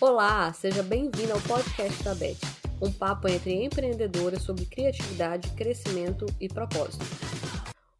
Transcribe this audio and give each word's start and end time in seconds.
Olá, 0.00 0.52
seja 0.52 0.80
bem-vindo 0.80 1.32
ao 1.32 1.40
podcast 1.40 2.04
da 2.04 2.14
Beth, 2.14 2.38
um 2.80 2.92
papo 2.92 3.26
entre 3.26 3.64
empreendedoras 3.64 4.42
sobre 4.42 4.64
criatividade, 4.64 5.50
crescimento 5.56 6.24
e 6.40 6.46
propósito. 6.46 7.04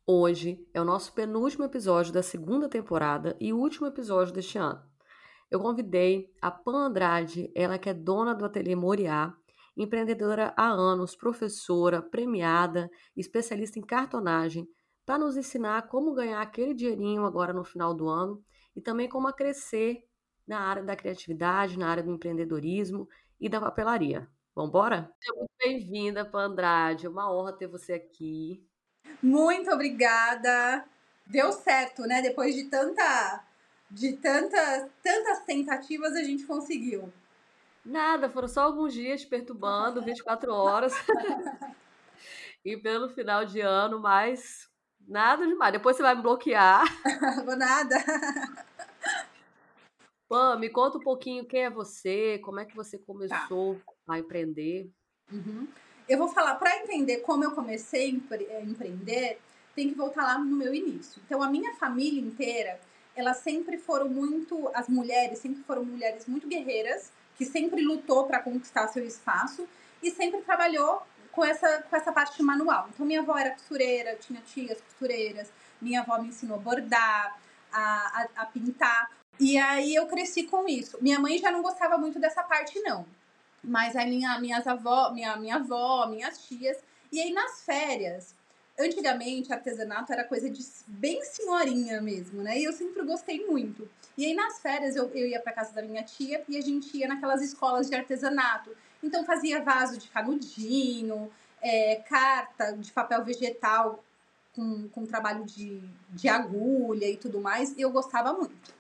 Hoje 0.07 0.65
é 0.73 0.81
o 0.81 0.85
nosso 0.85 1.13
penúltimo 1.13 1.65
episódio 1.65 2.13
da 2.13 2.23
segunda 2.23 2.69
temporada 2.69 3.37
e 3.41 3.53
último 3.53 3.89
episódio 3.89 4.33
deste 4.33 4.57
ano. 4.57 4.81
Eu 5.51 5.59
convidei 5.59 6.33
a 6.41 6.53
Pan 6.53 6.87
Andrade, 6.87 7.51
ela 7.53 7.79
que 7.79 7.91
é 7.91 7.95
dona 7.95 8.33
do 8.33 8.45
Ateliê 8.45 8.77
Moriá, 8.77 9.35
empreendedora 9.77 10.55
há 10.57 10.69
anos, 10.69 11.17
professora, 11.17 12.01
premiada, 12.01 12.89
especialista 13.17 13.77
em 13.77 13.83
cartonagem, 13.83 14.69
para 15.05 15.19
nos 15.19 15.37
ensinar 15.37 15.89
como 15.89 16.15
ganhar 16.15 16.41
aquele 16.41 16.75
dinheirinho 16.75 17.25
agora 17.25 17.53
no 17.53 17.65
final 17.65 17.93
do 17.93 18.09
ano 18.09 18.41
e 18.77 18.81
também 18.81 19.09
como 19.09 19.27
a 19.27 19.33
crescer 19.33 20.08
na 20.49 20.61
área 20.61 20.83
da 20.83 20.97
criatividade, 20.97 21.79
na 21.79 21.91
área 21.91 22.03
do 22.03 22.11
empreendedorismo 22.11 23.07
e 23.39 23.49
da 23.49 23.61
papelaria. 23.61 24.27
Vamos 24.55 24.71
embora? 24.71 25.13
Seja 25.21 25.39
muito 25.39 25.53
bem-vinda, 25.63 26.25
Pan 26.25 26.47
Andrade. 26.47 27.07
É 27.07 27.09
uma 27.09 27.33
honra 27.33 27.53
ter 27.53 27.69
você 27.69 27.93
aqui. 27.93 28.67
Muito 29.23 29.71
obrigada. 29.71 30.85
Deu 31.27 31.53
certo, 31.53 32.03
né? 32.03 32.23
Depois 32.23 32.55
de 32.55 32.65
tanta 32.65 33.45
de 33.91 34.15
tantas, 34.15 34.91
tantas 35.03 35.41
tentativas 35.45 36.15
a 36.15 36.23
gente 36.23 36.45
conseguiu. 36.45 37.13
Nada, 37.85 38.29
foram 38.29 38.49
só 38.49 38.63
alguns 38.63 38.93
dias 38.93 39.25
perturbando, 39.25 40.03
24 40.03 40.53
horas. 40.53 40.93
e 42.65 42.77
pelo 42.77 43.09
final 43.09 43.45
de 43.47 43.61
ano, 43.61 43.99
mas 44.01 44.69
nada 45.07 45.47
demais. 45.47 45.73
Depois 45.73 45.97
você 45.97 46.03
vai 46.03 46.15
me 46.15 46.23
bloquear. 46.23 46.85
Vou 47.45 47.57
nada. 47.57 47.97
Pam, 50.29 50.59
me 50.59 50.69
conta 50.69 50.99
um 50.99 51.03
pouquinho 51.03 51.47
quem 51.47 51.65
é 51.65 51.71
você, 51.71 52.39
como 52.39 52.61
é 52.61 52.65
que 52.65 52.77
você 52.77 52.99
começou 52.99 53.77
tá. 54.07 54.15
a 54.15 54.19
empreender. 54.19 54.91
Uhum. 55.33 55.67
Eu 56.09 56.19
vou 56.19 56.29
falar, 56.29 56.55
para 56.57 56.77
entender 56.79 57.19
como 57.19 57.45
eu 57.45 57.53
comecei 57.53 58.11
a 58.51 58.63
empreender, 58.63 59.41
tem 59.75 59.89
que 59.89 59.95
voltar 59.95 60.23
lá 60.23 60.39
no 60.39 60.57
meu 60.57 60.75
início. 60.75 61.23
Então, 61.25 61.43
a 61.43 61.51
minha 61.51 61.75
família 61.75 62.21
inteira 62.21 62.81
elas 63.19 63.39
sempre 63.39 63.77
foram 63.77 64.09
muito, 64.09 64.71
as 64.73 64.89
mulheres 64.89 65.41
sempre 65.41 65.61
foram 65.65 65.85
mulheres 65.85 66.27
muito 66.27 66.47
guerreiras, 66.47 67.11
que 67.37 67.45
sempre 67.45 67.83
lutou 67.83 68.29
para 68.29 68.41
conquistar 68.41 68.87
seu 68.89 69.05
espaço 69.05 69.69
e 70.01 70.09
sempre 70.09 70.41
trabalhou 70.43 71.03
com 71.33 71.45
essa, 71.45 71.83
com 71.83 71.97
essa 71.97 72.13
parte 72.13 72.41
manual. 72.45 72.89
Então, 72.95 73.05
minha 73.05 73.21
avó 73.21 73.37
era 73.37 73.51
costureira, 73.51 74.15
tinha 74.15 74.41
tias 74.43 74.81
costureiras, 74.81 75.51
minha 75.81 76.01
avó 76.01 76.21
me 76.23 76.29
ensinou 76.29 76.59
a 76.59 76.61
bordar, 76.61 77.41
a, 77.73 77.81
a, 78.37 78.43
a 78.43 78.47
pintar. 78.47 79.11
E 79.41 79.57
aí 79.57 79.95
eu 79.95 80.07
cresci 80.07 80.45
com 80.45 80.67
isso. 80.69 80.99
Minha 81.01 81.21
mãe 81.21 81.39
já 81.39 81.51
não 81.51 81.63
gostava 81.63 81.97
muito 81.97 82.19
dessa 82.19 82.43
parte, 82.43 82.81
não. 82.81 83.07
Mas 83.63 83.95
aí 83.95 84.09
minha, 84.09 84.39
minhas 84.41 84.67
avó, 84.67 85.11
minha, 85.13 85.37
minha 85.37 85.57
avó, 85.57 86.07
minhas 86.07 86.47
tias. 86.47 86.79
E 87.13 87.21
aí 87.21 87.33
nas 87.33 87.63
férias, 87.63 88.35
antigamente 88.79 89.53
artesanato 89.53 90.13
era 90.13 90.25
coisa 90.25 90.49
de 90.49 90.65
bem 90.87 91.23
senhorinha 91.25 92.01
mesmo, 92.01 92.43
né? 92.43 92.59
E 92.59 92.65
eu 92.65 92.73
sempre 92.73 93.05
gostei 93.05 93.47
muito. 93.47 93.89
E 94.17 94.25
aí 94.27 94.35
nas 94.35 94.61
férias 94.61 94.97
eu, 94.97 95.09
eu 95.15 95.27
ia 95.27 95.41
para 95.41 95.53
casa 95.53 95.73
da 95.73 95.83
minha 95.83 96.03
tia 96.03 96.45
e 96.49 96.57
a 96.57 96.61
gente 96.61 96.97
ia 96.97 97.09
naquelas 97.09 97.43
escolas 97.43 97.89
de 97.89 97.95
artesanato. 97.95 98.71
Então 99.03 99.25
fazia 99.25 99.63
vaso 99.63 99.99
de 99.99 100.09
canudinho, 100.09 101.31
é, 101.63 101.97
carta 102.09 102.73
de 102.73 102.93
papel 102.93 103.25
vegetal 103.25 104.03
com, 104.55 104.89
com 104.89 105.07
trabalho 105.07 105.45
de, 105.45 105.81
de 106.11 106.29
agulha 106.29 107.09
e 107.09 107.17
tudo 107.17 107.41
mais. 107.41 107.77
E 107.77 107.81
eu 107.81 107.91
gostava 107.91 108.33
muito. 108.33 108.78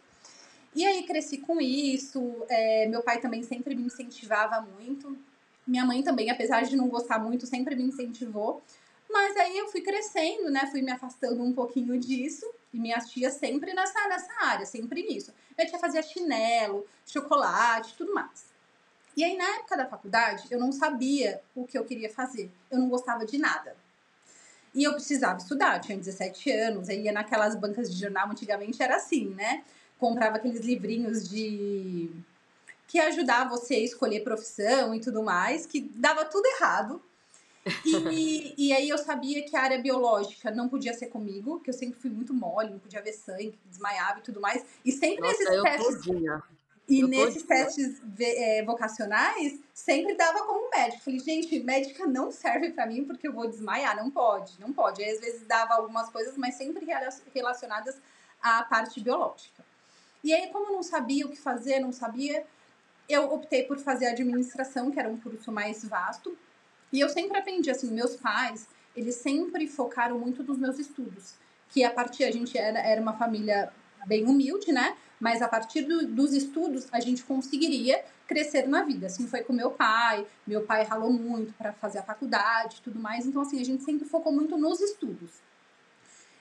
E 0.74 0.86
aí 0.86 1.02
cresci 1.04 1.38
com 1.38 1.60
isso. 1.60 2.44
É, 2.48 2.86
meu 2.86 3.02
pai 3.02 3.20
também 3.20 3.42
sempre 3.42 3.74
me 3.74 3.82
incentivava 3.82 4.60
muito. 4.60 5.16
Minha 5.66 5.84
mãe 5.84 6.02
também, 6.02 6.30
apesar 6.30 6.62
de 6.62 6.76
não 6.76 6.88
gostar 6.88 7.18
muito, 7.18 7.46
sempre 7.46 7.74
me 7.74 7.84
incentivou. 7.84 8.62
Mas 9.10 9.36
aí 9.36 9.56
eu 9.56 9.68
fui 9.68 9.80
crescendo, 9.80 10.50
né? 10.50 10.66
Fui 10.70 10.82
me 10.82 10.90
afastando 10.90 11.42
um 11.42 11.52
pouquinho 11.52 11.98
disso. 11.98 12.46
E 12.72 12.78
minhas 12.78 13.10
tias 13.10 13.34
sempre 13.34 13.72
nessa, 13.72 14.08
nessa 14.08 14.32
área, 14.44 14.66
sempre 14.66 15.02
nisso. 15.02 15.32
Minha 15.56 15.68
tia 15.68 15.78
fazia 15.78 16.02
chinelo, 16.02 16.86
chocolate, 17.06 17.94
tudo 17.96 18.14
mais. 18.14 18.46
E 19.16 19.24
aí, 19.24 19.36
na 19.36 19.56
época 19.56 19.76
da 19.76 19.86
faculdade, 19.86 20.46
eu 20.50 20.60
não 20.60 20.70
sabia 20.70 21.40
o 21.54 21.66
que 21.66 21.76
eu 21.76 21.84
queria 21.84 22.08
fazer. 22.08 22.50
Eu 22.70 22.78
não 22.78 22.88
gostava 22.88 23.26
de 23.26 23.36
nada. 23.36 23.74
E 24.74 24.84
eu 24.84 24.92
precisava 24.92 25.38
estudar, 25.38 25.76
eu 25.76 25.80
tinha 25.80 25.98
17 25.98 26.52
anos, 26.52 26.88
aí 26.88 27.02
ia 27.02 27.10
naquelas 27.10 27.56
bancas 27.56 27.92
de 27.92 27.98
jornal, 27.98 28.30
antigamente 28.30 28.80
era 28.80 28.96
assim, 28.96 29.30
né? 29.30 29.64
Comprava 29.98 30.36
aqueles 30.36 30.60
livrinhos 30.60 31.28
de. 31.28 32.10
que 32.86 32.98
ajudava 32.98 33.50
você 33.50 33.74
a 33.74 33.84
escolher 33.84 34.20
profissão 34.20 34.94
e 34.94 35.00
tudo 35.00 35.22
mais, 35.22 35.66
que 35.66 35.80
dava 35.80 36.24
tudo 36.24 36.46
errado. 36.46 37.02
E, 37.84 38.54
e 38.56 38.72
aí 38.72 38.88
eu 38.88 38.96
sabia 38.96 39.42
que 39.42 39.56
a 39.56 39.62
área 39.62 39.78
biológica 39.78 40.50
não 40.50 40.68
podia 40.68 40.94
ser 40.94 41.06
comigo, 41.06 41.60
que 41.60 41.70
eu 41.70 41.74
sempre 41.74 42.00
fui 42.00 42.10
muito 42.10 42.32
mole, 42.32 42.70
não 42.70 42.78
podia 42.78 43.02
ver 43.02 43.12
sangue, 43.12 43.58
desmaiava 43.66 44.20
e 44.20 44.22
tudo 44.22 44.40
mais. 44.40 44.64
E 44.84 44.92
sempre 44.92 45.20
Nossa, 45.20 45.38
nesses 45.38 45.62
testes. 45.62 46.04
Todinha. 46.04 46.42
E 46.88 47.00
eu 47.00 47.08
nesses 47.08 47.42
testes 47.42 48.00
é, 48.18 48.64
vocacionais, 48.64 49.60
sempre 49.74 50.14
dava 50.14 50.44
como 50.46 50.70
médico. 50.70 51.04
Falei, 51.04 51.20
gente, 51.20 51.60
médica 51.60 52.06
não 52.06 52.32
serve 52.32 52.70
para 52.70 52.86
mim 52.86 53.04
porque 53.04 53.28
eu 53.28 53.32
vou 53.32 53.46
desmaiar. 53.46 53.94
Não 53.94 54.10
pode, 54.10 54.58
não 54.58 54.72
pode. 54.72 55.02
Aí, 55.04 55.10
às 55.10 55.20
vezes 55.20 55.46
dava 55.46 55.74
algumas 55.74 56.08
coisas, 56.08 56.38
mas 56.38 56.54
sempre 56.54 56.86
relacionadas 57.34 58.00
à 58.40 58.62
parte 58.62 59.00
biológica. 59.00 59.67
E 60.22 60.32
aí, 60.32 60.48
como 60.48 60.66
eu 60.66 60.72
não 60.72 60.82
sabia 60.82 61.26
o 61.26 61.30
que 61.30 61.38
fazer, 61.38 61.78
não 61.80 61.92
sabia, 61.92 62.44
eu 63.08 63.32
optei 63.32 63.62
por 63.62 63.78
fazer 63.78 64.06
administração, 64.06 64.90
que 64.90 64.98
era 64.98 65.08
um 65.08 65.16
curso 65.16 65.50
mais 65.50 65.84
vasto. 65.84 66.36
E 66.92 67.00
eu 67.00 67.08
sempre 67.08 67.38
aprendi, 67.38 67.70
assim, 67.70 67.90
meus 67.90 68.16
pais, 68.16 68.68
eles 68.96 69.16
sempre 69.16 69.66
focaram 69.66 70.18
muito 70.18 70.42
nos 70.42 70.58
meus 70.58 70.78
estudos. 70.78 71.34
Que 71.70 71.84
a 71.84 71.90
partir, 71.90 72.24
a 72.24 72.30
gente 72.30 72.56
era, 72.58 72.78
era 72.80 73.00
uma 73.00 73.12
família 73.12 73.72
bem 74.06 74.24
humilde, 74.24 74.72
né? 74.72 74.96
Mas 75.20 75.42
a 75.42 75.48
partir 75.48 75.82
do, 75.82 76.06
dos 76.06 76.32
estudos, 76.32 76.86
a 76.92 77.00
gente 77.00 77.22
conseguiria 77.24 78.04
crescer 78.26 78.68
na 78.68 78.82
vida. 78.82 79.06
Assim 79.06 79.26
foi 79.26 79.42
com 79.42 79.52
meu 79.52 79.70
pai. 79.70 80.26
Meu 80.46 80.62
pai 80.62 80.84
ralou 80.84 81.12
muito 81.12 81.52
para 81.54 81.72
fazer 81.72 81.98
a 81.98 82.02
faculdade 82.02 82.76
e 82.76 82.82
tudo 82.82 82.98
mais. 82.98 83.26
Então, 83.26 83.42
assim, 83.42 83.60
a 83.60 83.64
gente 83.64 83.82
sempre 83.82 84.08
focou 84.08 84.32
muito 84.32 84.56
nos 84.56 84.80
estudos. 84.80 85.47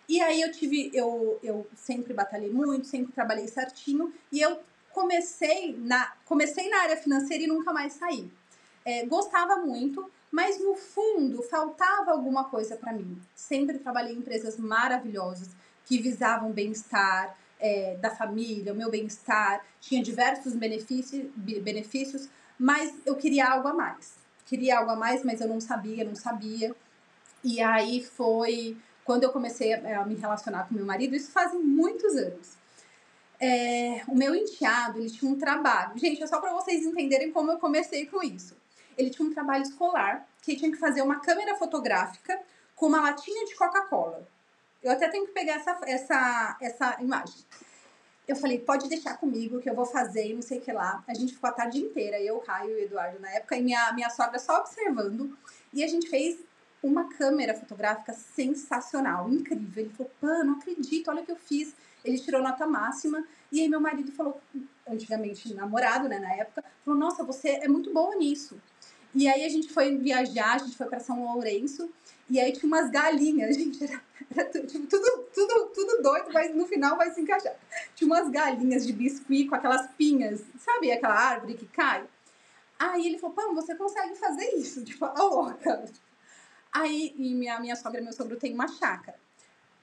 E 0.08 0.22
aí 0.22 0.42
eu 0.42 0.52
tive, 0.52 0.90
eu, 0.94 1.40
eu 1.44 1.68
sempre 1.76 2.14
batalhei 2.14 2.50
muito, 2.50 2.88
sempre 2.88 3.12
trabalhei 3.12 3.48
certinho. 3.48 4.14
E 4.32 4.40
eu 4.40 4.60
comecei 4.92 5.76
na, 5.78 6.14
comecei 6.26 6.70
na 6.70 6.82
área 6.82 6.98
financeira 6.98 7.44
e 7.44 7.48
nunca 7.48 7.74
mais 7.74 7.94
saí. 7.94 8.32
É, 8.86 9.06
gostava 9.06 9.58
muito, 9.58 10.10
mas 10.32 10.60
no 10.60 10.76
fundo 10.76 11.44
faltava 11.44 12.12
alguma 12.12 12.46
coisa 12.46 12.76
para 12.78 12.94
mim. 12.94 13.22
Sempre 13.36 13.80
trabalhei 13.80 14.14
em 14.14 14.20
empresas 14.20 14.58
maravilhosas 14.58 15.50
que 15.86 16.02
visavam 16.02 16.52
bem-estar 16.52 17.38
é, 17.60 17.96
da 17.98 18.10
família, 18.10 18.74
o 18.74 18.76
meu 18.76 18.90
bem-estar, 18.90 19.64
tinha 19.82 20.02
diversos 20.02 20.54
benefícios, 20.54 21.30
benefícios, 21.36 22.30
mas 22.58 22.94
eu 23.06 23.16
queria 23.16 23.50
algo 23.50 23.68
a 23.68 23.74
mais. 23.74 24.16
Queria 24.46 24.80
algo 24.80 24.92
a 24.92 24.96
mais, 24.96 25.24
mas 25.24 25.42
eu 25.42 25.48
não 25.48 25.60
sabia, 25.60 26.04
não 26.04 26.16
sabia. 26.16 26.76
E 27.44 27.62
aí 27.62 28.04
foi 28.04 28.78
quando 29.08 29.24
eu 29.24 29.32
comecei 29.32 29.74
a, 29.74 30.02
a 30.02 30.06
me 30.06 30.14
relacionar 30.14 30.68
com 30.68 30.76
meu 30.76 30.86
marido, 30.86 31.16
isso 31.16 31.32
fazem 31.32 31.60
muitos 31.60 32.16
anos. 32.16 32.56
É, 33.40 34.04
o 34.08 34.16
meu 34.16 34.36
enteado, 34.36 35.00
ele 35.00 35.10
tinha 35.10 35.32
um 35.32 35.38
trabalho. 35.38 35.98
Gente, 35.98 36.22
é 36.22 36.28
só 36.28 36.40
para 36.40 36.54
vocês 36.54 36.86
entenderem 36.86 37.32
como 37.32 37.52
eu 37.52 37.58
comecei 37.58 38.06
com 38.06 38.22
isso 38.22 38.56
ele 38.98 39.12
tinha 39.12 39.28
um 39.28 39.34
trabalho 39.34 39.64
escolar 39.64 40.28
que 40.42 40.56
tinha 40.56 40.72
que 40.72 40.78
fazer 40.78 41.02
uma 41.02 41.20
câmera 41.20 41.56
fotográfica 41.56 42.40
com 42.76 42.88
uma 42.88 43.02
latinha 43.02 43.46
de 43.46 43.56
Coca-Cola. 43.56 44.28
Eu 44.82 44.92
até 44.92 45.08
tenho 45.08 45.26
que 45.28 45.34
pegar 45.34 45.56
essa, 45.56 45.78
essa, 45.84 46.58
essa 46.60 47.02
imagem. 47.02 47.46
Eu 48.28 48.36
falei, 48.36 48.60
pode 48.60 48.90
deixar 48.90 49.18
comigo 49.18 49.60
que 49.60 49.70
eu 49.70 49.76
vou 49.76 49.86
fazer 49.86 50.28
e 50.28 50.34
não 50.34 50.42
sei 50.42 50.58
o 50.58 50.62
que 50.62 50.72
lá. 50.72 51.04
A 51.08 51.14
gente 51.14 51.34
ficou 51.34 51.50
a 51.50 51.54
tarde 51.54 51.80
inteira, 51.80 52.20
eu, 52.20 52.40
Caio 52.40 52.78
e 52.78 52.84
Eduardo 52.84 53.20
na 53.20 53.32
época, 53.32 53.56
e 53.56 53.62
minha, 53.62 53.92
minha 53.94 54.10
sogra 54.10 54.38
só 54.38 54.60
observando. 54.60 55.38
E 55.74 55.84
a 55.84 55.88
gente 55.88 56.10
fez 56.10 56.38
uma 56.82 57.10
câmera 57.10 57.54
fotográfica 57.54 58.14
sensacional, 58.14 59.30
incrível. 59.30 59.84
Ele 59.84 59.94
falou, 59.94 60.12
pã, 60.22 60.44
não 60.44 60.54
acredito, 60.54 61.10
olha 61.10 61.22
o 61.22 61.26
que 61.26 61.32
eu 61.32 61.38
fiz. 61.38 61.76
Ele 62.04 62.20
tirou 62.20 62.42
nota 62.42 62.66
máxima. 62.68 63.26
E 63.52 63.62
aí 63.62 63.68
meu 63.68 63.80
marido 63.80 64.12
falou, 64.12 64.40
antigamente 64.88 65.54
namorado, 65.54 66.08
né, 66.08 66.20
na 66.20 66.34
época, 66.34 66.64
falou, 66.84 67.00
nossa, 67.00 67.24
você 67.24 67.50
é 67.50 67.68
muito 67.68 67.92
boa 67.94 68.16
nisso. 68.16 68.60
E 69.16 69.28
aí 69.28 69.46
a 69.46 69.50
gente 69.50 69.70
foi 69.70 69.98
viajar, 69.98 70.56
a 70.56 70.58
gente 70.60 70.78
foi 70.78 70.88
para 70.88 71.00
São 71.00 71.24
Lourenço, 71.24 71.90
e 72.30 72.40
aí 72.40 72.52
tinha 72.52 72.68
umas 72.68 72.92
galinhas, 72.92 73.56
gente, 73.58 73.84
era, 73.84 74.02
era 74.36 74.46
tipo, 74.50 74.86
tudo, 74.86 75.24
tudo, 75.34 75.72
tudo 75.74 76.04
doido, 76.04 76.30
mas 76.34 76.54
no 76.54 76.68
final 76.68 76.98
vai 76.98 77.10
se 77.12 77.22
encaixar. 77.22 77.56
Tinha 77.96 78.08
umas 78.08 78.30
galinhas 78.30 78.86
de 78.86 78.94
biscuit 78.94 79.48
com 79.48 79.56
aquelas 79.56 79.90
pinhas, 79.92 80.44
sabe 80.60 80.92
aquela 80.92 81.16
árvore 81.16 81.56
que 81.56 81.66
cai? 81.68 82.06
Aí 82.78 83.08
ele 83.08 83.18
falou, 83.18 83.36
Pão, 83.36 83.56
você 83.56 83.74
consegue 83.74 84.14
fazer 84.16 84.46
isso? 84.56 84.84
Tipo, 84.84 85.06
a 85.06 85.24
louca. 85.24 85.86
Aí, 86.82 87.16
e 87.18 87.34
minha, 87.34 87.60
minha 87.60 87.76
sogra 87.76 88.00
e 88.00 88.04
meu 88.04 88.14
sogro 88.14 88.38
tem 88.38 88.54
uma 88.54 88.68
chácara. 88.68 89.18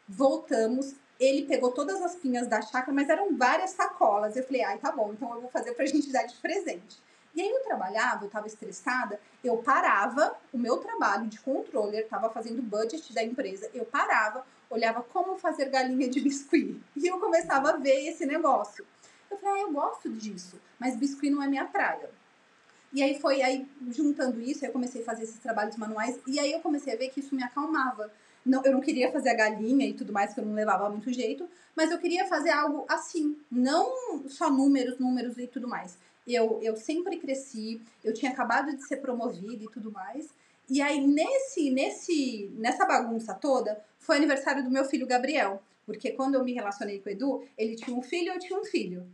Voltamos, 0.08 0.94
ele 1.19 1.44
pegou 1.46 1.73
todas 1.73 2.00
as 2.02 2.14
pinhas 2.14 2.46
da 2.46 2.62
chácara, 2.62 2.93
mas 2.93 3.08
eram 3.08 3.37
várias 3.37 3.70
sacolas. 3.70 4.37
Eu 4.37 4.44
falei, 4.44 4.62
ai, 4.62 4.79
tá 4.79 4.93
bom, 4.93 5.12
então 5.12 5.35
eu 5.35 5.41
vou 5.41 5.50
fazer 5.50 5.73
pra 5.73 5.87
gente 5.87 6.12
dar 6.12 6.25
de 6.25 6.37
presente. 6.37 6.96
E 7.35 7.41
aí 7.41 7.50
eu 7.50 7.64
trabalhava, 7.64 8.25
eu 8.25 8.26
estava 8.29 8.46
estressada, 8.46 9.19
eu 9.43 9.56
parava 9.56 10.37
o 10.52 10.58
meu 10.58 10.76
trabalho 10.76 11.26
de 11.26 11.41
controller, 11.41 12.05
estava 12.05 12.31
fazendo 12.31 12.62
budget 12.62 13.12
da 13.12 13.25
empresa, 13.25 13.69
eu 13.75 13.85
parava, 13.85 14.46
olhava 14.70 15.02
como 15.02 15.37
fazer 15.37 15.70
galinha 15.70 16.08
de 16.08 16.20
biscuit. 16.20 16.81
E 16.96 17.08
eu 17.08 17.19
começava 17.19 17.70
a 17.70 17.76
ver 17.76 18.08
esse 18.08 18.25
negócio. 18.25 18.87
Eu 19.29 19.37
falei, 19.37 19.62
ah, 19.62 19.64
eu 19.64 19.73
gosto 19.73 20.12
disso, 20.12 20.61
mas 20.79 20.96
biscuit 20.96 21.31
não 21.31 21.43
é 21.43 21.49
minha 21.49 21.64
praia. 21.64 22.08
E 22.94 23.02
aí 23.02 23.19
foi 23.19 23.43
aí 23.43 23.67
juntando 23.91 24.41
isso, 24.41 24.64
eu 24.64 24.70
comecei 24.70 25.02
a 25.02 25.05
fazer 25.05 25.25
esses 25.25 25.41
trabalhos 25.41 25.76
manuais 25.76 26.17
e 26.29 26.38
aí 26.38 26.52
eu 26.52 26.61
comecei 26.61 26.94
a 26.94 26.96
ver 26.96 27.08
que 27.08 27.19
isso 27.19 27.35
me 27.35 27.43
acalmava. 27.43 28.08
Não, 28.46 28.64
eu 28.64 28.70
não 28.70 28.81
queria 28.81 29.11
fazer 29.11 29.31
a 29.31 29.35
galinha 29.35 29.85
e 29.85 29.93
tudo 29.93 30.12
mais, 30.12 30.32
que 30.32 30.38
eu 30.38 30.46
não 30.46 30.55
levava 30.55 30.88
muito 30.88 31.12
jeito, 31.12 31.49
mas 31.75 31.91
eu 31.91 31.99
queria 31.99 32.25
fazer 32.26 32.50
algo 32.50 32.85
assim, 32.88 33.37
não 33.50 34.29
só 34.29 34.49
números, 34.49 34.96
números 34.99 35.37
e 35.38 35.49
tudo 35.49 35.67
mais. 35.67 35.99
Eu, 36.25 36.61
eu 36.62 36.76
sempre 36.76 37.19
cresci, 37.19 37.81
eu 38.05 38.14
tinha 38.14 38.31
acabado 38.31 38.75
de 38.76 38.87
ser 38.87 38.99
promovida 38.99 39.64
e 39.64 39.70
tudo 39.70 39.91
mais. 39.91 40.29
E 40.70 40.81
aí, 40.81 41.05
nesse, 41.05 41.70
nesse, 41.70 42.50
nessa 42.55 42.87
bagunça 42.87 43.35
toda, 43.35 43.82
foi 43.99 44.17
aniversário 44.17 44.62
do 44.62 44.70
meu 44.70 44.85
filho 44.85 45.06
Gabriel. 45.06 45.61
Porque 45.85 46.12
quando 46.12 46.37
eu 46.37 46.44
me 46.44 46.52
relacionei 46.52 47.00
com 47.00 47.08
o 47.08 47.12
Edu, 47.12 47.44
ele 47.58 47.75
tinha 47.75 47.96
um 47.96 48.02
filho 48.02 48.32
eu 48.32 48.38
tinha 48.38 48.58
um 48.58 48.64
filho. 48.64 49.05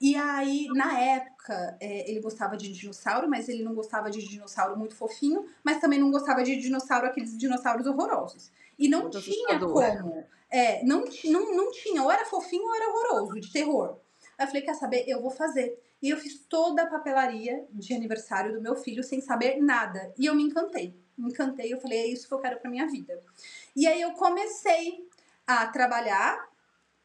E 0.00 0.16
aí, 0.16 0.66
na 0.68 0.98
época, 0.98 1.76
é, 1.78 2.10
ele 2.10 2.20
gostava 2.20 2.56
de 2.56 2.72
dinossauro, 2.72 3.28
mas 3.28 3.48
ele 3.50 3.62
não 3.62 3.74
gostava 3.74 4.10
de 4.10 4.26
dinossauro 4.26 4.78
muito 4.78 4.96
fofinho, 4.96 5.44
mas 5.62 5.78
também 5.78 6.00
não 6.00 6.10
gostava 6.10 6.42
de 6.42 6.56
dinossauro, 6.56 7.06
aqueles 7.06 7.36
dinossauros 7.36 7.86
horrorosos. 7.86 8.50
E 8.78 8.88
não 8.88 9.02
muito 9.02 9.20
tinha 9.20 9.58
como. 9.58 10.24
É, 10.50 10.82
não, 10.84 11.04
não, 11.26 11.54
não 11.54 11.70
tinha, 11.70 12.02
ou 12.02 12.10
era 12.10 12.24
fofinho 12.24 12.64
ou 12.64 12.74
era 12.74 12.88
horroroso, 12.88 13.40
de 13.40 13.52
terror. 13.52 13.98
Aí 14.38 14.44
eu 14.44 14.48
falei, 14.48 14.62
quer 14.62 14.74
saber? 14.74 15.04
Eu 15.06 15.20
vou 15.20 15.30
fazer. 15.30 15.78
E 16.00 16.08
eu 16.08 16.16
fiz 16.16 16.46
toda 16.48 16.82
a 16.82 16.86
papelaria 16.86 17.66
de 17.70 17.92
aniversário 17.92 18.54
do 18.54 18.60
meu 18.60 18.74
filho 18.74 19.04
sem 19.04 19.20
saber 19.20 19.60
nada. 19.60 20.14
E 20.18 20.24
eu 20.24 20.34
me 20.34 20.42
encantei. 20.42 20.98
Me 21.16 21.30
encantei, 21.30 21.72
eu 21.72 21.78
falei, 21.78 21.98
é 21.98 22.06
isso 22.06 22.26
que 22.26 22.32
eu 22.32 22.38
quero 22.38 22.58
pra 22.58 22.70
minha 22.70 22.86
vida. 22.86 23.20
E 23.76 23.86
aí 23.86 24.00
eu 24.00 24.12
comecei 24.12 25.06
a 25.46 25.66
trabalhar 25.66 26.49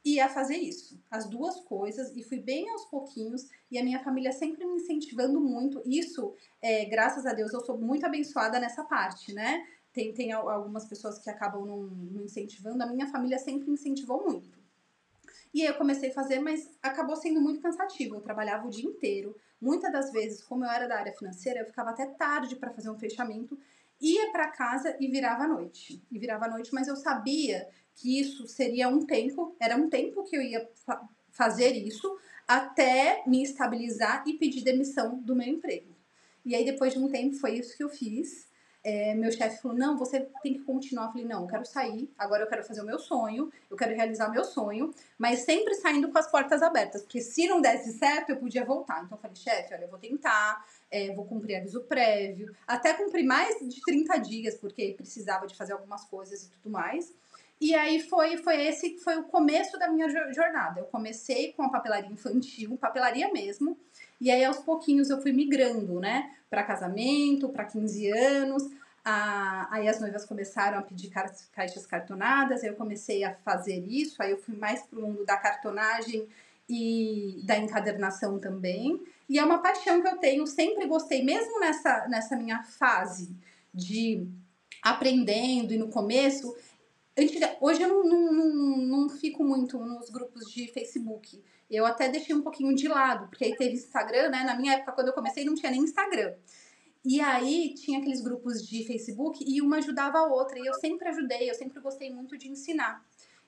e 0.05 0.19
a 0.19 0.29
fazer 0.29 0.57
isso, 0.57 1.01
as 1.09 1.27
duas 1.27 1.59
coisas, 1.61 2.15
e 2.15 2.21
fui 2.21 2.39
bem 2.39 2.69
aos 2.69 2.85
pouquinhos, 2.85 3.49
e 3.71 3.79
a 3.79 3.83
minha 3.83 3.99
família 4.03 4.31
sempre 4.31 4.63
me 4.63 4.75
incentivando 4.75 5.41
muito. 5.41 5.81
Isso, 5.83 6.35
é, 6.61 6.85
graças 6.85 7.25
a 7.25 7.33
Deus, 7.33 7.51
eu 7.51 7.65
sou 7.65 7.75
muito 7.75 8.05
abençoada 8.05 8.59
nessa 8.59 8.83
parte, 8.83 9.33
né? 9.33 9.65
Tem, 9.91 10.13
tem 10.13 10.31
algumas 10.31 10.85
pessoas 10.85 11.17
que 11.17 11.29
acabam 11.29 11.65
não, 11.65 11.83
não 11.87 12.23
incentivando, 12.23 12.83
a 12.83 12.85
minha 12.85 13.07
família 13.07 13.39
sempre 13.39 13.71
incentivou 13.71 14.23
muito. 14.23 14.63
E 15.51 15.61
aí 15.61 15.67
eu 15.69 15.75
comecei 15.75 16.11
a 16.11 16.13
fazer, 16.13 16.39
mas 16.39 16.69
acabou 16.83 17.15
sendo 17.15 17.41
muito 17.41 17.61
cansativo. 17.61 18.15
Eu 18.15 18.21
trabalhava 18.21 18.67
o 18.67 18.69
dia 18.69 18.85
inteiro. 18.85 19.35
Muitas 19.59 19.89
das 19.91 20.11
vezes, 20.11 20.43
como 20.43 20.65
eu 20.65 20.69
era 20.69 20.85
da 20.85 20.99
área 20.99 21.13
financeira, 21.13 21.61
eu 21.61 21.65
ficava 21.65 21.91
até 21.91 22.05
tarde 22.05 22.57
para 22.57 22.73
fazer 22.73 22.89
um 22.89 22.99
fechamento, 22.99 23.57
ia 24.01 24.31
para 24.31 24.47
casa 24.49 24.95
e 24.99 25.07
virava 25.07 25.43
a 25.43 25.47
noite. 25.47 26.03
E 26.11 26.19
virava 26.19 26.45
a 26.45 26.49
noite, 26.49 26.73
mas 26.73 26.87
eu 26.87 26.95
sabia 26.95 27.67
que 27.95 28.19
isso 28.19 28.47
seria 28.47 28.89
um 28.89 29.05
tempo, 29.05 29.55
era 29.59 29.75
um 29.75 29.89
tempo 29.89 30.23
que 30.23 30.35
eu 30.35 30.41
ia 30.41 30.69
fa 30.85 31.07
fazer 31.31 31.73
isso 31.73 32.17
até 32.47 33.21
me 33.27 33.43
estabilizar 33.43 34.23
e 34.25 34.33
pedir 34.33 34.63
demissão 34.63 35.19
do 35.19 35.35
meu 35.35 35.47
emprego. 35.47 35.93
E 36.45 36.55
aí, 36.55 36.63
depois 36.63 36.93
de 36.93 36.99
um 36.99 37.09
tempo, 37.09 37.35
foi 37.35 37.57
isso 37.57 37.75
que 37.75 37.83
eu 37.83 37.89
fiz. 37.89 38.47
É, 38.83 39.15
meu 39.15 39.31
chefe 39.31 39.61
falou: 39.61 39.75
não, 39.75 39.97
você 39.97 40.29
tem 40.43 40.53
que 40.53 40.59
continuar. 40.59 41.05
Eu 41.05 41.11
falei: 41.11 41.25
não, 41.25 41.41
eu 41.41 41.47
quero 41.47 41.65
sair, 41.65 42.07
agora 42.17 42.43
eu 42.43 42.47
quero 42.47 42.63
fazer 42.63 42.81
o 42.81 42.85
meu 42.85 42.99
sonho, 42.99 43.51
eu 43.69 43.75
quero 43.75 43.95
realizar 43.95 44.29
meu 44.29 44.43
sonho, 44.43 44.93
mas 45.17 45.39
sempre 45.39 45.73
saindo 45.73 46.11
com 46.11 46.17
as 46.19 46.29
portas 46.29 46.61
abertas, 46.61 47.01
porque 47.01 47.19
se 47.19 47.47
não 47.47 47.59
desse 47.59 47.97
certo, 47.97 48.29
eu 48.29 48.37
podia 48.37 48.63
voltar. 48.63 49.03
Então 49.03 49.17
eu 49.17 49.21
falei: 49.21 49.35
chefe, 49.35 49.73
olha, 49.73 49.85
eu 49.85 49.89
vou 49.89 49.97
tentar, 49.97 50.63
é, 50.95 51.13
vou 51.13 51.25
cumprir 51.25 51.57
aviso 51.57 51.81
prévio, 51.81 52.55
até 52.65 52.93
cumprir 52.93 53.25
mais 53.25 53.59
de 53.59 53.81
30 53.81 54.17
dias, 54.19 54.55
porque 54.55 54.93
precisava 54.95 55.45
de 55.45 55.53
fazer 55.53 55.73
algumas 55.73 56.05
coisas 56.05 56.43
e 56.43 56.49
tudo 56.51 56.69
mais. 56.69 57.13
E 57.59 57.75
aí 57.75 57.99
foi, 58.01 58.37
foi 58.37 58.65
esse 58.65 58.97
foi 58.99 59.17
o 59.17 59.23
começo 59.23 59.77
da 59.77 59.89
minha 59.89 60.07
jornada. 60.33 60.79
Eu 60.79 60.85
comecei 60.85 61.51
com 61.51 61.63
a 61.63 61.69
papelaria 61.69 62.09
infantil, 62.09 62.77
papelaria 62.77 63.31
mesmo, 63.33 63.77
e 64.21 64.31
aí 64.31 64.45
aos 64.45 64.59
pouquinhos 64.59 65.09
eu 65.09 65.21
fui 65.21 65.33
migrando, 65.33 65.99
né, 65.99 66.33
para 66.49 66.63
casamento, 66.63 67.49
para 67.49 67.65
15 67.65 68.09
anos. 68.11 68.63
A, 69.03 69.67
aí 69.71 69.87
as 69.89 69.99
noivas 69.99 70.25
começaram 70.25 70.79
a 70.79 70.81
pedir 70.81 71.11
caixas 71.51 71.85
cartonadas, 71.85 72.63
aí 72.63 72.69
eu 72.69 72.75
comecei 72.75 73.23
a 73.23 73.35
fazer 73.35 73.85
isso, 73.85 74.21
aí 74.23 74.31
eu 74.31 74.37
fui 74.37 74.55
mais 74.55 74.81
pro 74.83 75.01
mundo 75.01 75.25
da 75.25 75.37
cartonagem 75.37 76.27
e 76.67 77.41
da 77.43 77.57
encadernação 77.57 78.39
também. 78.39 79.01
E 79.29 79.39
é 79.39 79.43
uma 79.43 79.59
paixão 79.59 80.01
que 80.01 80.07
eu 80.07 80.17
tenho, 80.17 80.45
sempre 80.47 80.85
gostei, 80.87 81.23
mesmo 81.23 81.59
nessa, 81.59 82.07
nessa 82.07 82.35
minha 82.35 82.63
fase 82.63 83.35
de 83.73 84.27
aprendendo 84.81 85.73
e 85.73 85.77
no 85.77 85.89
começo, 85.89 86.55
Antiga, 87.17 87.55
hoje 87.61 87.81
eu 87.81 87.87
não, 87.87 88.03
não, 88.03 88.33
não, 88.33 88.77
não, 88.77 89.09
fico 89.09 89.41
muito 89.41 89.79
nos 89.79 90.09
grupos 90.09 90.51
de 90.51 90.67
Facebook. 90.67 91.41
Eu 91.71 91.85
até 91.85 92.09
deixei 92.09 92.35
um 92.35 92.41
pouquinho 92.41 92.75
de 92.75 92.89
lado, 92.89 93.29
porque 93.29 93.45
aí 93.45 93.55
teve 93.55 93.75
Instagram, 93.75 94.29
né? 94.29 94.43
Na 94.43 94.53
minha 94.53 94.73
época, 94.73 94.91
quando 94.91 95.07
eu 95.07 95.13
comecei, 95.13 95.45
não 95.45 95.55
tinha 95.55 95.71
nem 95.71 95.81
Instagram. 95.81 96.33
E 97.05 97.21
aí 97.21 97.73
tinha 97.73 97.99
aqueles 97.99 98.19
grupos 98.19 98.67
de 98.67 98.83
Facebook 98.83 99.45
e 99.47 99.61
uma 99.61 99.77
ajudava 99.77 100.17
a 100.17 100.27
outra. 100.27 100.59
E 100.59 100.65
eu 100.65 100.73
sempre 100.73 101.07
ajudei, 101.07 101.49
eu 101.49 101.55
sempre 101.55 101.79
gostei 101.79 102.11
muito 102.11 102.37
de 102.37 102.49
ensinar. 102.49 103.01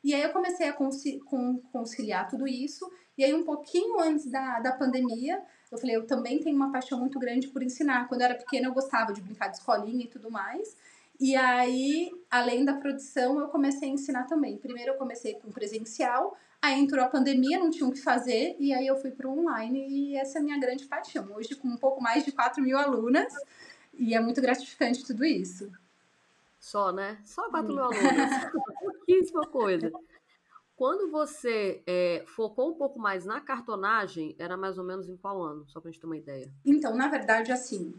E 0.03 0.13
aí 0.13 0.21
eu 0.21 0.29
comecei 0.29 0.67
a 0.67 0.73
conciliar 0.73 2.29
tudo 2.29 2.47
isso. 2.47 2.89
E 3.17 3.23
aí, 3.23 3.33
um 3.33 3.43
pouquinho 3.43 3.99
antes 3.99 4.27
da, 4.27 4.59
da 4.59 4.71
pandemia, 4.71 5.41
eu 5.71 5.77
falei, 5.77 5.95
eu 5.95 6.05
também 6.05 6.39
tenho 6.39 6.55
uma 6.55 6.71
paixão 6.71 6.99
muito 6.99 7.17
grande 7.17 7.47
por 7.47 7.63
ensinar. 7.63 8.07
Quando 8.07 8.21
eu 8.21 8.25
era 8.25 8.35
pequena, 8.35 8.67
eu 8.67 8.73
gostava 8.73 9.11
de 9.11 9.21
brincar 9.21 9.47
de 9.47 9.57
escolinha 9.57 10.05
e 10.05 10.07
tudo 10.07 10.29
mais. 10.29 10.75
E 11.19 11.35
aí, 11.35 12.11
além 12.29 12.63
da 12.63 12.75
produção, 12.75 13.39
eu 13.39 13.47
comecei 13.47 13.89
a 13.89 13.91
ensinar 13.91 14.25
também. 14.25 14.57
Primeiro 14.57 14.91
eu 14.91 14.97
comecei 14.97 15.33
com 15.33 15.51
presencial, 15.51 16.37
aí 16.61 16.79
entrou 16.79 17.03
a 17.03 17.07
pandemia, 17.07 17.57
não 17.57 17.71
tinha 17.71 17.87
o 17.87 17.91
que 17.91 17.99
fazer, 17.99 18.55
e 18.59 18.71
aí 18.71 18.85
eu 18.85 18.95
fui 18.97 19.09
para 19.09 19.27
o 19.27 19.39
online, 19.39 19.87
e 19.89 20.15
essa 20.15 20.37
é 20.37 20.41
a 20.41 20.43
minha 20.43 20.59
grande 20.59 20.85
paixão. 20.85 21.27
Hoje, 21.33 21.55
com 21.55 21.67
um 21.67 21.77
pouco 21.77 22.01
mais 22.01 22.23
de 22.23 22.31
4 22.31 22.61
mil 22.61 22.77
alunas, 22.77 23.33
e 23.93 24.13
é 24.13 24.19
muito 24.19 24.39
gratificante 24.39 25.03
tudo 25.03 25.25
isso. 25.25 25.71
Só, 26.67 26.91
né? 26.91 27.17
Só 27.23 27.49
4 27.49 27.73
mil 27.73 27.81
alunas. 27.81 28.51
Pouquíssima 28.81 29.47
coisa. 29.47 29.89
Quando 30.75 31.09
você 31.09 31.81
é, 31.87 32.25
focou 32.27 32.71
um 32.71 32.73
pouco 32.73 32.99
mais 32.99 33.23
na 33.23 33.39
cartonagem, 33.39 34.35
era 34.37 34.57
mais 34.57 34.77
ou 34.77 34.83
menos 34.83 35.07
em 35.07 35.15
qual 35.15 35.41
ano? 35.41 35.65
Só 35.69 35.79
para 35.79 35.87
a 35.87 35.91
gente 35.93 36.01
ter 36.01 36.07
uma 36.07 36.17
ideia. 36.17 36.51
Então, 36.65 36.93
na 36.93 37.07
verdade, 37.07 37.53
assim, 37.53 37.93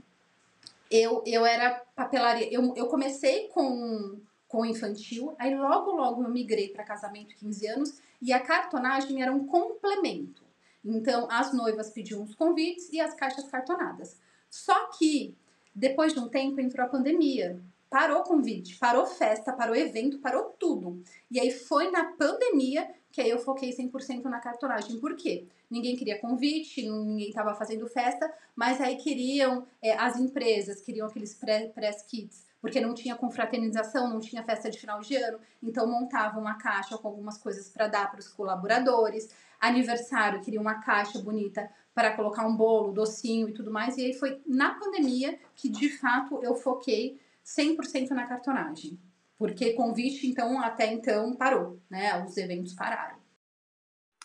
eu, 0.90 1.22
eu 1.24 1.46
era 1.46 1.82
papelaria. 1.96 2.46
Eu, 2.52 2.74
eu 2.76 2.88
comecei 2.88 3.48
com, 3.48 4.20
com 4.46 4.66
infantil, 4.66 5.34
aí 5.38 5.56
logo, 5.56 5.92
logo 5.92 6.22
eu 6.22 6.28
migrei 6.28 6.68
para 6.68 6.84
casamento 6.84 7.34
15 7.36 7.66
anos 7.68 8.02
e 8.20 8.34
a 8.34 8.40
cartonagem 8.40 9.22
era 9.22 9.32
um 9.32 9.46
complemento. 9.46 10.44
Então, 10.84 11.26
as 11.30 11.54
noivas 11.54 11.88
pediam 11.88 12.22
os 12.22 12.34
convites 12.34 12.92
e 12.92 13.00
as 13.00 13.14
caixas 13.14 13.48
cartonadas. 13.48 14.20
Só 14.50 14.90
que, 14.90 15.34
depois 15.74 16.12
de 16.12 16.20
um 16.20 16.28
tempo, 16.28 16.60
entrou 16.60 16.84
a 16.84 16.90
pandemia. 16.90 17.58
Parou 17.90 18.22
convite, 18.22 18.76
parou 18.78 19.06
festa, 19.06 19.52
parou 19.52 19.74
evento, 19.74 20.18
parou 20.18 20.54
tudo. 20.58 21.02
E 21.30 21.40
aí 21.40 21.50
foi 21.50 21.90
na 21.90 22.12
pandemia 22.12 22.88
que 23.10 23.22
aí 23.22 23.30
eu 23.30 23.38
foquei 23.38 23.70
100% 23.70 24.24
na 24.24 24.38
cartonagem. 24.38 25.00
Por 25.00 25.16
quê? 25.16 25.46
Ninguém 25.70 25.96
queria 25.96 26.20
convite, 26.20 26.88
ninguém 26.88 27.28
estava 27.28 27.54
fazendo 27.54 27.86
festa, 27.86 28.32
mas 28.54 28.80
aí 28.80 28.96
queriam, 28.96 29.66
é, 29.82 29.96
as 29.96 30.18
empresas 30.18 30.80
queriam 30.80 31.06
aqueles 31.06 31.34
press 31.34 32.02
kits, 32.02 32.46
porque 32.60 32.80
não 32.80 32.94
tinha 32.94 33.16
confraternização, 33.16 34.08
não 34.08 34.20
tinha 34.20 34.42
festa 34.42 34.70
de 34.70 34.78
final 34.78 35.00
de 35.00 35.16
ano, 35.16 35.38
então 35.62 35.86
montavam 35.86 36.40
uma 36.40 36.54
caixa 36.58 36.96
com 36.98 37.08
algumas 37.08 37.38
coisas 37.38 37.68
para 37.68 37.88
dar 37.88 38.10
para 38.10 38.20
os 38.20 38.28
colaboradores. 38.28 39.28
Aniversário, 39.60 40.40
queria 40.40 40.60
uma 40.60 40.80
caixa 40.80 41.18
bonita 41.18 41.68
para 41.94 42.14
colocar 42.14 42.46
um 42.46 42.56
bolo, 42.56 42.92
docinho 42.92 43.48
e 43.48 43.52
tudo 43.52 43.72
mais. 43.72 43.96
E 43.98 44.04
aí 44.04 44.12
foi 44.12 44.40
na 44.46 44.74
pandemia 44.74 45.38
que 45.56 45.68
de 45.68 45.88
fato 45.88 46.40
eu 46.42 46.54
foquei 46.54 47.18
100% 47.56 48.10
na 48.10 48.26
cartonagem. 48.26 49.00
Porque 49.38 49.72
convite, 49.74 50.26
então, 50.26 50.60
até 50.60 50.92
então 50.92 51.36
parou, 51.36 51.80
né? 51.88 52.24
Os 52.24 52.36
eventos 52.36 52.74
pararam. 52.74 53.18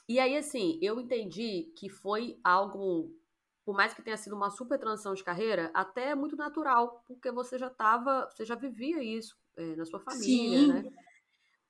E 0.10 0.20
aí, 0.20 0.36
assim, 0.36 0.80
eu 0.82 1.00
entendi 1.00 1.72
que 1.78 1.88
foi 1.88 2.38
algo, 2.44 3.16
por 3.64 3.76
mais 3.76 3.94
que 3.94 4.02
tenha 4.02 4.18
sido 4.18 4.36
uma 4.36 4.50
super 4.50 4.78
transição 4.78 5.14
de 5.14 5.24
carreira, 5.24 5.72
até 5.74 6.14
muito 6.16 6.36
natural, 6.36 7.04
porque 7.08 7.32
você 7.32 7.58
já 7.58 7.68
estava, 7.68 8.28
você 8.30 8.44
já 8.44 8.56
vivia 8.56 9.02
isso 9.02 9.38
é, 9.56 9.76
na 9.76 9.86
sua 9.86 10.00
família, 10.00 10.60
Sim. 10.60 10.68
né? 10.74 10.84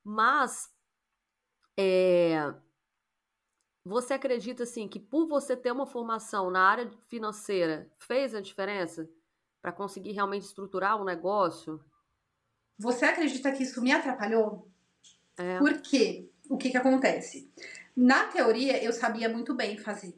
Mas, 0.04 0.74
é, 1.78 2.54
você 3.86 4.14
acredita, 4.14 4.64
assim, 4.64 4.88
que 4.88 5.00
por 5.00 5.28
você 5.28 5.56
ter 5.56 5.72
uma 5.72 5.86
formação 5.86 6.50
na 6.50 6.62
área 6.62 6.90
financeira, 7.10 7.92
fez 8.00 8.34
a 8.34 8.42
diferença 8.42 9.08
para 9.64 9.72
conseguir 9.72 10.12
realmente 10.12 10.44
estruturar 10.44 11.02
um 11.02 11.06
negócio? 11.06 11.84
Você 12.78 13.06
acredita 13.06 13.52
que 13.52 13.64
isso 13.64 13.82
me 13.82 13.94
atrapalhou? 13.94 14.68
É. 15.38 15.58
Por 15.58 15.82
quê? 15.82 16.30
o 16.50 16.58
que 16.58 16.70
que 16.70 16.78
acontece? 16.78 17.50
Na 17.96 18.26
teoria, 18.26 18.84
eu 18.84 18.92
sabia 18.92 19.30
muito 19.30 19.54
bem 19.54 19.78
fazer. 19.78 20.14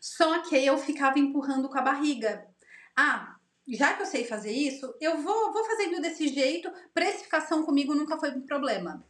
Só 0.00 0.42
que 0.42 0.56
eu 0.56 0.76
ficava 0.78 1.18
empurrando 1.18 1.68
com 1.68 1.78
a 1.78 1.82
barriga. 1.82 2.46
Ah, 2.94 3.36
já 3.66 3.94
que 3.94 4.02
eu 4.02 4.06
sei 4.06 4.24
fazer 4.24 4.52
isso, 4.52 4.94
eu 5.00 5.18
vou, 5.22 5.52
vou 5.52 5.64
fazendo 5.64 6.00
desse 6.00 6.28
jeito. 6.28 6.70
Precificação 6.92 7.62
comigo 7.62 7.94
nunca 7.94 8.18
foi 8.18 8.30
um 8.30 8.42
problema. 8.42 9.04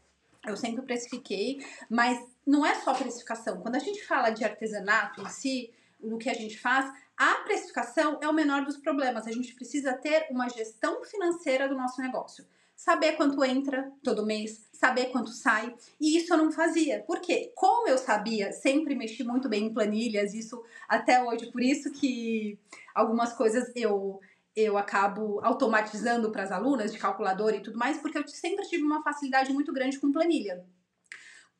Eu 0.47 0.57
sempre 0.57 0.83
precifiquei, 0.83 1.64
mas 1.88 2.25
não 2.47 2.64
é 2.64 2.75
só 2.76 2.95
precificação. 2.95 3.61
Quando 3.61 3.76
a 3.76 3.80
gente 3.80 4.07
fala 4.07 4.30
de 4.30 4.45
artesanato 4.45 5.21
em 5.21 5.28
si, 5.28 5.73
do 5.99 6.16
que 6.16 6.30
a 6.30 6.35
gente 6.35 6.59
faz, 6.59 6.90
a 7.21 7.35
precificação 7.43 8.19
é 8.23 8.27
o 8.27 8.33
menor 8.33 8.65
dos 8.65 8.79
problemas. 8.79 9.27
A 9.27 9.31
gente 9.31 9.55
precisa 9.55 9.93
ter 9.93 10.27
uma 10.31 10.49
gestão 10.49 11.05
financeira 11.05 11.69
do 11.69 11.77
nosso 11.77 12.00
negócio. 12.00 12.47
Saber 12.75 13.12
quanto 13.12 13.45
entra 13.45 13.93
todo 14.03 14.25
mês, 14.25 14.67
saber 14.73 15.11
quanto 15.11 15.29
sai. 15.29 15.77
E 16.00 16.17
isso 16.17 16.33
eu 16.33 16.39
não 16.39 16.50
fazia. 16.50 17.03
Por 17.03 17.21
quê? 17.21 17.53
Como 17.55 17.87
eu 17.87 17.99
sabia, 17.99 18.55
sempre 18.55 18.95
mexi 18.95 19.23
muito 19.23 19.50
bem 19.50 19.67
em 19.67 19.75
planilhas, 19.75 20.33
isso 20.33 20.65
até 20.89 21.23
hoje, 21.23 21.53
por 21.53 21.62
isso 21.62 21.93
que 21.93 22.59
algumas 22.95 23.35
coisas 23.35 23.71
eu 23.77 24.19
eu 24.57 24.77
acabo 24.77 25.41
automatizando 25.45 26.33
para 26.33 26.43
as 26.43 26.50
alunas 26.50 26.91
de 26.91 26.99
calculador 26.99 27.55
e 27.55 27.61
tudo 27.61 27.79
mais, 27.79 27.99
porque 27.99 28.19
eu 28.19 28.27
sempre 28.27 28.67
tive 28.67 28.83
uma 28.83 29.03
facilidade 29.03 29.53
muito 29.53 29.73
grande 29.73 30.00
com 30.00 30.11
planilha. 30.11 30.65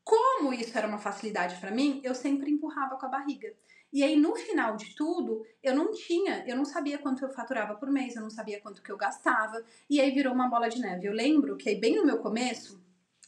Como 0.03 0.53
isso 0.53 0.77
era 0.77 0.89
uma 0.89 0.99
facilidade 0.99 1.57
para 1.61 1.71
mim, 1.71 2.01
eu 2.03 2.15
sempre 2.15 2.51
empurrava 2.51 2.97
com 2.97 3.07
a 3.07 3.11
barriga. 3.11 3.55
E 3.93 4.05
aí, 4.05 4.17
no 4.17 4.37
final 4.37 4.77
de 4.77 4.95
tudo, 4.95 5.45
eu 5.63 5.75
não 5.75 5.91
tinha, 5.91 6.45
eu 6.47 6.57
não 6.57 6.65
sabia 6.65 6.99
quanto 6.99 7.25
eu 7.25 7.31
faturava 7.31 7.75
por 7.75 7.91
mês, 7.91 8.15
eu 8.15 8.23
não 8.23 8.31
sabia 8.31 8.61
quanto 8.61 8.83
que 8.83 8.91
eu 8.91 8.97
gastava, 8.97 9.63
e 9.89 10.01
aí 10.01 10.11
virou 10.13 10.33
uma 10.33 10.49
bola 10.49 10.69
de 10.69 10.81
neve. 10.81 11.07
Eu 11.07 11.13
lembro 11.13 11.57
que 11.57 11.75
bem 11.75 11.97
no 11.97 12.07
meu 12.07 12.19
começo, 12.19 12.81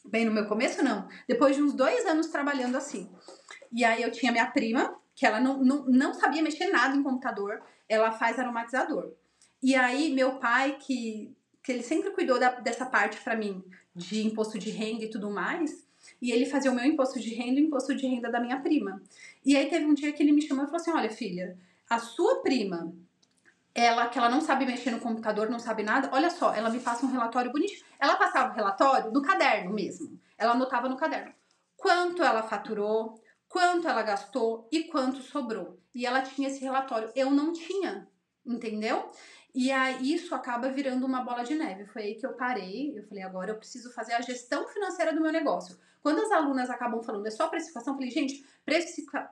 bem 0.05 0.25
no 0.25 0.33
meu 0.33 0.47
começo 0.47 0.83
não, 0.83 1.09
depois 1.29 1.57
de 1.57 1.63
uns 1.63 1.73
dois 1.73 2.07
anos 2.07 2.29
trabalhando 2.29 2.77
assim, 2.77 3.11
e 3.73 3.85
aí 3.85 4.03
eu 4.03 4.13
tinha 4.13 4.31
minha 4.31 4.47
prima, 4.47 4.97
que 5.15 5.27
ela 5.27 5.41
não, 5.41 5.63
não, 5.63 5.85
não 5.87 6.15
sabia 6.15 6.43
mexer 6.43 6.69
nada 6.69 6.97
em 6.97 7.03
computador, 7.03 7.61
ela 7.89 8.13
faz 8.13 8.39
aromatizador. 8.39 9.13
E 9.63 9.75
aí, 9.75 10.13
meu 10.13 10.39
pai, 10.39 10.77
que, 10.81 11.37
que 11.63 11.73
ele 11.73 11.83
sempre 11.83 12.11
cuidou 12.11 12.39
da, 12.39 12.51
dessa 12.61 12.87
parte 12.87 13.21
para 13.21 13.37
mim, 13.37 13.65
de 13.95 14.27
imposto 14.27 14.59
de 14.59 14.71
renda 14.71 15.05
e 15.05 15.11
tudo 15.11 15.31
mais, 15.31 15.87
e 16.23 16.31
ele 16.31 16.47
fazia 16.47 16.71
o 16.71 16.75
meu 16.75 16.85
imposto 16.85 17.21
de 17.21 17.35
renda 17.35 17.61
e 17.61 17.65
o 17.65 17.67
imposto 17.67 17.95
de 17.95 18.07
renda 18.07 18.31
da 18.31 18.41
minha 18.41 18.61
prima. 18.61 19.03
E 19.45 19.57
aí 19.57 19.69
teve 19.69 19.85
um 19.85 19.93
dia 19.93 20.13
que 20.13 20.23
ele 20.23 20.33
me 20.33 20.41
chamou 20.41 20.65
e 20.65 20.67
falou 20.67 20.81
assim: 20.81 20.93
Olha, 20.93 21.11
filha, 21.11 21.59
a 21.91 21.99
sua 21.99 22.41
prima, 22.41 22.95
ela 23.75 24.07
que 24.07 24.19
ela 24.19 24.31
não 24.31 24.41
sabe 24.41 24.65
mexer 24.65 24.93
no 24.93 25.01
computador, 25.01 25.51
não 25.51 25.59
sabe 25.59 25.83
nada, 25.83 26.09
olha 26.13 26.31
só, 26.31 26.55
ela 26.55 26.71
me 26.71 26.81
passa 26.81 27.05
um 27.05 27.11
relatório 27.11 27.51
bonito. 27.51 27.85
Ela 27.99 28.17
passava 28.17 28.53
o 28.53 28.55
relatório 28.55 29.11
no 29.11 29.21
caderno 29.21 29.75
mesmo. 29.75 30.19
Ela 30.39 30.53
anotava 30.53 30.89
no 30.89 30.97
caderno 30.97 31.33
quanto 31.83 32.23
ela 32.23 32.45
faturou, 32.45 33.21
quanto 33.49 33.89
ela 33.89 34.03
gastou 34.03 34.69
e 34.71 34.85
quanto 34.85 35.21
sobrou. 35.21 35.81
E 35.93 36.07
ela 36.07 36.23
tinha 36.23 36.49
esse 36.49 36.61
relatório. 36.61 37.11
Eu 37.17 37.33
não 37.33 37.53
tinha, 37.53 38.09
entendeu? 38.47 39.11
E 39.55 39.71
aí 39.71 40.15
isso 40.15 40.35
acaba 40.35 40.71
virando 40.71 41.05
uma 41.05 41.23
bola 41.23 41.43
de 41.43 41.55
neve. 41.55 41.85
Foi 41.87 42.03
aí 42.03 42.15
que 42.15 42.25
eu 42.25 42.33
parei. 42.33 42.99
Eu 42.99 43.05
falei, 43.05 43.23
agora 43.23 43.51
eu 43.51 43.59
preciso 43.59 43.93
fazer 43.93 44.15
a 44.15 44.21
gestão 44.21 44.67
financeira 44.67 45.13
do 45.13 45.21
meu 45.21 45.31
negócio. 45.31 45.79
Quando 46.03 46.21
as 46.21 46.33
alunas 46.33 46.69
acabam 46.69 47.01
falando, 47.01 47.27
é 47.27 47.31
só 47.31 47.47
precificação, 47.47 47.93
eu 47.93 47.97
falei, 47.97 48.11
gente, 48.11 48.45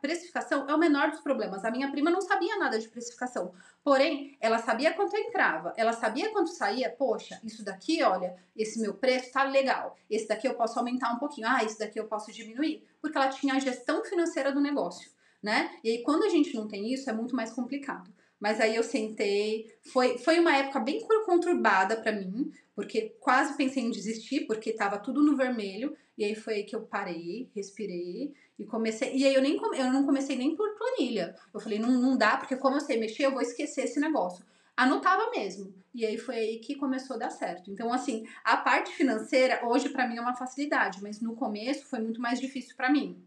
precificação 0.01 0.69
é 0.69 0.75
o 0.75 0.79
menor 0.79 1.11
dos 1.11 1.21
problemas. 1.21 1.65
A 1.65 1.71
minha 1.71 1.91
prima 1.91 2.13
não 2.13 2.21
sabia 2.21 2.57
nada 2.59 2.79
de 2.79 2.89
precificação. 2.89 3.53
Porém, 3.83 4.37
ela 4.41 4.59
sabia 4.59 4.95
quanto 4.95 5.17
entrava, 5.17 5.75
ela 5.77 5.93
sabia 5.93 6.31
quanto 6.31 6.51
saía. 6.51 6.89
Poxa, 6.89 7.41
isso 7.43 7.65
daqui, 7.65 8.05
olha, 8.05 8.37
esse 8.55 8.81
meu 8.81 8.95
preço 8.95 9.33
tá 9.33 9.43
legal. 9.43 9.97
Esse 10.09 10.29
daqui 10.29 10.47
eu 10.47 10.55
posso 10.55 10.79
aumentar 10.79 11.13
um 11.13 11.19
pouquinho. 11.19 11.49
Ah, 11.49 11.65
esse 11.65 11.77
daqui 11.77 11.99
eu 11.99 12.07
posso 12.07 12.31
diminuir. 12.31 12.87
Porque 13.03 13.19
ela 13.19 13.29
tinha 13.29 13.55
a 13.55 13.59
gestão 13.59 14.05
financeira 14.05 14.53
do 14.53 14.61
negócio, 14.61 15.11
né? 15.43 15.77
E 15.83 15.91
aí, 15.91 16.03
quando 16.05 16.23
a 16.23 16.29
gente 16.29 16.55
não 16.55 16.69
tem 16.69 16.93
isso, 16.93 17.11
é 17.11 17.13
muito 17.13 17.35
mais 17.35 17.51
complicado. 17.51 18.13
Mas 18.41 18.59
aí 18.59 18.75
eu 18.75 18.83
sentei. 18.83 19.71
Foi, 19.93 20.17
foi 20.17 20.41
uma 20.41 20.57
época 20.57 20.81
bem 20.81 21.07
conturbada 21.27 21.97
para 21.97 22.11
mim, 22.11 22.51
porque 22.75 23.15
quase 23.21 23.57
pensei 23.57 23.83
em 23.83 23.91
desistir, 23.91 24.47
porque 24.47 24.73
tava 24.73 24.99
tudo 24.99 25.23
no 25.23 25.37
vermelho. 25.37 25.95
E 26.17 26.25
aí 26.25 26.35
foi 26.35 26.55
aí 26.55 26.65
que 26.65 26.75
eu 26.75 26.83
parei, 26.83 27.51
respirei 27.55 28.33
e 28.59 28.65
comecei. 28.65 29.15
E 29.15 29.27
aí 29.27 29.35
eu, 29.35 29.43
nem, 29.43 29.57
eu 29.57 29.93
não 29.93 30.05
comecei 30.05 30.37
nem 30.37 30.57
por 30.57 30.75
planilha. 30.77 31.35
Eu 31.53 31.61
falei, 31.61 31.79
não, 31.79 31.91
não 31.91 32.17
dá, 32.17 32.37
porque 32.39 32.57
como 32.57 32.77
eu 32.77 32.81
sei 32.81 32.99
mexer, 32.99 33.27
eu 33.27 33.33
vou 33.33 33.43
esquecer 33.43 33.85
esse 33.85 34.01
negócio. 34.01 34.45
Anotava 34.77 35.31
mesmo. 35.31 35.75
E 35.95 36.07
aí 36.07 36.17
foi 36.17 36.37
aí 36.37 36.59
que 36.59 36.77
começou 36.77 37.17
a 37.17 37.19
dar 37.19 37.31
certo. 37.31 37.71
Então, 37.71 37.93
assim, 37.93 38.25
a 38.45 38.57
parte 38.57 38.93
financeira 38.93 39.61
hoje 39.67 39.91
para 39.91 40.07
mim 40.07 40.17
é 40.17 40.21
uma 40.21 40.37
facilidade, 40.37 41.03
mas 41.03 41.21
no 41.21 41.35
começo 41.35 41.87
foi 41.87 42.01
muito 42.01 42.21
mais 42.21 42.41
difícil 42.41 42.77
para 42.77 42.91
mim. 42.91 43.23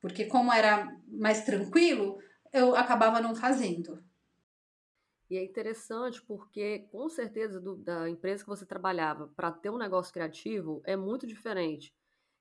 Porque 0.00 0.24
como 0.26 0.52
era 0.52 0.96
mais 1.08 1.44
tranquilo, 1.44 2.18
eu 2.52 2.74
acabava 2.76 3.20
não 3.20 3.34
fazendo. 3.34 4.02
E 5.30 5.36
é 5.36 5.44
interessante 5.44 6.22
porque, 6.22 6.88
com 6.90 7.08
certeza, 7.08 7.60
do, 7.60 7.76
da 7.76 8.08
empresa 8.08 8.42
que 8.42 8.48
você 8.48 8.64
trabalhava 8.64 9.28
para 9.36 9.52
ter 9.52 9.70
um 9.70 9.76
negócio 9.76 10.12
criativo 10.12 10.80
é 10.84 10.96
muito 10.96 11.26
diferente. 11.26 11.94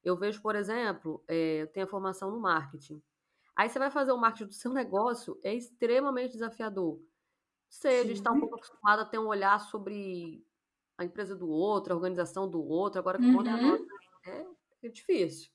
Eu 0.03 0.15
vejo, 0.15 0.41
por 0.41 0.55
exemplo, 0.55 1.23
é, 1.27 1.63
eu 1.63 1.67
tenho 1.67 1.85
a 1.85 1.89
formação 1.89 2.31
no 2.31 2.39
marketing. 2.39 3.01
Aí 3.55 3.67
você 3.67 3.77
vai 3.77 3.91
fazer 3.91 4.11
o 4.13 4.17
marketing 4.17 4.47
do 4.47 4.53
seu 4.53 4.71
negócio, 4.73 5.39
é 5.43 5.53
extremamente 5.53 6.33
desafiador. 6.33 7.01
Sei, 7.69 7.99
a 7.99 8.03
gente 8.03 8.17
está 8.17 8.31
um 8.31 8.39
pouco 8.39 8.55
acostumado 8.55 9.01
a 9.01 9.05
ter 9.05 9.19
um 9.19 9.27
olhar 9.27 9.59
sobre 9.59 10.45
a 10.97 11.03
empresa 11.03 11.35
do 11.35 11.49
outro, 11.49 11.91
a 11.91 11.95
organização 11.97 12.49
do 12.49 12.63
outro, 12.63 12.99
agora 12.99 13.21
uhum. 13.21 13.35
conta 13.35 13.49
é, 14.25 14.45
é 14.83 14.89
difícil. 14.89 15.51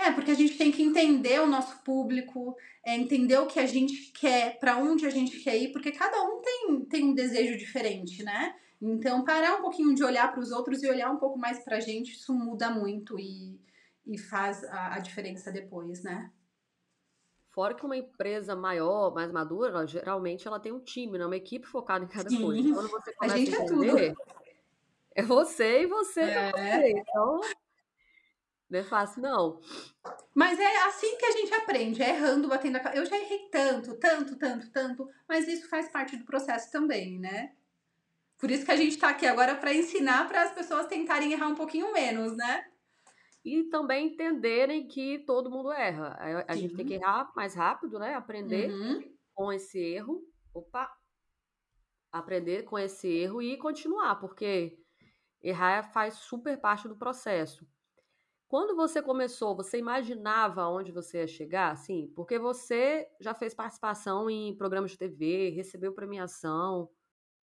É, 0.00 0.10
porque 0.10 0.30
a 0.30 0.34
gente 0.34 0.56
tem 0.56 0.72
que 0.72 0.82
entender 0.82 1.42
o 1.42 1.46
nosso 1.46 1.78
público, 1.84 2.56
é, 2.82 2.96
entender 2.96 3.36
o 3.36 3.46
que 3.46 3.60
a 3.60 3.66
gente 3.66 4.10
quer, 4.12 4.58
para 4.58 4.78
onde 4.78 5.04
a 5.04 5.10
gente 5.10 5.38
quer 5.40 5.58
ir, 5.58 5.72
porque 5.72 5.92
cada 5.92 6.22
um 6.22 6.40
tem, 6.40 6.84
tem 6.86 7.04
um 7.04 7.14
desejo 7.14 7.58
diferente, 7.58 8.22
né? 8.22 8.54
Então, 8.80 9.22
parar 9.22 9.56
um 9.56 9.60
pouquinho 9.60 9.94
de 9.94 10.02
olhar 10.02 10.32
para 10.32 10.40
os 10.40 10.52
outros 10.52 10.82
e 10.82 10.88
olhar 10.88 11.10
um 11.10 11.18
pouco 11.18 11.38
mais 11.38 11.62
para 11.62 11.76
a 11.76 11.80
gente, 11.80 12.12
isso 12.12 12.32
muda 12.32 12.70
muito 12.70 13.18
e, 13.20 13.60
e 14.06 14.16
faz 14.16 14.64
a, 14.64 14.94
a, 14.94 14.98
diferença 15.00 15.52
depois, 15.52 16.02
né? 16.02 16.32
Fora 17.50 17.74
que 17.74 17.84
uma 17.84 17.96
empresa 17.96 18.56
maior, 18.56 19.12
mais 19.12 19.30
madura, 19.30 19.68
ela, 19.68 19.86
geralmente 19.86 20.48
ela 20.48 20.58
tem 20.58 20.72
um 20.72 20.80
time, 20.80 21.18
né? 21.18 21.26
uma 21.26 21.36
equipe 21.36 21.66
focada 21.66 22.02
em 22.02 22.08
cada 22.08 22.30
Sim. 22.30 22.40
coisa. 22.40 22.72
Quando 22.72 22.88
você 22.88 23.12
começa 23.12 23.34
a, 23.34 23.38
gente 23.38 23.54
a 23.54 23.64
entender, 23.64 23.88
é 23.88 24.14
tudo. 24.14 24.22
É 25.14 25.22
você 25.22 25.82
e 25.82 25.86
você 25.86 26.20
é, 26.20 26.24
é 26.24 26.52
você. 26.52 26.90
Então, 26.92 27.40
não 28.70 28.78
é 28.78 28.84
fácil, 28.84 29.20
não. 29.20 29.60
Mas 30.32 30.58
é 30.60 30.82
assim 30.84 31.16
que 31.16 31.26
a 31.26 31.32
gente 31.32 31.52
aprende, 31.52 32.02
é 32.02 32.10
errando, 32.10 32.48
batendo 32.48 32.76
a 32.76 32.94
Eu 32.94 33.04
já 33.04 33.16
errei 33.18 33.48
tanto, 33.50 33.96
tanto, 33.96 34.36
tanto, 34.36 34.70
tanto, 34.70 35.08
mas 35.28 35.48
isso 35.48 35.68
faz 35.68 35.88
parte 35.88 36.16
do 36.16 36.24
processo 36.24 36.70
também, 36.70 37.18
né? 37.18 37.52
Por 38.38 38.50
isso 38.50 38.64
que 38.64 38.70
a 38.70 38.76
gente 38.76 38.96
tá 38.96 39.08
aqui 39.10 39.26
agora 39.26 39.56
para 39.56 39.74
ensinar 39.74 40.28
para 40.28 40.44
as 40.44 40.52
pessoas 40.52 40.86
tentarem 40.86 41.32
errar 41.32 41.48
um 41.48 41.56
pouquinho 41.56 41.92
menos, 41.92 42.36
né? 42.36 42.64
E 43.44 43.64
também 43.64 44.06
entenderem 44.06 44.86
que 44.86 45.18
todo 45.26 45.50
mundo 45.50 45.72
erra. 45.72 46.16
A, 46.18 46.52
a 46.52 46.56
gente 46.56 46.76
tem 46.76 46.86
que 46.86 46.94
errar 46.94 47.32
mais 47.34 47.54
rápido, 47.54 47.98
né? 47.98 48.14
Aprender 48.14 48.70
uhum. 48.70 49.02
com 49.34 49.52
esse 49.52 49.78
erro. 49.78 50.22
Opa! 50.54 50.88
Aprender 52.12 52.62
com 52.62 52.78
esse 52.78 53.08
erro 53.08 53.42
e 53.42 53.56
continuar, 53.56 54.16
porque 54.16 54.78
errar 55.42 55.82
faz 55.92 56.14
super 56.14 56.60
parte 56.60 56.86
do 56.86 56.96
processo. 56.96 57.66
Quando 58.50 58.74
você 58.74 59.00
começou, 59.00 59.54
você 59.54 59.78
imaginava 59.78 60.66
onde 60.66 60.90
você 60.90 61.18
ia 61.18 61.26
chegar? 61.28 61.76
Sim, 61.76 62.10
porque 62.16 62.36
você 62.36 63.06
já 63.20 63.32
fez 63.32 63.54
participação 63.54 64.28
em 64.28 64.56
programas 64.56 64.90
de 64.90 64.98
TV, 64.98 65.50
recebeu 65.50 65.92
premiação. 65.92 66.90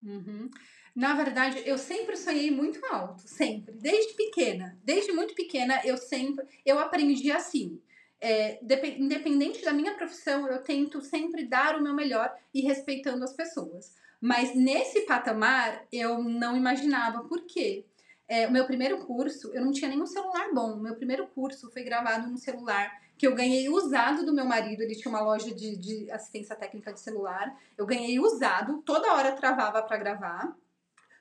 Uhum. 0.03 0.49
Na 0.93 1.13
verdade, 1.13 1.63
eu 1.65 1.77
sempre 1.77 2.17
sonhei 2.17 2.51
muito 2.51 2.85
alto, 2.87 3.21
sempre, 3.25 3.77
desde 3.77 4.15
pequena, 4.15 4.77
desde 4.83 5.13
muito 5.13 5.33
pequena, 5.33 5.79
eu 5.85 5.95
sempre, 5.95 6.45
eu 6.65 6.77
aprendi 6.77 7.31
assim. 7.31 7.81
É, 8.19 8.59
independente 8.99 9.63
da 9.63 9.71
minha 9.71 9.95
profissão, 9.95 10.45
eu 10.49 10.61
tento 10.61 10.99
sempre 10.99 11.45
dar 11.45 11.77
o 11.77 11.81
meu 11.81 11.93
melhor 11.93 12.35
e 12.53 12.59
respeitando 12.59 13.23
as 13.23 13.31
pessoas. 13.31 13.95
Mas 14.19 14.53
nesse 14.53 15.05
patamar, 15.05 15.87
eu 15.89 16.21
não 16.21 16.57
imaginava 16.57 17.23
por 17.23 17.45
quê. 17.45 17.85
É, 18.27 18.46
o 18.46 18.51
meu 18.51 18.65
primeiro 18.65 19.05
curso, 19.05 19.53
eu 19.53 19.63
não 19.63 19.72
tinha 19.72 19.89
nenhum 19.89 20.05
celular 20.05 20.53
bom. 20.53 20.74
O 20.74 20.81
meu 20.81 20.96
primeiro 20.96 21.27
curso 21.27 21.72
foi 21.72 21.84
gravado 21.84 22.27
num 22.27 22.38
celular 22.38 22.91
que 23.17 23.25
eu 23.25 23.34
ganhei 23.34 23.69
usado 23.69 24.25
do 24.25 24.34
meu 24.34 24.46
marido. 24.46 24.81
Ele 24.81 24.96
tinha 24.96 25.10
uma 25.10 25.22
loja 25.22 25.53
de, 25.53 25.77
de 25.77 26.12
assistência 26.12 26.55
técnica 26.55 26.93
de 26.93 27.00
celular. 27.00 27.55
Eu 27.77 27.86
ganhei 27.86 28.19
usado, 28.19 28.81
toda 28.84 29.13
hora 29.13 29.31
travava 29.31 29.81
para 29.81 29.98
gravar. 29.98 30.55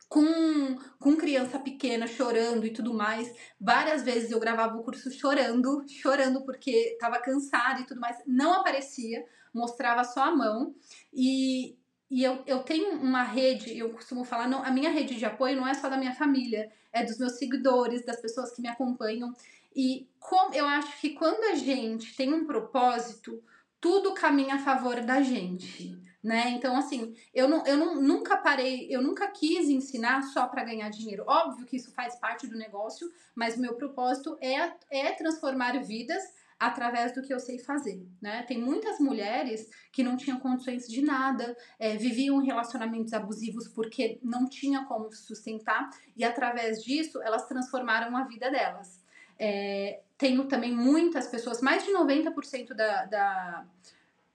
Com, 0.08 0.78
com 1.00 1.16
criança 1.16 1.58
pequena 1.58 2.06
chorando 2.06 2.64
e 2.64 2.72
tudo 2.72 2.94
mais. 2.94 3.32
Várias 3.60 4.02
vezes 4.02 4.30
eu 4.30 4.38
gravava 4.38 4.76
o 4.76 4.84
curso 4.84 5.10
chorando, 5.10 5.84
chorando 5.88 6.44
porque 6.44 6.96
tava 7.00 7.18
cansada 7.18 7.80
e 7.80 7.86
tudo 7.86 8.00
mais. 8.00 8.16
Não 8.26 8.52
aparecia, 8.52 9.24
mostrava 9.52 10.04
só 10.04 10.24
a 10.24 10.36
mão. 10.36 10.74
E, 11.12 11.76
e 12.10 12.22
eu, 12.22 12.42
eu 12.46 12.60
tenho 12.62 13.00
uma 13.00 13.22
rede, 13.22 13.76
eu 13.76 13.90
costumo 13.90 14.24
falar, 14.24 14.48
não, 14.48 14.62
a 14.62 14.70
minha 14.70 14.90
rede 14.90 15.16
de 15.16 15.24
apoio 15.24 15.56
não 15.56 15.66
é 15.66 15.74
só 15.74 15.88
da 15.88 15.96
minha 15.96 16.14
família, 16.14 16.70
é 16.92 17.04
dos 17.04 17.18
meus 17.18 17.32
seguidores, 17.32 18.04
das 18.04 18.20
pessoas 18.20 18.52
que 18.52 18.62
me 18.62 18.68
acompanham. 18.68 19.34
E 19.74 20.08
como 20.20 20.54
eu 20.54 20.66
acho 20.66 21.00
que 21.00 21.10
quando 21.10 21.42
a 21.52 21.54
gente 21.56 22.14
tem 22.16 22.32
um 22.32 22.46
propósito, 22.46 23.42
tudo 23.80 24.14
caminha 24.14 24.54
a 24.54 24.58
favor 24.58 25.00
da 25.00 25.20
gente. 25.20 26.00
Né? 26.22 26.50
Então, 26.50 26.76
assim, 26.76 27.14
eu, 27.32 27.48
não, 27.48 27.64
eu 27.66 27.76
não, 27.76 28.00
nunca 28.00 28.36
parei, 28.36 28.88
eu 28.90 29.00
nunca 29.00 29.28
quis 29.28 29.68
ensinar 29.68 30.22
só 30.22 30.46
para 30.48 30.64
ganhar 30.64 30.88
dinheiro. 30.88 31.24
Óbvio 31.26 31.66
que 31.66 31.76
isso 31.76 31.92
faz 31.92 32.16
parte 32.16 32.48
do 32.48 32.56
negócio, 32.56 33.08
mas 33.34 33.56
o 33.56 33.60
meu 33.60 33.74
propósito 33.74 34.36
é, 34.40 34.72
é 34.90 35.12
transformar 35.12 35.80
vidas 35.84 36.22
através 36.58 37.12
do 37.12 37.22
que 37.22 37.32
eu 37.32 37.38
sei 37.38 37.58
fazer, 37.58 38.06
né? 38.20 38.42
Tem 38.44 38.58
muitas 38.58 38.98
mulheres 38.98 39.68
que 39.92 40.02
não 40.02 40.16
tinham 40.16 40.40
condições 40.40 40.86
de 40.88 41.02
nada, 41.02 41.56
é, 41.78 41.96
viviam 41.96 42.38
relacionamentos 42.38 43.12
abusivos 43.12 43.68
porque 43.68 44.18
não 44.22 44.48
tinha 44.48 44.84
como 44.84 45.12
sustentar 45.12 45.90
e 46.16 46.24
através 46.24 46.82
disso 46.82 47.20
elas 47.22 47.46
transformaram 47.46 48.16
a 48.16 48.24
vida 48.24 48.50
delas. 48.50 49.04
É, 49.38 50.00
tenho 50.16 50.46
também 50.46 50.74
muitas 50.74 51.26
pessoas, 51.26 51.60
mais 51.60 51.84
de 51.84 51.92
90% 51.92 52.68
da, 52.68 53.04
da, 53.04 53.66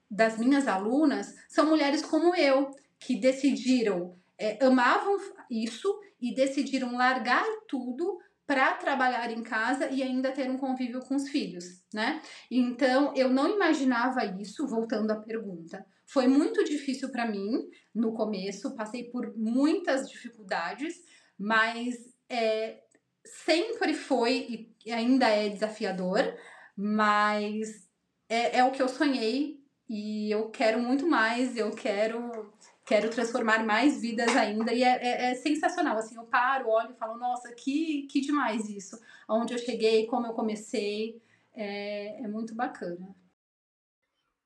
das 0.08 0.38
minhas 0.38 0.68
alunas 0.68 1.34
são 1.48 1.66
mulheres 1.66 2.02
como 2.02 2.36
eu, 2.36 2.70
que 3.00 3.16
decidiram, 3.16 4.14
é, 4.38 4.64
amavam 4.64 5.18
isso 5.50 6.00
e 6.20 6.32
decidiram 6.32 6.96
largar 6.96 7.44
tudo 7.66 8.20
para 8.46 8.74
trabalhar 8.74 9.30
em 9.30 9.42
casa 9.42 9.88
e 9.88 10.02
ainda 10.02 10.32
ter 10.32 10.50
um 10.50 10.58
convívio 10.58 11.00
com 11.00 11.14
os 11.14 11.28
filhos, 11.28 11.64
né? 11.92 12.20
Então, 12.50 13.14
eu 13.14 13.28
não 13.28 13.48
imaginava 13.48 14.24
isso, 14.24 14.66
voltando 14.66 15.10
à 15.10 15.16
pergunta. 15.16 15.84
Foi 16.06 16.26
muito 16.26 16.62
difícil 16.64 17.10
para 17.10 17.26
mim 17.26 17.68
no 17.94 18.12
começo, 18.12 18.74
passei 18.74 19.04
por 19.04 19.34
muitas 19.36 20.08
dificuldades, 20.08 20.94
mas 21.38 21.94
é, 22.28 22.80
sempre 23.24 23.94
foi 23.94 24.68
e 24.84 24.92
ainda 24.92 25.28
é 25.28 25.48
desafiador, 25.48 26.36
mas 26.76 27.88
é, 28.28 28.58
é 28.58 28.64
o 28.64 28.70
que 28.70 28.82
eu 28.82 28.88
sonhei 28.88 29.62
e 29.88 30.30
eu 30.30 30.50
quero 30.50 30.80
muito 30.80 31.06
mais, 31.06 31.56
eu 31.56 31.70
quero 31.70 32.51
quero 32.92 33.08
transformar 33.08 33.64
mais 33.64 33.98
vidas 34.02 34.36
ainda 34.36 34.70
e 34.70 34.84
é, 34.84 35.02
é, 35.02 35.30
é, 35.30 35.34
sensacional, 35.34 35.96
assim, 35.96 36.14
eu 36.14 36.24
paro, 36.24 36.68
olho 36.68 36.90
e 36.90 36.98
falo, 36.98 37.16
nossa, 37.16 37.50
que, 37.54 38.02
que 38.02 38.20
demais 38.20 38.68
isso, 38.68 39.00
onde 39.26 39.54
eu 39.54 39.58
cheguei, 39.58 40.06
como 40.06 40.26
eu 40.26 40.34
comecei, 40.34 41.22
é, 41.54 42.22
é 42.22 42.28
muito 42.28 42.54
bacana. 42.54 43.16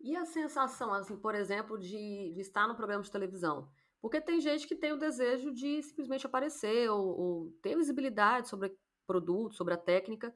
E 0.00 0.14
a 0.14 0.24
sensação, 0.24 0.94
assim, 0.94 1.16
por 1.16 1.34
exemplo, 1.34 1.76
de, 1.76 2.32
de 2.32 2.40
estar 2.40 2.68
no 2.68 2.76
programa 2.76 3.02
de 3.02 3.10
televisão? 3.10 3.68
Porque 4.00 4.20
tem 4.20 4.40
gente 4.40 4.68
que 4.68 4.76
tem 4.76 4.92
o 4.92 4.98
desejo 4.98 5.52
de 5.52 5.82
simplesmente 5.82 6.24
aparecer 6.24 6.88
ou, 6.88 7.04
ou 7.04 7.50
ter 7.60 7.76
visibilidade 7.76 8.48
sobre 8.48 8.68
o 8.68 8.76
produto, 9.08 9.56
sobre 9.56 9.74
a 9.74 9.76
técnica, 9.76 10.32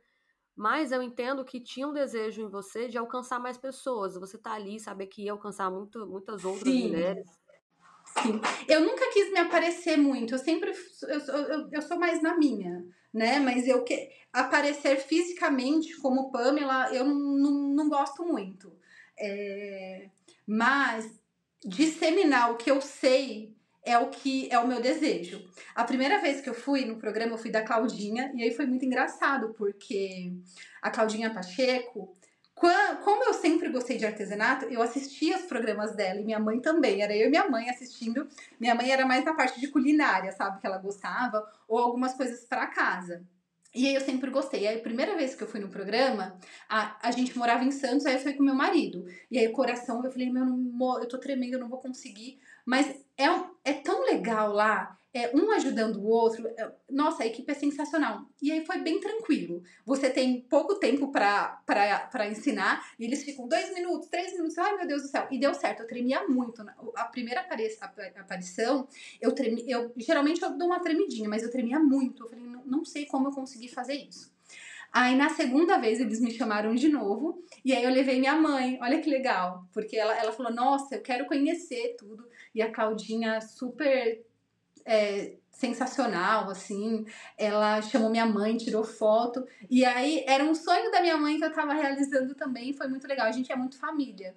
mas 0.56 0.90
eu 0.90 1.00
entendo 1.00 1.44
que 1.44 1.60
tinha 1.60 1.86
um 1.86 1.92
desejo 1.92 2.42
em 2.42 2.48
você 2.48 2.88
de 2.88 2.98
alcançar 2.98 3.38
mais 3.38 3.56
pessoas. 3.56 4.16
Você 4.16 4.36
tá 4.36 4.54
ali, 4.54 4.80
saber 4.80 5.06
que 5.06 5.22
ia 5.22 5.32
alcançar 5.32 5.70
muito, 5.70 6.04
muitas 6.08 6.44
outras 6.44 6.74
Sim. 6.74 6.88
mulheres. 6.88 7.40
Sim. 8.22 8.40
Eu 8.68 8.80
nunca 8.80 9.10
quis 9.12 9.30
me 9.32 9.38
aparecer 9.38 9.96
muito, 9.96 10.34
eu 10.34 10.38
sempre 10.38 10.72
eu, 11.02 11.20
eu, 11.20 11.68
eu 11.72 11.82
sou 11.82 11.98
mais 11.98 12.20
na 12.22 12.36
minha, 12.36 12.84
né? 13.12 13.38
Mas 13.38 13.66
eu 13.66 13.82
que 13.84 14.10
aparecer 14.32 14.98
fisicamente 14.98 15.96
como 15.96 16.30
Pamela, 16.30 16.92
eu 16.94 17.04
não, 17.04 17.74
não, 17.74 17.88
gosto 17.88 18.24
muito. 18.24 18.72
É, 19.18 20.08
mas 20.46 21.20
disseminar 21.64 22.50
o 22.50 22.56
que 22.56 22.70
eu 22.70 22.80
sei 22.80 23.54
é 23.82 23.98
o 23.98 24.08
que 24.08 24.48
é 24.50 24.58
o 24.58 24.68
meu 24.68 24.80
desejo. 24.80 25.42
A 25.74 25.84
primeira 25.84 26.20
vez 26.20 26.40
que 26.40 26.50
eu 26.50 26.54
fui 26.54 26.84
no 26.84 26.96
programa, 26.96 27.32
eu 27.32 27.38
fui 27.38 27.50
da 27.50 27.62
Claudinha, 27.62 28.32
e 28.34 28.42
aí 28.42 28.50
foi 28.54 28.66
muito 28.66 28.84
engraçado, 28.84 29.54
porque 29.54 30.32
a 30.82 30.90
Claudinha 30.90 31.32
Pacheco, 31.32 32.16
como 33.02 33.24
eu 33.24 33.32
sempre 33.32 33.70
gostei 33.70 33.96
de 33.96 34.04
artesanato, 34.04 34.66
eu 34.66 34.82
assistia 34.82 35.36
os 35.36 35.44
programas 35.44 35.94
dela 35.94 36.20
e 36.20 36.24
minha 36.24 36.38
mãe 36.38 36.60
também. 36.60 37.02
Era 37.02 37.16
eu 37.16 37.28
e 37.28 37.30
minha 37.30 37.48
mãe 37.48 37.70
assistindo. 37.70 38.28
Minha 38.58 38.74
mãe 38.74 38.90
era 38.90 39.06
mais 39.06 39.24
na 39.24 39.34
parte 39.34 39.58
de 39.58 39.68
culinária, 39.68 40.30
sabe? 40.32 40.60
Que 40.60 40.66
ela 40.66 40.78
gostava, 40.78 41.50
ou 41.66 41.78
algumas 41.78 42.14
coisas 42.14 42.44
para 42.44 42.66
casa. 42.66 43.24
E 43.74 43.86
aí 43.86 43.94
eu 43.94 44.00
sempre 44.00 44.30
gostei. 44.30 44.66
Aí 44.66 44.78
a 44.78 44.82
primeira 44.82 45.16
vez 45.16 45.34
que 45.34 45.42
eu 45.42 45.48
fui 45.48 45.60
no 45.60 45.68
programa, 45.68 46.36
a, 46.68 46.96
a 47.08 47.10
gente 47.10 47.38
morava 47.38 47.64
em 47.64 47.70
Santos, 47.70 48.04
aí 48.04 48.14
eu 48.14 48.20
fui 48.20 48.34
com 48.34 48.42
meu 48.42 48.54
marido. 48.54 49.06
E 49.30 49.38
aí 49.38 49.48
o 49.48 49.52
coração, 49.52 50.04
eu 50.04 50.10
falei, 50.10 50.30
meu, 50.30 50.44
eu 51.00 51.08
tô 51.08 51.18
tremendo, 51.18 51.54
eu 51.54 51.60
não 51.60 51.68
vou 51.68 51.78
conseguir. 51.78 52.40
Mas 52.66 52.88
é, 53.16 53.26
é 53.64 53.72
tão 53.72 54.04
legal 54.04 54.52
lá 54.52 54.98
é, 55.12 55.34
um 55.36 55.50
ajudando 55.52 55.96
o 55.96 56.06
outro. 56.06 56.46
É, 56.56 56.70
nossa, 56.88 57.22
a 57.22 57.26
equipe 57.26 57.50
é 57.50 57.54
sensacional. 57.54 58.26
E 58.40 58.52
aí 58.52 58.64
foi 58.64 58.78
bem 58.78 59.00
tranquilo. 59.00 59.62
Você 59.84 60.08
tem 60.08 60.42
pouco 60.42 60.76
tempo 60.76 61.10
para 61.10 62.28
ensinar 62.28 62.92
e 62.98 63.04
eles 63.04 63.24
ficam 63.24 63.48
dois 63.48 63.74
minutos, 63.74 64.08
três 64.08 64.32
minutos. 64.32 64.56
Ai, 64.58 64.76
meu 64.76 64.86
Deus 64.86 65.02
do 65.02 65.08
céu. 65.08 65.26
E 65.30 65.38
deu 65.38 65.52
certo. 65.52 65.80
Eu 65.80 65.86
tremia 65.86 66.26
muito. 66.28 66.62
A 66.94 67.04
primeira 67.04 67.40
aparição, 68.16 68.86
eu 69.20 69.32
tremi. 69.32 69.64
Eu, 69.68 69.92
geralmente 69.96 70.42
eu 70.42 70.56
dou 70.56 70.68
uma 70.68 70.80
tremidinha, 70.80 71.28
mas 71.28 71.42
eu 71.42 71.50
tremia 71.50 71.80
muito. 71.80 72.24
Eu 72.24 72.28
falei, 72.28 72.44
não, 72.44 72.64
não 72.64 72.84
sei 72.84 73.06
como 73.06 73.28
eu 73.28 73.32
consegui 73.32 73.68
fazer 73.68 73.94
isso. 73.94 74.32
Aí 74.92 75.16
na 75.16 75.28
segunda 75.28 75.78
vez 75.78 76.00
eles 76.00 76.20
me 76.20 76.32
chamaram 76.32 76.74
de 76.74 76.88
novo 76.88 77.44
e 77.64 77.72
aí 77.72 77.84
eu 77.84 77.90
levei 77.90 78.18
minha 78.18 78.34
mãe. 78.34 78.78
Olha 78.82 79.00
que 79.00 79.08
legal, 79.08 79.64
porque 79.72 79.96
ela, 79.96 80.16
ela 80.16 80.32
falou: 80.32 80.52
Nossa, 80.52 80.96
eu 80.96 81.02
quero 81.02 81.26
conhecer 81.26 81.94
tudo. 81.96 82.28
E 82.52 82.60
a 82.60 82.72
Claudinha 82.72 83.40
super 83.40 84.20
é, 84.84 85.34
sensacional, 85.50 86.48
assim. 86.50 87.04
Ela 87.36 87.82
chamou 87.82 88.10
minha 88.10 88.26
mãe, 88.26 88.56
tirou 88.56 88.84
foto. 88.84 89.46
E 89.68 89.84
aí 89.84 90.24
era 90.26 90.44
um 90.44 90.54
sonho 90.54 90.90
da 90.90 91.00
minha 91.00 91.16
mãe 91.16 91.38
que 91.38 91.44
eu 91.44 91.52
tava 91.52 91.74
realizando 91.74 92.34
também. 92.34 92.72
Foi 92.72 92.88
muito 92.88 93.06
legal. 93.06 93.26
A 93.26 93.32
gente 93.32 93.52
é 93.52 93.56
muito 93.56 93.78
família. 93.78 94.34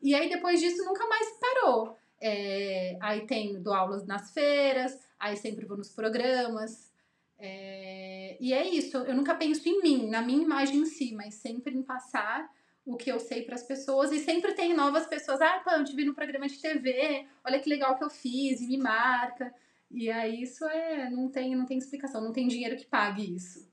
E 0.00 0.14
aí 0.14 0.28
depois 0.28 0.60
disso 0.60 0.84
nunca 0.84 1.06
mais 1.06 1.28
parou. 1.38 1.96
É, 2.20 2.96
aí 3.00 3.26
tem 3.26 3.60
dou 3.60 3.74
aulas 3.74 4.06
nas 4.06 4.32
feiras, 4.32 4.96
aí 5.18 5.36
sempre 5.36 5.64
vou 5.64 5.76
nos 5.76 5.90
programas. 5.90 6.92
É, 7.38 8.36
e 8.40 8.52
é 8.52 8.66
isso. 8.68 8.96
Eu 8.98 9.14
nunca 9.14 9.34
penso 9.34 9.68
em 9.68 9.82
mim, 9.82 10.08
na 10.08 10.22
minha 10.22 10.42
imagem 10.42 10.78
em 10.78 10.86
si, 10.86 11.12
mas 11.14 11.34
sempre 11.34 11.74
em 11.76 11.82
passar 11.82 12.48
o 12.84 12.96
que 12.96 13.10
eu 13.10 13.18
sei 13.20 13.42
para 13.42 13.54
as 13.54 13.62
pessoas 13.62 14.12
e 14.12 14.18
sempre 14.18 14.54
tem 14.54 14.74
novas 14.74 15.06
pessoas. 15.06 15.40
Ah, 15.40 15.60
pô, 15.64 15.70
eu 15.70 15.84
te 15.84 15.94
vi 15.94 16.04
no 16.04 16.14
programa 16.14 16.48
de 16.48 16.58
TV, 16.58 17.26
olha 17.44 17.58
que 17.60 17.68
legal 17.68 17.96
que 17.96 18.04
eu 18.04 18.10
fiz, 18.10 18.60
e 18.60 18.66
me 18.66 18.78
marca. 18.78 19.52
E 19.92 20.10
aí 20.10 20.42
isso 20.42 20.64
é, 20.64 21.10
não 21.10 21.30
tem, 21.30 21.54
não 21.54 21.66
tem 21.66 21.76
explicação, 21.76 22.22
não 22.22 22.32
tem 22.32 22.48
dinheiro 22.48 22.76
que 22.76 22.86
pague 22.86 23.34
isso. 23.34 23.70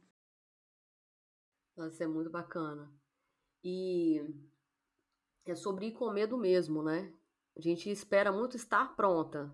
Nossa, 1.78 2.04
é 2.04 2.08
muito 2.08 2.30
bacana. 2.30 2.92
E 3.64 4.22
é 5.46 5.56
sobre 5.56 5.88
ir 5.88 5.94
com 5.94 6.12
medo 6.12 6.38
mesmo, 6.38 6.84
né? 6.84 7.14
A 7.58 7.62
gente 7.62 7.90
espera 7.90 8.32
muito 8.32 8.58
estar 8.58 8.96
pronta. 8.96 9.54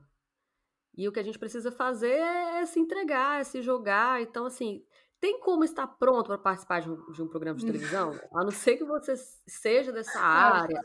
E 0.97 1.07
o 1.07 1.11
que 1.11 1.19
a 1.19 1.23
gente 1.23 1.37
precisa 1.37 1.71
fazer 1.71 2.17
é 2.17 2.65
se 2.65 2.79
entregar, 2.79 3.41
é 3.41 3.43
se 3.43 3.61
jogar. 3.61 4.21
Então, 4.21 4.45
assim, 4.45 4.83
tem 5.19 5.39
como 5.39 5.63
estar 5.63 5.85
pronto 5.87 6.27
para 6.27 6.37
participar 6.37 6.81
de 6.81 6.89
um, 6.89 7.11
de 7.11 7.21
um, 7.21 7.27
programa 7.27 7.59
de 7.59 7.65
televisão? 7.65 8.11
A 8.33 8.43
não 8.43 8.51
ser 8.51 8.77
que 8.77 8.85
você 8.85 9.15
seja 9.47 9.91
dessa 9.91 10.19
área. 10.19 10.79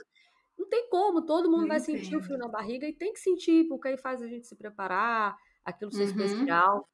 Não 0.58 0.68
tem 0.68 0.88
como, 0.90 1.24
todo 1.24 1.50
mundo 1.50 1.66
vai 1.66 1.80
sentir 1.80 2.16
o 2.16 2.22
frio 2.22 2.36
na 2.36 2.48
barriga 2.48 2.86
e 2.86 2.92
tem 2.92 3.14
que 3.14 3.20
sentir, 3.20 3.66
porque 3.66 3.88
aí 3.88 3.96
faz 3.96 4.20
a 4.20 4.26
gente 4.26 4.46
se 4.46 4.54
preparar, 4.54 5.34
aquilo 5.70 5.92
ser 5.92 6.02
uhum. 6.02 6.24
especial. 6.24 6.88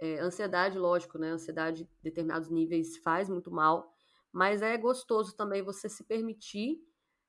É, 0.00 0.18
ansiedade, 0.18 0.78
lógico, 0.78 1.18
né? 1.18 1.30
Ansiedade 1.30 1.82
em 1.82 1.88
determinados 2.02 2.48
níveis 2.48 2.96
faz 2.98 3.28
muito 3.28 3.50
mal, 3.50 3.92
mas 4.32 4.62
é 4.62 4.76
gostoso 4.78 5.36
também 5.36 5.62
você 5.62 5.88
se 5.88 6.04
permitir 6.04 6.78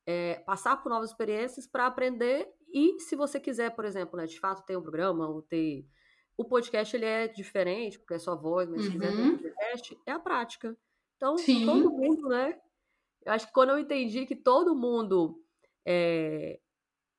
é, 0.05 0.35
passar 0.45 0.77
por 0.77 0.89
novas 0.89 1.09
experiências 1.09 1.67
para 1.67 1.85
aprender 1.85 2.47
e 2.73 2.99
se 2.99 3.15
você 3.15 3.39
quiser, 3.39 3.75
por 3.75 3.85
exemplo, 3.85 4.17
né, 4.17 4.25
de 4.25 4.39
fato 4.39 4.65
ter 4.65 4.77
um 4.77 4.81
programa 4.81 5.27
ou 5.27 5.41
ter 5.41 5.85
o 6.37 6.45
podcast 6.45 6.95
ele 6.95 7.05
é 7.05 7.27
diferente 7.27 7.99
porque 7.99 8.15
é 8.15 8.19
só 8.19 8.35
voz, 8.35 8.69
mas 8.69 8.79
uhum. 8.79 8.85
se 8.85 8.91
quiser 8.91 9.11
ter 9.11 9.21
um 9.21 9.29
uhum. 9.31 9.37
podcast 9.37 9.99
é 10.05 10.11
a 10.11 10.19
prática. 10.19 10.77
Então 11.17 11.37
Sim. 11.37 11.65
todo 11.65 11.91
mundo, 11.91 12.29
né? 12.29 12.59
Eu 13.23 13.33
acho 13.33 13.47
que 13.47 13.53
quando 13.53 13.69
eu 13.69 13.79
entendi 13.79 14.25
que 14.25 14.35
todo 14.35 14.75
mundo 14.75 15.39
é, 15.85 16.59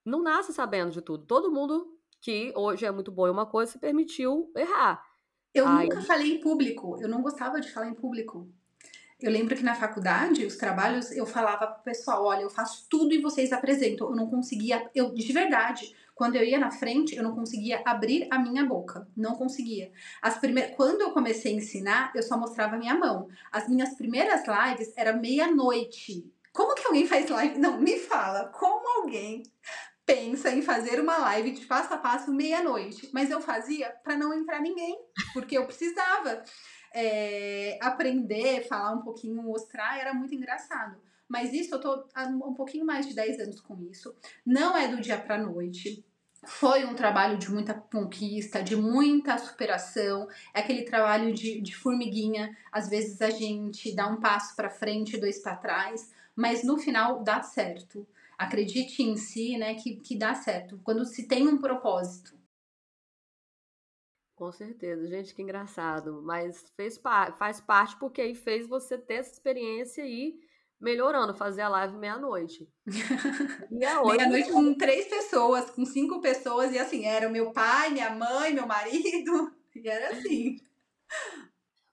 não 0.05 0.23
nasce 0.23 0.53
sabendo 0.53 0.90
de 0.90 1.01
tudo, 1.01 1.25
todo 1.27 1.53
mundo 1.53 1.91
que 2.22 2.52
hoje 2.54 2.87
é 2.87 2.90
muito 2.90 3.11
bom 3.11 3.26
em 3.26 3.30
uma 3.30 3.44
coisa, 3.44 3.72
se 3.72 3.78
permitiu 3.78 4.50
errar. 4.56 5.04
Eu 5.52 5.66
Aí... 5.66 5.88
nunca 5.88 6.00
falei 6.00 6.37
em 6.37 6.40
público, 6.40 6.96
eu 7.02 7.08
não 7.08 7.20
gostava 7.20 7.61
de 7.61 7.70
falar 7.70 7.88
em 7.88 7.94
público. 7.94 8.48
Eu 9.20 9.30
lembro 9.30 9.54
que 9.54 9.62
na 9.62 9.74
faculdade, 9.74 10.46
os 10.46 10.56
trabalhos, 10.56 11.12
eu 11.12 11.26
falava 11.26 11.66
pro 11.66 11.82
pessoal, 11.82 12.24
olha, 12.24 12.42
eu 12.42 12.50
faço 12.50 12.87
tudo 12.88 13.12
e 13.14 13.20
vocês 13.20 13.52
apresentam. 13.52 14.08
Eu 14.08 14.16
não 14.16 14.28
conseguia, 14.28 14.88
eu 14.94 15.12
de 15.12 15.32
verdade, 15.32 15.94
quando 16.14 16.37
eu 16.37 16.44
ia 16.44 16.58
na 16.58 16.70
frente, 16.70 17.14
eu 17.14 17.22
não 17.22 17.35
conseguia 17.35 17.82
abrir 17.85 18.26
a 18.30 18.38
minha 18.38 18.64
boca, 18.64 19.06
não 19.16 19.37
conseguia. 19.37 19.92
As 20.20 20.38
primeiras, 20.38 20.74
quando 20.76 21.02
eu 21.02 21.12
comecei 21.12 21.52
a 21.52 21.56
ensinar, 21.56 22.12
eu 22.14 22.22
só 22.22 22.37
mostrava 22.37 22.74
a 22.74 22.78
minha 22.78 22.94
mão. 22.94 23.28
As 23.50 23.68
minhas 23.68 23.94
primeiras 23.94 24.42
lives 24.46 24.92
era 24.96 25.12
meia-noite. 25.12 26.28
Como 26.52 26.74
que 26.74 26.87
alguém 26.87 27.06
faz 27.06 27.28
live? 27.28 27.58
Não, 27.58 27.78
me 27.78 27.98
fala, 27.98 28.46
como 28.46 29.02
alguém 29.02 29.44
pensa 30.04 30.50
em 30.50 30.62
fazer 30.62 31.00
uma 31.00 31.18
live 31.18 31.52
de 31.52 31.66
passo 31.66 31.92
a 31.94 31.98
passo 31.98 32.32
meia-noite, 32.32 33.08
mas 33.12 33.30
eu 33.30 33.40
fazia 33.40 33.90
para 34.02 34.16
não 34.16 34.34
entrar 34.34 34.60
ninguém, 34.60 34.98
porque 35.32 35.56
eu 35.56 35.66
precisava. 35.66 36.42
é, 36.94 37.78
aprender, 37.80 38.66
falar 38.68 38.92
um 38.92 39.02
pouquinho, 39.02 39.42
mostrar, 39.42 39.98
era 39.98 40.12
muito 40.12 40.34
engraçado. 40.34 41.00
Mas 41.28 41.52
isso 41.52 41.74
eu 41.74 41.80
tô 41.80 42.06
há 42.14 42.24
um 42.24 42.52
pouquinho 42.52 42.84
mais 42.84 43.08
de 43.08 43.14
10 43.14 43.40
anos 43.40 43.60
com 43.60 43.80
isso. 43.90 44.14
Não 44.44 44.76
é 44.76 44.86
do 44.88 45.00
dia 45.00 45.18
para 45.18 45.38
noite. 45.38 46.04
Foi 46.44 46.84
um 46.84 46.94
trabalho 46.94 47.38
de 47.38 47.50
muita 47.50 47.72
conquista, 47.72 48.62
de 48.62 48.76
muita 48.76 49.38
superação, 49.38 50.28
é 50.52 50.60
aquele 50.60 50.82
trabalho 50.82 51.32
de, 51.32 51.60
de 51.60 51.74
formiguinha. 51.74 52.54
Às 52.70 52.90
vezes 52.90 53.22
a 53.22 53.30
gente 53.30 53.94
dá 53.94 54.08
um 54.08 54.20
passo 54.20 54.54
para 54.56 54.68
frente, 54.68 55.16
dois 55.16 55.38
para 55.38 55.56
trás, 55.56 56.10
mas 56.34 56.64
no 56.64 56.76
final 56.76 57.22
dá 57.22 57.42
certo. 57.42 58.06
Acredite 58.42 59.02
em 59.02 59.16
si, 59.16 59.57
né, 59.57 59.74
que, 59.74 59.96
que 59.96 60.16
dá 60.16 60.35
certo. 60.35 60.81
Quando 60.83 61.05
se 61.05 61.26
tem 61.26 61.46
um 61.46 61.59
propósito. 61.59 62.37
Com 64.35 64.50
certeza, 64.50 65.07
gente, 65.07 65.35
que 65.35 65.42
engraçado. 65.42 66.20
Mas 66.22 66.64
fez 66.76 67.00
faz 67.38 67.61
parte 67.61 67.96
porque 67.98 68.20
aí 68.20 68.35
fez 68.35 68.66
você 68.66 68.98
ter 68.98 69.14
essa 69.14 69.33
experiência 69.33 70.05
e 70.05 70.35
melhorando, 70.81 71.33
fazer 71.33 71.62
a 71.62 71.68
live 71.68 71.96
meia-noite. 71.96 72.68
meia-noite 73.70 74.50
com 74.50 74.74
três 74.74 75.07
pessoas, 75.07 75.70
com 75.70 75.85
cinco 75.85 76.20
pessoas, 76.20 76.72
e 76.72 76.78
assim, 76.78 77.05
era 77.05 77.28
o 77.28 77.33
meu 77.33 77.52
pai, 77.52 77.90
minha 77.90 78.11
mãe, 78.11 78.52
meu 78.52 78.66
marido, 78.66 79.55
e 79.76 79.88
era 79.88 80.09
assim. 80.09 80.57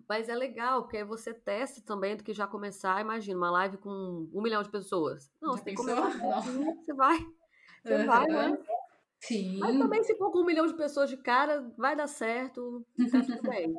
Mas 0.09 0.27
é 0.27 0.33
legal, 0.33 0.81
porque 0.81 0.97
aí 0.97 1.03
você 1.03 1.31
testa 1.31 1.81
também 1.85 2.17
do 2.17 2.23
que 2.23 2.33
já 2.33 2.47
começar. 2.47 2.99
Imagina, 2.99 3.37
uma 3.37 3.51
live 3.51 3.77
com 3.77 4.27
um 4.33 4.41
milhão 4.41 4.63
de 4.63 4.69
pessoas. 4.71 5.31
Não, 5.39 5.51
já 5.51 5.57
você 5.57 5.63
tem 5.65 5.75
que 5.75 5.81
começar. 5.81 6.41
Você 6.83 6.93
vai. 6.95 7.19
Você 7.83 7.93
uhum. 7.93 8.05
vai, 8.07 8.27
né? 8.27 8.57
Sim. 9.19 9.59
Mas 9.59 9.77
também, 9.77 10.03
se 10.03 10.17
for 10.17 10.31
com 10.31 10.39
um 10.39 10.45
milhão 10.45 10.65
de 10.65 10.73
pessoas 10.73 11.11
de 11.11 11.17
cara, 11.17 11.71
vai 11.77 11.95
dar 11.95 12.07
certo. 12.07 12.83
Tá 13.11 13.21
tudo 13.21 13.41
bem. 13.53 13.75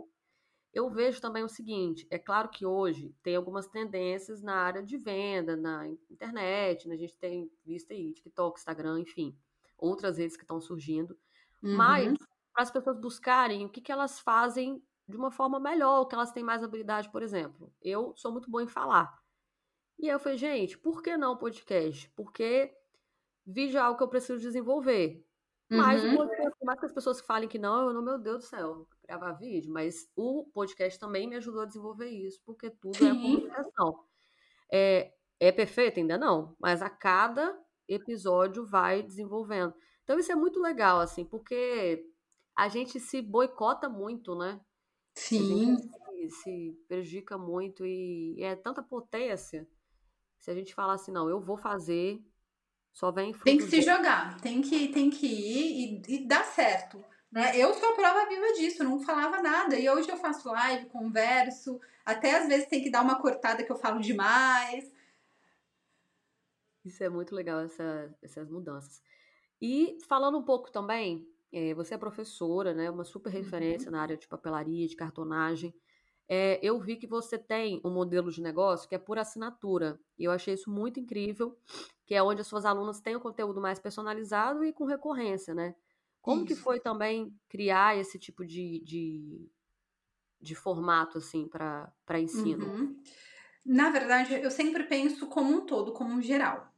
Eu 0.72 0.88
vejo 0.88 1.20
também 1.20 1.42
o 1.42 1.48
seguinte: 1.48 2.06
é 2.08 2.18
claro 2.18 2.48
que 2.48 2.64
hoje 2.64 3.12
tem 3.24 3.34
algumas 3.34 3.66
tendências 3.66 4.40
na 4.40 4.54
área 4.54 4.84
de 4.84 4.96
venda, 4.96 5.56
na 5.56 5.88
internet, 6.08 6.86
né? 6.86 6.94
a 6.94 6.98
gente 6.98 7.16
tem 7.16 7.50
visto 7.64 7.92
aí 7.92 8.12
TikTok, 8.12 8.56
Instagram, 8.56 9.00
enfim, 9.00 9.36
outras 9.76 10.16
redes 10.16 10.36
que 10.36 10.44
estão 10.44 10.60
surgindo. 10.60 11.18
Uhum. 11.60 11.76
Mas 11.76 12.16
para 12.52 12.62
as 12.62 12.70
pessoas 12.70 13.00
buscarem 13.00 13.66
o 13.66 13.68
que, 13.68 13.80
que 13.80 13.90
elas 13.90 14.20
fazem 14.20 14.80
de 15.10 15.16
uma 15.16 15.30
forma 15.30 15.60
melhor, 15.60 16.00
o 16.00 16.06
que 16.06 16.14
elas 16.14 16.32
têm 16.32 16.42
mais 16.42 16.62
habilidade, 16.62 17.10
por 17.10 17.22
exemplo. 17.22 17.72
Eu 17.82 18.14
sou 18.16 18.32
muito 18.32 18.50
boa 18.50 18.62
em 18.62 18.68
falar. 18.68 19.12
E 19.98 20.06
aí 20.06 20.12
eu 20.12 20.18
falei, 20.18 20.38
gente, 20.38 20.78
por 20.78 21.02
que 21.02 21.16
não 21.16 21.36
podcast? 21.36 22.08
Porque 22.16 22.72
vídeo 23.46 23.76
é 23.76 23.80
algo 23.80 23.98
que 23.98 24.04
eu 24.04 24.08
preciso 24.08 24.40
desenvolver. 24.40 25.26
Mas 25.68 26.02
uhum. 26.02 26.16
por 26.16 26.64
mais 26.64 26.80
que 26.80 26.86
as 26.86 26.92
pessoas 26.92 27.20
falem 27.20 27.48
que 27.48 27.58
não, 27.58 27.86
eu 27.86 27.94
não, 27.94 28.02
meu 28.02 28.18
Deus 28.18 28.38
do 28.38 28.48
céu, 28.48 28.88
gravar 29.06 29.32
vídeo, 29.34 29.72
mas 29.72 30.10
o 30.16 30.50
podcast 30.52 30.98
também 30.98 31.28
me 31.28 31.36
ajudou 31.36 31.62
a 31.62 31.66
desenvolver 31.66 32.08
isso, 32.08 32.42
porque 32.44 32.70
tudo 32.70 32.96
Sim. 32.96 33.08
é 33.08 33.12
comunicação. 33.12 34.04
É, 34.72 35.12
é 35.38 35.52
perfeito? 35.52 36.00
Ainda 36.00 36.18
não, 36.18 36.56
mas 36.58 36.82
a 36.82 36.90
cada 36.90 37.56
episódio 37.86 38.66
vai 38.66 39.02
desenvolvendo. 39.02 39.72
Então 40.02 40.18
isso 40.18 40.32
é 40.32 40.34
muito 40.34 40.60
legal, 40.60 40.98
assim, 40.98 41.24
porque 41.24 42.04
a 42.56 42.68
gente 42.68 42.98
se 42.98 43.22
boicota 43.22 43.88
muito, 43.88 44.34
né? 44.34 44.60
Sim. 45.20 45.76
Se, 45.76 46.30
se, 46.30 46.84
prejudica 46.88 47.36
muito 47.36 47.84
e 47.84 48.42
é 48.42 48.56
tanta 48.56 48.82
potência. 48.82 49.68
Se 50.38 50.50
a 50.50 50.54
gente 50.54 50.74
falar 50.74 50.94
assim, 50.94 51.12
não, 51.12 51.28
eu 51.28 51.38
vou 51.38 51.58
fazer, 51.58 52.20
só 52.92 53.10
vem 53.10 53.32
Tem 53.32 53.58
que 53.58 53.64
se 53.64 53.82
jogar, 53.82 54.40
tem 54.40 54.62
que, 54.62 54.88
tem 54.88 55.10
que 55.10 55.26
ir 55.26 56.02
e, 56.08 56.14
e 56.14 56.26
dá 56.26 56.42
certo. 56.42 57.04
Né? 57.30 57.56
Eu 57.56 57.74
sou 57.74 57.90
a 57.90 57.94
prova 57.94 58.28
viva 58.28 58.52
disso, 58.54 58.82
não 58.82 58.98
falava 59.00 59.42
nada. 59.42 59.76
E 59.78 59.88
hoje 59.88 60.08
eu 60.08 60.16
faço 60.16 60.48
live, 60.48 60.88
converso, 60.88 61.78
até 62.04 62.38
às 62.38 62.48
vezes 62.48 62.66
tem 62.66 62.82
que 62.82 62.90
dar 62.90 63.02
uma 63.02 63.20
cortada 63.20 63.62
que 63.62 63.70
eu 63.70 63.76
falo 63.76 64.00
demais. 64.00 64.90
Isso 66.82 67.04
é 67.04 67.10
muito 67.10 67.34
legal, 67.34 67.60
essa, 67.60 68.12
essas 68.22 68.48
mudanças. 68.48 69.02
E 69.60 69.98
falando 70.08 70.38
um 70.38 70.42
pouco 70.42 70.72
também, 70.72 71.28
é, 71.52 71.74
você 71.74 71.94
é 71.94 71.98
professora, 71.98 72.72
né? 72.72 72.90
Uma 72.90 73.04
super 73.04 73.30
referência 73.30 73.86
uhum. 73.86 73.96
na 73.96 74.02
área 74.02 74.16
de 74.16 74.28
papelaria, 74.28 74.86
de 74.86 74.96
cartonagem. 74.96 75.74
É, 76.28 76.60
eu 76.62 76.78
vi 76.78 76.94
que 76.94 77.08
você 77.08 77.36
tem 77.36 77.80
um 77.84 77.90
modelo 77.90 78.30
de 78.30 78.40
negócio 78.40 78.88
que 78.88 78.94
é 78.94 78.98
por 78.98 79.18
assinatura. 79.18 79.98
E 80.16 80.24
eu 80.24 80.30
achei 80.30 80.54
isso 80.54 80.70
muito 80.70 81.00
incrível, 81.00 81.58
que 82.06 82.14
é 82.14 82.22
onde 82.22 82.40
as 82.40 82.46
suas 82.46 82.64
alunas 82.64 83.00
têm 83.00 83.16
o 83.16 83.20
conteúdo 83.20 83.60
mais 83.60 83.80
personalizado 83.80 84.64
e 84.64 84.72
com 84.72 84.84
recorrência, 84.84 85.52
né? 85.52 85.74
Como 86.22 86.44
isso. 86.44 86.46
que 86.46 86.54
foi 86.54 86.78
também 86.78 87.34
criar 87.48 87.98
esse 87.98 88.16
tipo 88.18 88.44
de, 88.44 88.80
de, 88.84 89.50
de 90.40 90.54
formato, 90.54 91.18
assim, 91.18 91.48
para 91.48 92.20
ensino? 92.20 92.66
Uhum. 92.66 93.02
Na 93.64 93.90
verdade, 93.90 94.34
eu 94.34 94.50
sempre 94.50 94.84
penso 94.84 95.26
como 95.26 95.52
um 95.52 95.66
todo, 95.66 95.92
como 95.92 96.14
um 96.14 96.22
geral. 96.22 96.69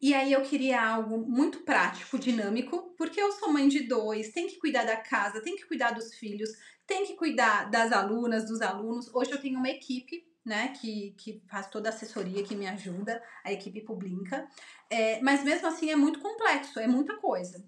E 0.00 0.14
aí 0.14 0.32
eu 0.32 0.40
queria 0.42 0.82
algo 0.82 1.18
muito 1.18 1.60
prático, 1.60 2.18
dinâmico, 2.18 2.94
porque 2.96 3.20
eu 3.20 3.30
sou 3.32 3.52
mãe 3.52 3.68
de 3.68 3.80
dois, 3.80 4.30
tem 4.30 4.46
que 4.46 4.58
cuidar 4.58 4.84
da 4.84 4.96
casa, 4.96 5.42
tem 5.42 5.56
que 5.56 5.66
cuidar 5.66 5.90
dos 5.90 6.14
filhos, 6.14 6.50
tem 6.86 7.04
que 7.04 7.14
cuidar 7.14 7.70
das 7.70 7.92
alunas, 7.92 8.46
dos 8.46 8.62
alunos. 8.62 9.14
Hoje 9.14 9.30
eu 9.32 9.40
tenho 9.40 9.58
uma 9.58 9.68
equipe, 9.68 10.26
né, 10.44 10.68
que, 10.68 11.14
que 11.18 11.42
faz 11.48 11.68
toda 11.68 11.90
a 11.90 11.92
assessoria, 11.92 12.42
que 12.42 12.56
me 12.56 12.66
ajuda, 12.66 13.22
a 13.44 13.52
equipe 13.52 13.82
publica. 13.82 14.48
É, 14.88 15.20
mas 15.20 15.44
mesmo 15.44 15.68
assim 15.68 15.90
é 15.90 15.96
muito 15.96 16.18
complexo, 16.20 16.80
é 16.80 16.86
muita 16.86 17.16
coisa. 17.18 17.62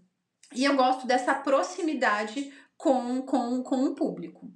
E 0.54 0.64
eu 0.64 0.74
gosto 0.74 1.06
dessa 1.06 1.34
proximidade 1.34 2.52
com, 2.78 3.22
com, 3.22 3.62
com 3.62 3.84
o 3.84 3.94
público. 3.94 4.50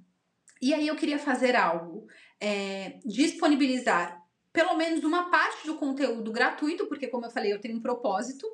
E 0.61 0.73
aí 0.73 0.89
eu 0.89 0.97
queria 0.97 1.19
fazer 1.19 1.55
algo, 1.55 2.07
é, 2.41 2.99
disponibilizar 3.05 4.26
pelo 4.57 4.75
menos 4.75 5.05
uma 5.05 5.29
parte 5.29 5.67
do 5.67 5.75
conteúdo 5.75 6.33
gratuito, 6.33 6.87
porque, 6.87 7.09
como 7.09 7.27
eu 7.27 7.31
falei, 7.31 7.53
eu 7.53 7.61
tenho 7.61 7.77
um 7.77 7.83
propósito, 7.83 8.47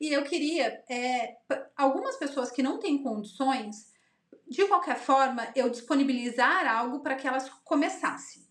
e 0.00 0.10
eu 0.10 0.22
queria 0.22 0.82
é, 0.88 1.36
algumas 1.76 2.16
pessoas 2.16 2.50
que 2.50 2.62
não 2.62 2.78
têm 2.78 3.02
condições, 3.02 3.92
de 4.48 4.64
qualquer 4.66 4.96
forma, 4.96 5.46
eu 5.54 5.68
disponibilizar 5.68 6.66
algo 6.66 7.00
para 7.00 7.14
que 7.14 7.28
elas 7.28 7.50
começassem. 7.62 8.42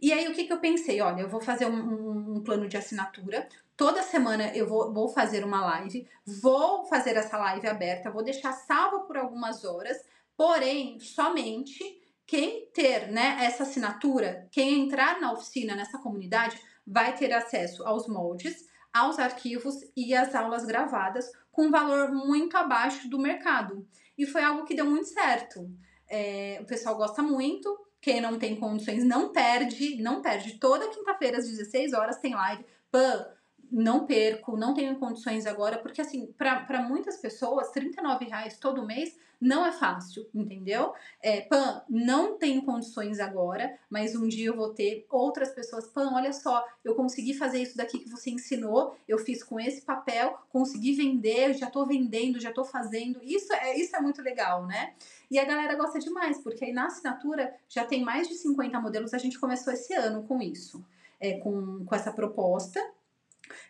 E 0.00 0.14
aí, 0.14 0.26
o 0.28 0.32
que, 0.32 0.44
que 0.44 0.52
eu 0.52 0.58
pensei? 0.58 0.98
Olha, 1.02 1.20
eu 1.20 1.28
vou 1.28 1.42
fazer 1.42 1.66
um, 1.66 1.76
um, 1.76 2.36
um 2.36 2.42
plano 2.42 2.66
de 2.66 2.78
assinatura. 2.78 3.46
Toda 3.76 4.02
semana 4.02 4.50
eu 4.56 4.66
vou, 4.66 4.90
vou 4.94 5.08
fazer 5.08 5.44
uma 5.44 5.60
live, 5.60 6.08
vou 6.40 6.86
fazer 6.86 7.16
essa 7.18 7.36
live 7.36 7.66
aberta, 7.66 8.10
vou 8.10 8.22
deixar 8.22 8.52
salva 8.52 9.00
por 9.00 9.18
algumas 9.18 9.62
horas, 9.62 9.98
porém, 10.34 10.98
somente 11.00 12.00
quem 12.26 12.68
ter 12.74 13.08
né, 13.08 13.38
essa 13.40 13.62
assinatura, 13.62 14.48
quem 14.50 14.84
entrar 14.84 15.20
na 15.20 15.32
oficina, 15.32 15.76
nessa 15.76 15.98
comunidade, 15.98 16.58
vai 16.86 17.14
ter 17.14 17.32
acesso 17.32 17.86
aos 17.86 18.08
moldes, 18.08 18.66
aos 18.92 19.18
arquivos 19.18 19.74
e 19.96 20.14
às 20.14 20.34
aulas 20.34 20.64
gravadas 20.64 21.30
com 21.52 21.66
um 21.66 21.70
valor 21.70 22.12
muito 22.12 22.56
abaixo 22.56 23.08
do 23.08 23.18
mercado. 23.18 23.86
E 24.16 24.26
foi 24.26 24.42
algo 24.42 24.64
que 24.64 24.74
deu 24.74 24.84
muito 24.84 25.08
certo. 25.08 25.70
É, 26.08 26.58
o 26.60 26.66
pessoal 26.66 26.96
gosta 26.96 27.22
muito. 27.22 27.78
Quem 28.00 28.20
não 28.20 28.38
tem 28.38 28.56
condições 28.56 29.04
não 29.04 29.32
perde, 29.32 30.00
não 30.02 30.20
perde. 30.20 30.58
Toda 30.58 30.88
quinta-feira 30.88 31.38
às 31.38 31.48
16 31.48 31.92
horas 31.92 32.18
tem 32.18 32.34
live. 32.34 32.64
Pan, 32.90 33.26
não 33.70 34.06
perco, 34.06 34.56
não 34.56 34.74
tenho 34.74 34.96
condições 34.96 35.46
agora, 35.46 35.78
porque 35.78 36.00
assim, 36.00 36.26
para 36.38 36.82
muitas 36.82 37.16
pessoas, 37.16 37.70
R$ 37.74 37.90
reais 38.20 38.58
todo 38.58 38.86
mês 38.86 39.16
não 39.40 39.66
é 39.66 39.72
fácil, 39.72 40.26
entendeu? 40.34 40.94
É, 41.22 41.42
Pan, 41.42 41.82
não 41.88 42.38
tenho 42.38 42.62
condições 42.62 43.20
agora, 43.20 43.78
mas 43.90 44.16
um 44.16 44.26
dia 44.26 44.46
eu 44.46 44.56
vou 44.56 44.72
ter 44.72 45.06
outras 45.10 45.50
pessoas. 45.50 45.86
Pan, 45.86 46.10
olha 46.14 46.32
só, 46.32 46.64
eu 46.84 46.94
consegui 46.94 47.34
fazer 47.34 47.60
isso 47.60 47.76
daqui 47.76 47.98
que 47.98 48.08
você 48.08 48.30
ensinou, 48.30 48.96
eu 49.06 49.18
fiz 49.18 49.42
com 49.42 49.60
esse 49.60 49.82
papel, 49.82 50.38
consegui 50.48 50.94
vender, 50.94 51.54
já 51.54 51.70
tô 51.70 51.84
vendendo, 51.84 52.40
já 52.40 52.52
tô 52.52 52.64
fazendo. 52.64 53.20
Isso 53.22 53.52
é, 53.52 53.78
isso 53.78 53.94
é 53.94 54.00
muito 54.00 54.22
legal, 54.22 54.66
né? 54.66 54.94
E 55.30 55.38
a 55.38 55.44
galera 55.44 55.74
gosta 55.74 55.98
demais, 55.98 56.38
porque 56.38 56.64
aí 56.64 56.72
na 56.72 56.86
assinatura 56.86 57.54
já 57.68 57.84
tem 57.84 58.02
mais 58.02 58.28
de 58.28 58.34
50 58.34 58.80
modelos, 58.80 59.12
a 59.12 59.18
gente 59.18 59.38
começou 59.38 59.72
esse 59.72 59.92
ano 59.92 60.22
com 60.24 60.40
isso. 60.40 60.84
É, 61.18 61.38
com, 61.38 61.82
com 61.86 61.94
essa 61.94 62.12
proposta 62.12 62.78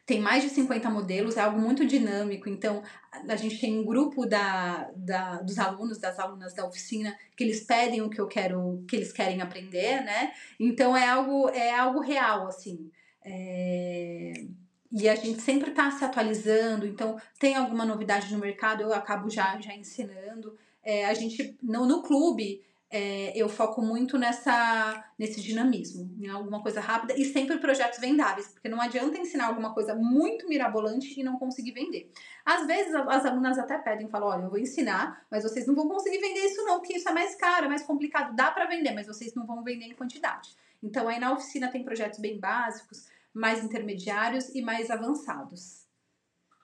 tem 0.05 0.21
mais 0.21 0.43
de 0.43 0.51
50 0.51 0.89
modelos, 0.89 1.37
é 1.37 1.41
algo 1.41 1.59
muito 1.59 1.85
dinâmico. 1.85 2.49
Então, 2.49 2.83
a 3.29 3.37
gente 3.37 3.61
tem 3.61 3.79
um 3.79 3.85
grupo 3.85 4.27
da, 4.27 4.91
da, 4.95 5.43
dos 5.43 5.59
alunos, 5.59 5.99
das 5.99 6.19
alunas 6.19 6.55
da 6.55 6.67
oficina, 6.67 7.17
que 7.37 7.43
eles 7.43 7.65
pedem 7.65 8.03
o 8.03 8.11
que 8.11 8.21
eu 8.21 8.27
quero, 8.27 8.85
que 8.89 8.97
eles 8.97 9.13
querem 9.13 9.43
aprender, 9.43 10.03
né? 10.05 10.33
Então, 10.59 10.97
é 10.97 11.09
algo, 11.09 11.49
é 11.51 11.75
algo 11.75 12.01
real, 12.01 12.47
assim. 12.47 12.91
É... 13.25 14.45
E 14.93 15.09
a 15.09 15.15
gente 15.17 15.43
sempre 15.43 15.71
está 15.71 15.91
se 15.91 16.05
atualizando, 16.05 16.87
então 16.87 17.21
tem 17.39 17.57
alguma 17.57 17.85
novidade 17.85 18.33
no 18.33 18.39
mercado, 18.39 18.83
eu 18.83 18.95
acabo 18.95 19.29
já, 19.29 19.61
já 19.61 19.75
ensinando. 19.75 20.57
É, 20.83 21.05
a 21.07 21.13
gente, 21.15 21.57
no, 21.61 21.85
no 21.85 22.03
clube, 22.03 22.63
é, 22.89 23.37
eu 23.37 23.49
foco 23.49 23.83
muito 23.83 24.17
nessa 24.17 25.05
nesse 25.19 25.41
dinamismo, 25.41 26.15
em 26.21 26.29
alguma 26.29 26.63
coisa 26.63 26.81
rápida 26.81 27.15
e 27.19 27.25
sempre 27.25 27.59
projetos 27.59 27.99
vendáveis, 27.99 28.49
porque 28.49 28.69
não 28.69 28.81
adianta 28.81 29.19
ensinar 29.19 29.47
alguma 29.47 29.75
coisa 29.75 29.95
muito 29.95 30.49
mirabolante 30.49 31.19
e 31.19 31.25
não 31.25 31.39
conseguir 31.39 31.73
vender. 31.73 32.11
Às 32.45 32.67
vezes 32.67 32.95
as 32.95 33.27
alunas 33.27 33.59
até 33.59 33.77
pedem, 33.79 34.09
falam, 34.09 34.29
olha, 34.29 34.43
eu 34.45 34.51
vou 34.51 34.59
ensinar, 34.59 35.27
mas 35.31 35.43
vocês 35.43 35.67
não 35.67 35.75
vão 35.75 35.89
conseguir 35.89 36.19
vender 36.19 36.41
isso 36.41 36.65
não, 36.65 36.79
porque 36.79 36.97
isso 36.97 37.09
é 37.09 37.13
mais 37.13 37.35
caro, 37.35 37.67
é 37.67 37.69
mais 37.69 37.83
complicado, 37.83 38.37
dá 38.37 38.51
para 38.51 38.67
vender, 38.67 38.93
mas 38.93 39.07
vocês 39.07 39.35
não 39.35 39.47
vão 39.47 39.65
vender 39.65 39.87
em 39.87 39.95
quantidade. 39.95 40.57
Então 40.83 41.09
aí 41.09 41.19
na 41.19 41.33
oficina 41.33 41.69
tem 41.69 41.85
projetos 41.85 42.21
bem 42.21 42.39
básicos, 42.39 43.09
mais 43.35 43.65
intermediários 43.65 44.55
e 44.55 44.63
mais 44.63 44.91
avançados. 44.91 45.87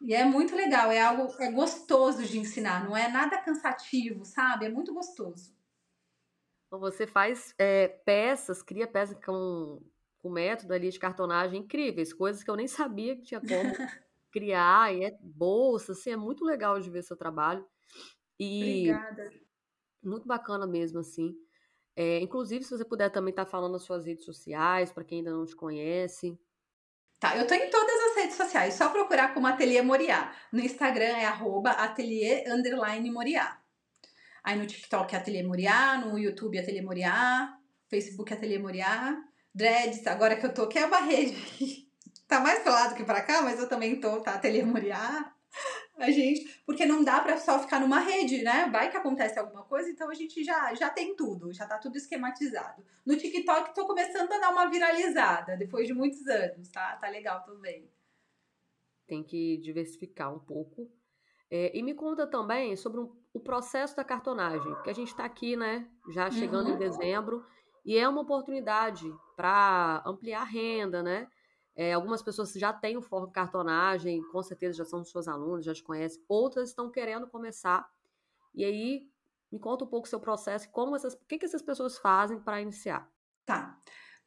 E 0.00 0.14
é 0.14 0.24
muito 0.24 0.54
legal, 0.54 0.90
é 0.90 1.00
algo 1.00 1.32
é 1.40 1.50
gostoso 1.50 2.22
de 2.22 2.38
ensinar, 2.38 2.84
não 2.84 2.96
é 2.96 3.08
nada 3.08 3.38
cansativo, 3.38 4.24
sabe? 4.24 4.66
É 4.66 4.68
muito 4.68 4.92
gostoso. 4.94 5.52
Então 6.72 6.80
você 6.80 7.06
faz 7.06 7.54
é, 7.58 7.86
peças, 7.86 8.62
cria 8.62 8.86
peças 8.86 9.22
com, 9.22 9.78
com 10.22 10.30
método 10.30 10.72
ali 10.72 10.88
de 10.88 10.98
cartonagem 10.98 11.60
incríveis, 11.60 12.14
coisas 12.14 12.42
que 12.42 12.48
eu 12.48 12.56
nem 12.56 12.66
sabia 12.66 13.14
que 13.14 13.20
tinha 13.20 13.42
como 13.42 13.50
criar, 14.32 14.90
e 14.94 15.04
é 15.04 15.14
bolsa, 15.20 15.92
assim, 15.92 16.12
é 16.12 16.16
muito 16.16 16.42
legal 16.46 16.80
de 16.80 16.88
ver 16.88 17.02
seu 17.02 17.14
trabalho. 17.14 17.62
E 18.40 18.90
Obrigada. 18.90 19.30
Muito 20.02 20.26
bacana 20.26 20.66
mesmo, 20.66 21.00
assim. 21.00 21.36
É, 21.94 22.20
inclusive, 22.20 22.64
se 22.64 22.70
você 22.70 22.86
puder 22.86 23.10
também 23.10 23.32
estar 23.32 23.44
tá 23.44 23.50
falando 23.50 23.72
nas 23.72 23.82
suas 23.82 24.06
redes 24.06 24.24
sociais, 24.24 24.90
para 24.90 25.04
quem 25.04 25.18
ainda 25.18 25.30
não 25.30 25.44
te 25.44 25.54
conhece. 25.54 26.40
Tá, 27.20 27.36
eu 27.36 27.46
tô 27.46 27.52
em 27.52 27.68
todas 27.68 28.02
as 28.10 28.16
redes 28.16 28.36
sociais, 28.36 28.72
só 28.72 28.88
procurar 28.88 29.34
como 29.34 29.46
Ateliê 29.46 29.82
Moriá. 29.82 30.34
No 30.50 30.60
Instagram 30.60 31.18
é 31.18 31.26
arroba 31.26 31.72
ateliê 31.72 32.50
underline 32.50 33.10
Moriá. 33.10 33.61
Aí 34.42 34.58
no 34.58 34.66
TikTok 34.66 35.14
é 35.14 35.18
Ateliê 35.18 35.42
Moriá, 35.42 35.98
no 35.98 36.18
YouTube 36.18 36.58
é 36.58 36.60
Ateliê 36.60 36.82
Moriá, 36.82 37.56
Facebook 37.88 38.32
é 38.32 38.36
Ateliê 38.36 38.58
Moriá, 38.58 39.22
Dreads, 39.54 40.06
agora 40.06 40.36
que 40.36 40.46
eu 40.46 40.52
tô, 40.52 40.66
que 40.66 40.78
é 40.78 40.86
uma 40.86 41.00
rede 41.00 41.86
tá 42.32 42.40
mais 42.40 42.60
pro 42.60 42.72
lado 42.72 42.94
que 42.94 43.04
para 43.04 43.20
cá, 43.20 43.42
mas 43.42 43.58
eu 43.58 43.68
também 43.68 44.00
tô, 44.00 44.20
tá? 44.20 44.34
Ateliê 44.34 44.64
Moriá. 44.64 45.34
A 45.98 46.10
gente, 46.10 46.62
porque 46.64 46.86
não 46.86 47.04
dá 47.04 47.20
para 47.20 47.36
só 47.36 47.60
ficar 47.60 47.78
numa 47.78 48.00
rede, 48.00 48.42
né? 48.42 48.70
Vai 48.72 48.90
que 48.90 48.96
acontece 48.96 49.38
alguma 49.38 49.62
coisa, 49.64 49.90
então 49.90 50.08
a 50.08 50.14
gente 50.14 50.42
já, 50.42 50.74
já 50.74 50.88
tem 50.88 51.14
tudo, 51.14 51.52
já 51.52 51.66
tá 51.66 51.78
tudo 51.78 51.96
esquematizado. 51.98 52.82
No 53.04 53.16
TikTok 53.16 53.74
tô 53.74 53.86
começando 53.86 54.32
a 54.32 54.38
dar 54.38 54.50
uma 54.50 54.70
viralizada, 54.70 55.56
depois 55.58 55.86
de 55.86 55.92
muitos 55.92 56.26
anos, 56.26 56.68
tá? 56.68 56.96
Tá 56.96 57.08
legal 57.08 57.44
também. 57.44 57.88
Tem 59.06 59.22
que 59.22 59.58
diversificar 59.58 60.34
um 60.34 60.38
pouco. 60.38 60.90
É, 61.54 61.70
e 61.76 61.82
me 61.82 61.92
conta 61.92 62.26
também 62.26 62.74
sobre 62.76 62.98
um, 62.98 63.14
o 63.34 63.38
processo 63.38 63.94
da 63.94 64.02
cartonagem, 64.02 64.72
porque 64.72 64.88
a 64.88 64.94
gente 64.94 65.08
está 65.08 65.26
aqui, 65.26 65.54
né, 65.54 65.86
já 66.08 66.30
chegando 66.30 66.68
uhum. 66.68 66.76
em 66.76 66.78
dezembro, 66.78 67.44
e 67.84 67.98
é 67.98 68.08
uma 68.08 68.22
oportunidade 68.22 69.04
para 69.36 70.02
ampliar 70.06 70.40
a 70.40 70.44
renda, 70.44 71.02
né? 71.02 71.28
É, 71.76 71.92
algumas 71.92 72.22
pessoas 72.22 72.54
já 72.54 72.72
têm 72.72 72.96
o 72.96 73.02
foco 73.02 73.30
cartonagem, 73.30 74.22
com 74.30 74.42
certeza 74.42 74.78
já 74.78 74.84
são 74.86 75.04
suas 75.04 75.28
alunas, 75.28 75.66
já 75.66 75.74
te 75.74 75.82
conhecem. 75.82 76.22
Outras 76.26 76.70
estão 76.70 76.90
querendo 76.90 77.26
começar. 77.26 77.86
E 78.54 78.64
aí, 78.64 79.10
me 79.50 79.58
conta 79.58 79.84
um 79.84 79.88
pouco 79.88 80.06
o 80.06 80.10
seu 80.10 80.20
processo, 80.20 80.70
como 80.70 80.96
essas, 80.96 81.12
o 81.12 81.26
que, 81.26 81.36
que 81.36 81.44
essas 81.44 81.60
pessoas 81.60 81.98
fazem 81.98 82.40
para 82.40 82.62
iniciar. 82.62 83.10
Tá. 83.44 83.78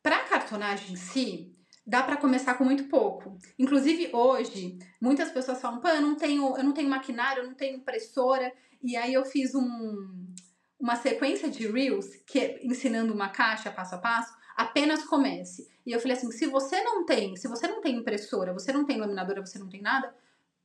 Para 0.03 0.17
a 0.17 0.23
cartonagem 0.25 0.93
em 0.93 0.95
si, 0.95 1.57
dá 1.86 2.02
para 2.02 2.17
começar 2.17 2.56
com 2.56 2.63
muito 2.63 2.86
pouco. 2.86 3.38
Inclusive 3.60 4.10
hoje, 4.13 4.78
muitas 5.00 5.32
pessoas 5.32 5.62
falam: 5.62 5.80
"Pô, 5.80 5.88
eu 5.88 6.02
não 6.02 6.15
tenho, 6.15 6.58
eu 6.58 6.63
não 6.63 6.74
tenho 6.74 6.89
maquinário, 6.89 7.43
eu 7.43 7.48
não 7.48 7.54
tenho 7.54 7.78
impressora". 7.78 8.52
E 8.82 8.95
aí 8.95 9.13
eu 9.13 9.26
fiz 9.26 9.54
um, 9.56 10.34
uma 10.80 10.95
sequência 10.95 11.50
de 11.50 11.67
reels 11.67 12.08
que 12.28 12.39
é 12.39 12.65
ensinando 12.65 13.13
uma 13.13 13.30
caixa 13.30 13.71
passo 13.71 13.95
a 13.95 13.98
passo, 13.98 14.34
apenas 14.56 15.04
comece. 15.04 15.67
E 15.86 15.91
eu 15.91 16.00
falei 16.00 16.17
assim: 16.17 16.32
se 16.32 16.48
você 16.48 16.82
não 16.84 17.06
tem, 17.06 17.36
se 17.36 17.48
você 17.48 17.67
não 17.67 17.82
tem 17.82 17.95
impressora, 17.98 18.54
você 18.54 18.71
não 18.71 18.86
tem 18.86 18.98
laminadora, 18.98 19.45
você 19.45 19.60
não 19.60 19.69
tem 19.69 19.82
nada, 19.82 20.13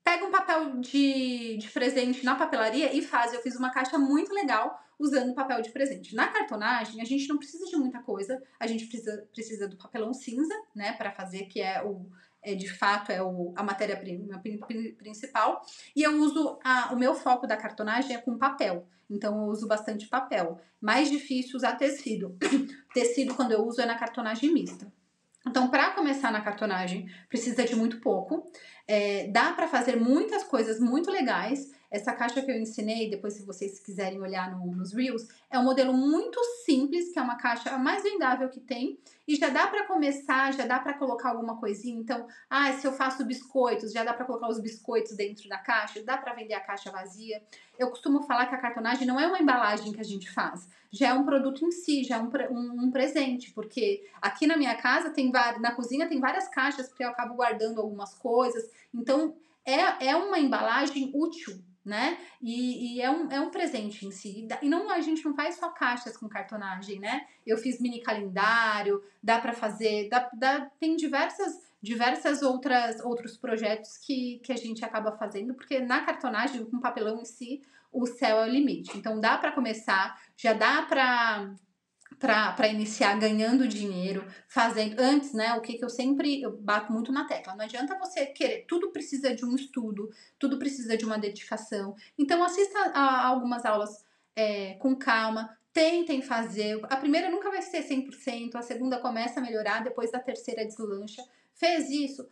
pega 0.02 0.24
um 0.24 0.30
papel 0.30 0.80
de, 0.80 1.56
de 1.58 1.68
presente 1.70 2.24
na 2.24 2.34
papelaria 2.34 2.94
e 2.94 3.02
faz. 3.02 3.32
Eu 3.32 3.42
fiz 3.42 3.56
uma 3.56 3.70
caixa 3.70 3.98
muito 3.98 4.32
legal 4.32 4.78
usando 5.00 5.34
papel 5.34 5.62
de 5.62 5.70
presente. 5.70 6.14
Na 6.14 6.28
cartonagem, 6.28 7.00
a 7.00 7.04
gente 7.04 7.26
não 7.28 7.38
precisa 7.38 7.64
de 7.64 7.76
muita 7.76 8.00
coisa, 8.00 8.40
a 8.60 8.66
gente 8.66 8.86
precisa, 8.86 9.28
precisa 9.32 9.66
do 9.66 9.76
papelão 9.76 10.12
cinza, 10.12 10.54
né, 10.74 10.92
para 10.92 11.10
fazer, 11.10 11.46
que 11.46 11.60
é 11.60 11.82
o. 11.82 12.06
É, 12.42 12.54
de 12.54 12.70
fato 12.70 13.12
é 13.12 13.22
o, 13.22 13.52
a 13.54 13.62
matéria-prima 13.62 14.42
principal 14.96 15.60
e 15.94 16.02
eu 16.02 16.22
uso 16.22 16.58
a, 16.64 16.90
o 16.90 16.98
meu 16.98 17.14
foco 17.14 17.46
da 17.46 17.54
cartonagem 17.54 18.16
é 18.16 18.18
com 18.18 18.38
papel 18.38 18.88
então 19.10 19.42
eu 19.42 19.50
uso 19.50 19.68
bastante 19.68 20.08
papel 20.08 20.58
mais 20.80 21.10
difícil 21.10 21.58
usar 21.58 21.76
tecido 21.76 22.38
tecido 22.94 23.34
quando 23.34 23.52
eu 23.52 23.62
uso 23.62 23.82
é 23.82 23.84
na 23.84 23.94
cartonagem 23.94 24.54
mista 24.54 24.90
então, 25.46 25.68
para 25.68 25.90
começar 25.90 26.30
na 26.30 26.40
cartonagem, 26.40 27.10
precisa 27.28 27.64
de 27.64 27.74
muito 27.74 28.00
pouco. 28.00 28.50
É, 28.86 29.28
dá 29.28 29.52
para 29.52 29.66
fazer 29.68 29.96
muitas 29.96 30.44
coisas 30.44 30.78
muito 30.78 31.10
legais. 31.10 31.70
Essa 31.90 32.12
caixa 32.12 32.40
que 32.40 32.50
eu 32.50 32.56
ensinei, 32.56 33.10
depois 33.10 33.34
se 33.34 33.44
vocês 33.44 33.80
quiserem 33.80 34.20
olhar 34.20 34.56
no, 34.56 34.64
nos 34.76 34.92
Reels, 34.92 35.26
é 35.50 35.58
um 35.58 35.64
modelo 35.64 35.92
muito 35.92 36.38
simples, 36.64 37.12
que 37.12 37.18
é 37.18 37.22
uma 37.22 37.36
caixa 37.36 37.76
mais 37.78 38.04
vendável 38.04 38.48
que 38.48 38.60
tem. 38.60 38.96
E 39.26 39.34
já 39.34 39.48
dá 39.48 39.66
para 39.66 39.86
começar, 39.86 40.52
já 40.52 40.66
dá 40.66 40.78
para 40.78 40.94
colocar 40.94 41.30
alguma 41.30 41.58
coisinha. 41.58 42.00
Então, 42.00 42.28
ah, 42.48 42.72
se 42.72 42.86
eu 42.86 42.92
faço 42.92 43.24
biscoitos, 43.24 43.92
já 43.92 44.04
dá 44.04 44.14
para 44.14 44.24
colocar 44.24 44.48
os 44.48 44.60
biscoitos 44.60 45.16
dentro 45.16 45.48
da 45.48 45.58
caixa, 45.58 46.02
dá 46.04 46.16
para 46.16 46.32
vender 46.34 46.54
a 46.54 46.60
caixa 46.60 46.92
vazia. 46.92 47.42
Eu 47.76 47.90
costumo 47.90 48.22
falar 48.22 48.46
que 48.46 48.54
a 48.54 48.60
cartonagem 48.60 49.06
não 49.06 49.18
é 49.18 49.26
uma 49.26 49.40
embalagem 49.40 49.92
que 49.92 50.00
a 50.00 50.04
gente 50.04 50.30
faz, 50.30 50.68
já 50.92 51.08
é 51.08 51.14
um 51.14 51.24
produto 51.24 51.64
em 51.64 51.72
si, 51.72 52.04
já 52.04 52.16
é 52.16 52.20
um, 52.20 52.30
um, 52.50 52.84
um 52.84 52.90
presente, 52.90 53.50
porque 53.52 54.08
aqui 54.20 54.46
na 54.46 54.56
minha 54.56 54.76
casa 54.76 55.10
tem 55.10 55.30
na 55.30 55.72
cozinha 55.72 56.08
tem 56.08 56.20
várias 56.20 56.48
caixas, 56.48 56.88
porque 56.88 57.02
eu 57.02 57.08
acabo 57.08 57.34
guardando 57.34 57.80
algumas 57.80 58.14
coisas. 58.14 58.64
Então, 58.94 59.34
é, 59.64 60.08
é 60.08 60.16
uma 60.16 60.38
embalagem 60.38 61.10
útil 61.14 61.60
né? 61.84 62.18
E, 62.42 62.96
e, 62.96 63.02
é, 63.02 63.10
um, 63.10 63.30
é 63.30 63.40
um 63.40 63.50
presente 63.50 64.06
em 64.06 64.10
si. 64.10 64.46
E 64.62 64.68
não 64.68 64.90
a 64.90 65.00
gente 65.00 65.24
não 65.24 65.34
faz 65.34 65.56
só 65.56 65.70
caixas 65.70 66.16
com 66.16 66.28
cartonagem, 66.28 66.98
né? 66.98 67.26
Eu 67.46 67.56
fiz 67.56 67.80
mini 67.80 68.00
calendário, 68.00 69.02
dá 69.22 69.38
para 69.38 69.52
fazer, 69.52 70.08
dá, 70.08 70.30
dá, 70.34 70.70
tem 70.78 70.96
diversas 70.96 71.70
diversas 71.82 72.42
outras 72.42 73.00
outros 73.00 73.38
projetos 73.38 73.96
que, 73.96 74.38
que 74.44 74.52
a 74.52 74.56
gente 74.56 74.84
acaba 74.84 75.12
fazendo, 75.12 75.54
porque 75.54 75.80
na 75.80 76.04
cartonagem, 76.04 76.64
com 76.66 76.78
papelão 76.78 77.20
em 77.20 77.24
si, 77.24 77.62
o 77.92 78.06
céu 78.06 78.38
é 78.38 78.46
o 78.46 78.50
limite. 78.50 78.96
Então 78.96 79.18
dá 79.18 79.38
para 79.38 79.52
começar, 79.52 80.20
já 80.36 80.52
dá 80.52 80.82
para 80.82 81.54
para 82.18 82.68
iniciar 82.68 83.18
ganhando 83.18 83.66
dinheiro, 83.66 84.26
fazendo 84.48 85.00
antes, 85.00 85.32
né? 85.32 85.54
O 85.54 85.60
que, 85.60 85.78
que 85.78 85.84
eu 85.84 85.88
sempre 85.88 86.42
eu 86.42 86.56
bato 86.56 86.92
muito 86.92 87.12
na 87.12 87.24
tecla. 87.24 87.54
Não 87.54 87.64
adianta 87.64 87.98
você 87.98 88.26
querer, 88.26 88.64
tudo 88.66 88.90
precisa 88.90 89.34
de 89.34 89.44
um 89.44 89.54
estudo, 89.54 90.10
tudo 90.38 90.58
precisa 90.58 90.96
de 90.96 91.04
uma 91.04 91.18
dedicação. 91.18 91.94
Então, 92.18 92.42
assista 92.42 92.78
a 92.94 93.26
algumas 93.26 93.64
aulas 93.64 94.04
é, 94.36 94.74
com 94.74 94.94
calma, 94.96 95.56
tentem 95.72 96.20
fazer. 96.20 96.80
A 96.84 96.96
primeira 96.96 97.30
nunca 97.30 97.50
vai 97.50 97.62
ser 97.62 97.82
100%, 97.82 98.54
a 98.54 98.62
segunda 98.62 98.98
começa 98.98 99.40
a 99.40 99.42
melhorar, 99.42 99.82
depois 99.82 100.10
da 100.10 100.18
terceira 100.18 100.64
deslancha. 100.64 101.22
Fez 101.54 101.90
isso, 101.90 102.28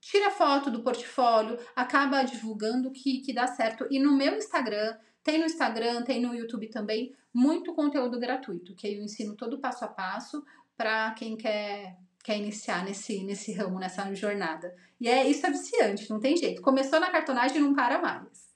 tira 0.00 0.30
foto 0.30 0.70
do 0.70 0.82
portfólio, 0.82 1.58
acaba 1.74 2.22
divulgando 2.22 2.90
que, 2.90 3.20
que 3.20 3.32
dá 3.32 3.46
certo. 3.46 3.86
E 3.90 3.98
no 3.98 4.16
meu 4.16 4.36
Instagram, 4.36 4.96
tem 5.28 5.38
no 5.38 5.44
Instagram, 5.44 6.02
tem 6.04 6.22
no 6.22 6.34
YouTube 6.34 6.70
também, 6.70 7.14
muito 7.34 7.74
conteúdo 7.74 8.18
gratuito, 8.18 8.74
que 8.74 8.86
eu 8.88 9.02
ensino 9.02 9.36
todo 9.36 9.60
passo 9.60 9.84
a 9.84 9.88
passo 9.88 10.42
para 10.74 11.10
quem 11.12 11.36
quer 11.36 11.98
quer 12.24 12.38
iniciar 12.38 12.84
nesse, 12.84 13.22
nesse 13.24 13.52
ramo, 13.52 13.78
nessa 13.78 14.12
jornada. 14.14 14.74
E 15.00 15.08
é 15.08 15.26
isso 15.26 15.46
é 15.46 15.50
viciante, 15.50 16.10
não 16.10 16.18
tem 16.18 16.36
jeito. 16.36 16.60
Começou 16.60 16.98
na 16.98 17.10
cartonagem 17.10 17.58
e 17.58 17.60
não 17.60 17.74
para 17.74 18.00
mais. 18.00 18.48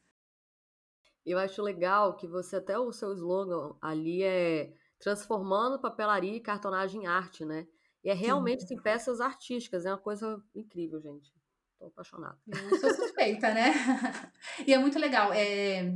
Eu 1.25 1.39
acho 1.39 1.63
legal 1.63 2.17
que 2.17 2.27
você 2.27 2.57
até 2.57 2.79
o 2.79 2.91
seu 2.91 3.13
slogan 3.13 3.75
ali 3.81 4.23
é 4.23 4.73
transformando 4.99 5.81
papelaria 5.81 6.37
e 6.37 6.41
cartonagem 6.41 7.03
em 7.03 7.07
arte, 7.07 7.45
né? 7.45 7.67
E 8.03 8.11
é 8.11 8.15
realmente 8.15 8.65
em 8.73 8.81
peças 8.81 9.21
artísticas, 9.21 9.87
é 9.87 9.91
uma 9.91 9.99
coisa 9.99 10.43
incrível, 10.55 11.01
gente. 11.01 11.33
Estou 11.73 11.89
apaixonada. 11.89 12.39
Eu 12.47 12.79
sou 12.79 12.95
suspeita, 12.95 13.55
né? 13.55 13.73
e 14.67 14.75
é 14.75 14.79
muito 14.79 14.99
legal. 14.99 15.33
É 15.33 15.93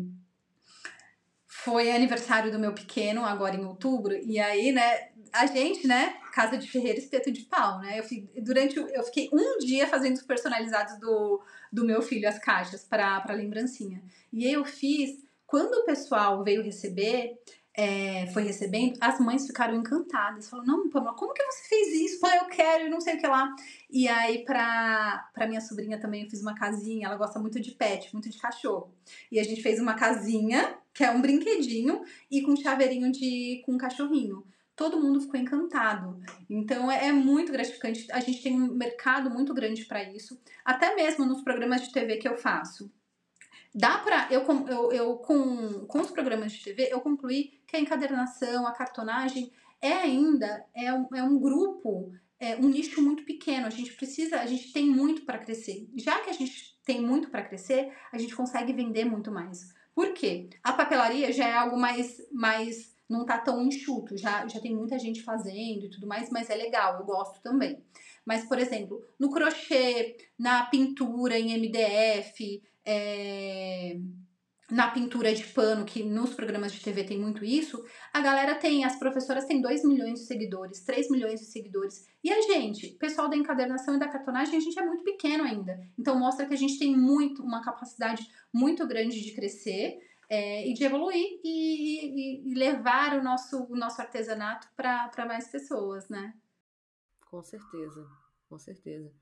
foi 1.67 1.91
aniversário 1.91 2.53
do 2.53 2.61
meu 2.61 2.73
pequeno, 2.73 3.25
agora 3.25 3.57
em 3.57 3.65
outubro, 3.65 4.15
e 4.15 4.39
aí, 4.39 4.71
né, 4.71 5.09
a 5.33 5.47
gente, 5.47 5.85
né, 5.85 6.15
casa 6.33 6.57
de 6.57 6.71
ferreiro, 6.71 6.97
espeto 6.97 7.33
de 7.33 7.41
pau, 7.43 7.81
né? 7.81 7.99
Eu 7.99 8.05
fiquei, 8.05 8.41
durante 8.41 8.77
eu 8.77 9.03
fiquei 9.03 9.29
um 9.33 9.59
dia 9.59 9.89
fazendo 9.89 10.15
os 10.15 10.23
personalizados 10.23 10.97
do, 11.01 11.43
do 11.73 11.85
meu 11.85 12.01
filho, 12.01 12.29
as 12.29 12.39
caixas, 12.39 12.85
para 12.85 13.33
lembrancinha. 13.33 14.01
E 14.33 14.47
aí 14.47 14.53
eu 14.53 14.65
fiz, 14.65 15.19
quando 15.45 15.75
o 15.75 15.85
pessoal 15.85 16.45
veio 16.45 16.63
receber, 16.63 17.37
é, 17.75 18.29
foi 18.29 18.45
recebendo, 18.45 18.97
as 19.01 19.19
mães 19.19 19.45
ficaram 19.45 19.75
encantadas. 19.75 20.49
Falaram, 20.49 20.69
não, 20.69 20.89
Pamela, 20.89 21.17
como 21.17 21.35
que 21.35 21.43
você 21.43 21.69
fez 21.69 21.89
isso? 21.89 22.21
Falei, 22.21 22.39
eu 22.39 22.47
quero, 22.47 22.87
e 22.87 22.89
não 22.89 23.01
sei 23.01 23.17
o 23.17 23.19
que 23.19 23.27
lá. 23.27 23.53
E 23.91 24.07
aí, 24.07 24.45
pra, 24.45 25.29
pra 25.35 25.49
minha 25.49 25.61
sobrinha 25.61 25.99
também, 25.99 26.23
eu 26.23 26.31
fiz 26.31 26.41
uma 26.41 26.55
casinha. 26.55 27.09
Ela 27.09 27.17
gosta 27.17 27.41
muito 27.41 27.59
de 27.59 27.73
pet, 27.73 28.13
muito 28.13 28.31
de 28.31 28.39
cachorro. 28.39 28.95
E 29.33 29.41
a 29.41 29.43
gente 29.43 29.63
fez 29.63 29.81
uma 29.81 29.95
casinha 29.95 30.79
que 30.97 31.05
é 31.05 31.11
um 31.11 31.21
brinquedinho 31.21 32.03
e 32.31 32.41
com 32.41 32.57
chaveirinho 32.57 33.13
de 33.13 33.63
com 33.67 33.73
um 33.73 33.79
cachorrinho. 33.79 34.43
Todo 34.75 34.99
mundo 34.99 35.21
ficou 35.21 35.39
encantado. 35.39 36.19
Então 36.49 36.91
é, 36.91 37.09
é 37.09 37.13
muito 37.13 37.53
gratificante. 37.53 38.11
A 38.11 38.19
gente 38.21 38.43
tem 38.43 38.55
um 38.55 38.73
mercado 38.73 39.29
muito 39.29 39.53
grande 39.53 39.85
para 39.85 40.03
isso, 40.03 40.41
até 40.65 40.95
mesmo 40.95 41.27
nos 41.27 41.43
programas 41.43 41.83
de 41.83 41.93
TV 41.93 42.17
que 42.17 42.27
eu 42.27 42.39
faço. 42.39 42.91
Dá 43.75 43.99
para 43.99 44.29
eu, 44.31 44.43
eu, 44.69 44.93
eu 44.93 45.17
com, 45.17 45.87
com 45.87 46.01
os 46.01 46.11
programas 46.11 46.53
de 46.53 46.65
TV 46.65 46.89
eu 46.91 47.01
concluí 47.01 47.61
que 47.67 47.77
a 47.77 47.81
encadernação, 47.81 48.67
a 48.67 48.73
cartonagem 48.73 49.53
é 49.83 49.93
ainda 49.93 50.65
é 50.75 50.95
um, 50.95 51.09
é 51.15 51.23
um 51.23 51.39
grupo 51.39 52.11
é 52.41 52.57
um 52.57 52.69
nicho 52.69 53.03
muito 53.03 53.23
pequeno. 53.25 53.67
A 53.67 53.71
gente 53.71 53.93
precisa, 53.93 54.41
a 54.41 54.47
gente 54.47 54.73
tem 54.73 54.87
muito 54.87 55.27
para 55.27 55.39
crescer. 55.39 55.91
Já 55.95 56.21
que 56.21 56.31
a 56.31 56.33
gente 56.33 56.79
tem 56.87 57.03
muito 57.03 57.29
para 57.29 57.43
crescer, 57.43 57.93
a 58.11 58.17
gente 58.17 58.35
consegue 58.35 58.73
vender 58.73 59.05
muito 59.05 59.31
mais. 59.31 59.76
Por 59.97 60.13
quê? 60.13 60.51
A 60.63 60.75
papelaria 60.75 61.33
já 61.33 61.49
é 61.49 61.55
algo 61.55 61.79
mais, 61.79 62.19
mais 62.31 62.95
não 63.09 63.25
tá 63.25 63.39
tão 63.39 63.63
enxuto, 63.63 64.15
já, 64.15 64.47
já 64.47 64.61
tem 64.61 64.77
muita 64.77 64.99
gente 64.99 65.23
fazendo 65.23 65.87
e 65.87 65.89
tudo 65.89 66.07
mais, 66.07 66.29
mas 66.29 66.51
é 66.51 66.55
legal, 66.55 66.99
eu 66.99 67.07
gosto 67.07 67.41
também. 67.41 67.83
Mas, 68.23 68.45
por 68.45 68.59
exemplo, 68.59 69.03
no 69.19 69.31
crochê, 69.31 70.19
na 70.39 70.67
pintura 70.67 71.39
em 71.39 71.55
MDF, 71.55 72.63
é, 72.85 73.97
na 74.71 74.91
pintura 74.91 75.33
de 75.33 75.45
pano, 75.45 75.85
que 75.85 76.03
nos 76.03 76.35
programas 76.35 76.73
de 76.73 76.81
TV 76.81 77.05
tem 77.05 77.19
muito 77.19 77.45
isso, 77.45 77.85
a 78.13 78.21
galera 78.21 78.55
tem, 78.55 78.85
as 78.85 78.99
professoras 78.99 79.45
têm 79.45 79.61
2 79.61 79.85
milhões 79.85 80.21
de 80.21 80.27
seguidores, 80.27 80.81
3 80.81 81.09
milhões 81.11 81.41
de 81.41 81.47
seguidores. 81.47 82.09
E 82.23 82.33
a 82.33 82.41
gente, 82.41 82.89
pessoal 82.99 83.29
da 83.29 83.37
encadernação 83.37 83.95
e 83.95 83.99
da 83.99 84.09
cartonagem, 84.09 84.57
a 84.57 84.61
gente 84.61 84.79
é 84.79 84.85
muito 84.85 85.05
pequeno 85.05 85.45
ainda. 85.45 85.81
Então 85.97 86.19
mostra 86.19 86.47
que 86.47 86.55
a 86.55 86.59
gente 86.59 86.79
tem 86.79 86.97
muito, 86.97 87.43
uma 87.43 87.63
capacidade 87.63 88.29
muito 88.53 88.85
grande 88.87 89.23
de 89.23 89.33
crescer 89.35 90.01
é, 90.29 90.69
e 90.69 90.75
de 90.75 90.83
evoluir 90.83 91.41
e, 91.45 92.43
e, 92.45 92.51
e, 92.51 92.55
levar 92.55 93.17
o 93.17 93.23
nosso, 93.23 93.65
o 93.65 93.77
nosso 93.77 94.01
artesanato 94.01 94.69
para 94.77 95.27
mais 95.27 95.49
pessoas, 95.49 96.09
né? 96.09 96.35
Com 97.31 97.43
certeza, 97.43 98.05
com 98.49 98.59
certeza. 98.59 99.13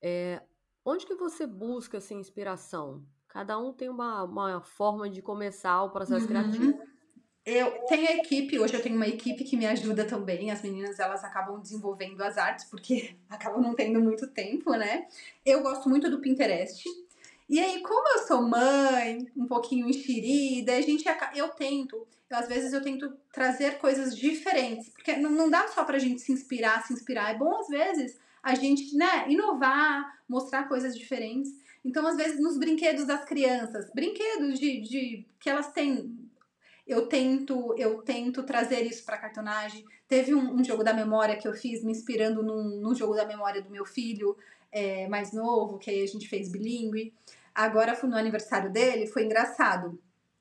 É, 0.00 0.40
onde 0.84 1.04
que 1.04 1.14
você 1.16 1.46
busca 1.46 1.98
assim, 1.98 2.18
inspiração? 2.18 3.04
Cada 3.34 3.58
um 3.58 3.72
tem 3.72 3.88
uma, 3.88 4.22
uma 4.22 4.60
forma 4.60 5.10
de 5.10 5.20
começar 5.20 5.82
o 5.82 5.90
processo 5.90 6.20
uhum. 6.20 6.28
criativo. 6.28 6.80
Eu 7.44 7.84
tenho 7.88 8.08
a 8.08 8.12
equipe, 8.12 8.60
hoje 8.60 8.74
eu 8.74 8.80
tenho 8.80 8.94
uma 8.94 9.08
equipe 9.08 9.42
que 9.42 9.56
me 9.56 9.66
ajuda 9.66 10.04
também. 10.04 10.52
As 10.52 10.62
meninas 10.62 11.00
elas 11.00 11.24
acabam 11.24 11.60
desenvolvendo 11.60 12.22
as 12.22 12.38
artes 12.38 12.64
porque 12.66 13.16
acabam 13.28 13.60
não 13.60 13.74
tendo 13.74 14.00
muito 14.00 14.28
tempo, 14.28 14.70
né? 14.76 15.08
Eu 15.44 15.64
gosto 15.64 15.88
muito 15.88 16.08
do 16.08 16.20
Pinterest. 16.20 16.88
E 17.48 17.58
aí, 17.58 17.82
como 17.82 18.08
eu 18.16 18.24
sou 18.24 18.40
mãe, 18.40 19.28
um 19.36 19.46
pouquinho 19.46 19.88
enxerida, 19.88 20.76
a 20.76 20.80
gente 20.80 21.04
eu 21.34 21.48
tento, 21.48 22.06
eu, 22.30 22.38
às 22.38 22.46
vezes 22.46 22.72
eu 22.72 22.82
tento 22.84 23.12
trazer 23.32 23.78
coisas 23.78 24.16
diferentes, 24.16 24.90
porque 24.90 25.16
não, 25.16 25.30
não 25.30 25.50
dá 25.50 25.66
só 25.66 25.82
pra 25.82 25.98
gente 25.98 26.22
se 26.22 26.30
inspirar, 26.30 26.86
se 26.86 26.92
inspirar. 26.92 27.34
É 27.34 27.36
bom 27.36 27.58
às 27.58 27.66
vezes 27.66 28.16
a 28.40 28.54
gente, 28.54 28.96
né, 28.96 29.28
inovar, 29.28 30.20
mostrar 30.28 30.68
coisas 30.68 30.96
diferentes. 30.96 31.63
Então, 31.84 32.06
às 32.06 32.16
vezes, 32.16 32.40
nos 32.40 32.56
brinquedos 32.56 33.04
das 33.04 33.24
crianças, 33.24 33.90
brinquedos 33.94 34.58
de, 34.58 34.80
de 34.80 35.26
que 35.38 35.50
elas 35.50 35.70
têm. 35.70 36.18
Eu 36.86 37.06
tento, 37.06 37.74
eu 37.78 38.02
tento 38.02 38.42
trazer 38.42 38.82
isso 38.82 39.04
para 39.04 39.18
cartonagem. 39.18 39.84
Teve 40.08 40.34
um, 40.34 40.54
um, 40.54 40.64
jogo 40.64 40.82
da 40.82 40.92
memória 40.92 41.36
que 41.36 41.46
eu 41.46 41.52
fiz 41.52 41.82
me 41.82 41.92
inspirando 41.92 42.42
num, 42.42 42.80
num 42.80 42.94
jogo 42.94 43.14
da 43.14 43.26
memória 43.26 43.62
do 43.62 43.70
meu 43.70 43.84
filho 43.84 44.36
é, 44.72 45.06
mais 45.08 45.32
novo, 45.32 45.78
que 45.78 45.90
a 45.90 46.06
gente 46.06 46.28
fez 46.28 46.50
bilíngue. 46.50 47.12
Agora, 47.54 47.98
no 48.02 48.16
aniversário 48.16 48.70
dele, 48.72 49.06
foi 49.06 49.24
engraçado. 49.24 49.98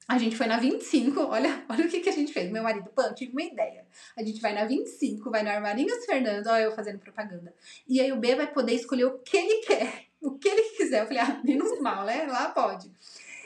A 0.07 0.17
gente 0.17 0.35
foi 0.35 0.47
na 0.47 0.57
25, 0.57 1.21
olha, 1.21 1.63
olha 1.69 1.85
o 1.85 1.89
que, 1.89 2.01
que 2.01 2.09
a 2.09 2.13
gente 2.13 2.33
fez. 2.33 2.51
Meu 2.51 2.63
marido, 2.63 2.89
Pan, 2.89 3.13
tive 3.13 3.31
uma 3.31 3.43
ideia. 3.43 3.85
A 4.17 4.23
gente 4.23 4.41
vai 4.41 4.53
na 4.53 4.65
25, 4.65 5.29
vai 5.29 5.43
no 5.43 5.49
Armarinhos 5.49 6.05
Fernando, 6.05 6.47
olha 6.47 6.63
eu 6.63 6.71
fazendo 6.73 6.99
propaganda. 6.99 7.53
E 7.87 8.01
aí 8.01 8.11
o 8.11 8.17
B 8.17 8.35
vai 8.35 8.51
poder 8.51 8.73
escolher 8.73 9.05
o 9.05 9.19
que 9.19 9.37
ele 9.37 9.65
quer 9.65 10.12
o 10.23 10.37
que 10.37 10.47
ele 10.47 10.63
quiser. 10.75 11.01
Eu 11.01 11.07
falei, 11.07 11.21
ah, 11.21 11.41
menos 11.43 11.79
mal, 11.79 12.05
né? 12.05 12.25
Lá 12.25 12.49
pode. 12.49 12.89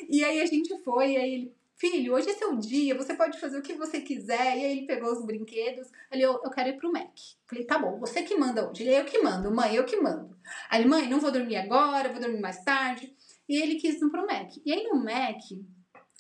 E 0.08 0.24
aí 0.24 0.40
a 0.40 0.46
gente 0.46 0.78
foi, 0.84 1.13
e 1.13 1.18
aí 1.18 1.34
ele, 1.34 1.54
filho, 1.76 2.13
hoje 2.13 2.30
é 2.30 2.34
seu 2.34 2.56
dia, 2.56 2.96
você 2.96 3.13
pode 3.13 3.40
fazer 3.40 3.58
o 3.58 3.62
que 3.62 3.74
você 3.74 4.00
quiser. 4.00 4.58
E 4.58 4.66
aí 4.66 4.78
ele 4.78 4.88
pegou 4.88 5.12
os 5.12 5.26
brinquedos, 5.26 5.88
ele, 6.12 6.24
eu, 6.24 6.40
eu 6.44 6.52
quero 6.52 6.70
ir 6.70 6.78
pro 6.78 6.92
Mac. 6.92 7.18
Falei, 7.48 7.66
tá 7.66 7.78
bom, 7.78 8.00
você 8.00 8.22
que 8.24 8.38
manda 8.38 8.70
hoje. 8.70 8.84
Ele, 8.84 8.96
eu 8.96 9.06
que 9.06 9.20
mando, 9.20 9.54
mãe, 9.54 9.76
eu 9.76 9.86
que 9.86 9.98
mando. 9.98 10.38
Aí 10.70 10.82
ele, 10.82 10.90
mãe, 10.90 11.10
não 11.10 11.20
vou 11.20 11.32
dormir 11.32 11.58
agora, 11.58 12.12
vou 12.12 12.22
dormir 12.22 12.40
mais 12.40 12.63
tarde. 12.63 13.13
E 13.50 13.62
ele 13.62 13.76
quis 13.76 14.02
ir 14.02 14.10
pro 14.10 14.26
Mac. 14.26 14.54
E 14.66 14.72
aí 14.72 14.84
no 14.84 15.04
Mac 15.04 15.42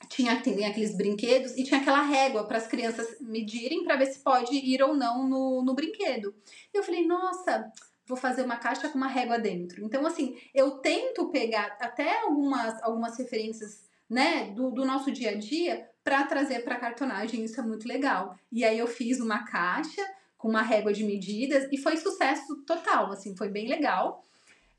tinha 0.09 0.39
tem 0.41 0.65
aqueles 0.65 0.95
brinquedos 0.95 1.57
e 1.57 1.63
tinha 1.63 1.79
aquela 1.79 2.01
régua 2.01 2.45
para 2.45 2.57
as 2.57 2.67
crianças 2.67 3.17
medirem 3.19 3.83
para 3.83 3.97
ver 3.97 4.05
se 4.05 4.19
pode 4.19 4.55
ir 4.55 4.81
ou 4.81 4.95
não 4.95 5.27
no, 5.27 5.63
no 5.63 5.73
brinquedo. 5.73 6.33
E 6.73 6.77
eu 6.77 6.83
falei, 6.83 7.05
nossa, 7.05 7.71
vou 8.07 8.17
fazer 8.17 8.43
uma 8.43 8.55
caixa 8.55 8.87
com 8.89 8.97
uma 8.97 9.07
régua 9.07 9.37
dentro. 9.37 9.83
Então, 9.83 10.05
assim, 10.05 10.37
eu 10.55 10.79
tento 10.79 11.29
pegar 11.29 11.77
até 11.79 12.21
algumas, 12.21 12.81
algumas 12.81 13.17
referências 13.17 13.85
né, 14.09 14.51
do, 14.51 14.71
do 14.71 14.85
nosso 14.85 15.11
dia 15.11 15.31
a 15.31 15.35
dia 15.35 15.87
para 16.03 16.23
trazer 16.23 16.63
para 16.63 16.77
cartonagem. 16.77 17.43
Isso 17.43 17.59
é 17.59 17.63
muito 17.63 17.87
legal. 17.87 18.37
E 18.51 18.63
aí 18.63 18.79
eu 18.79 18.87
fiz 18.87 19.19
uma 19.19 19.43
caixa 19.45 20.01
com 20.37 20.47
uma 20.47 20.61
régua 20.61 20.93
de 20.93 21.03
medidas 21.03 21.67
e 21.71 21.77
foi 21.77 21.97
sucesso 21.97 22.63
total, 22.65 23.11
assim, 23.11 23.35
foi 23.35 23.49
bem 23.49 23.67
legal. 23.67 24.23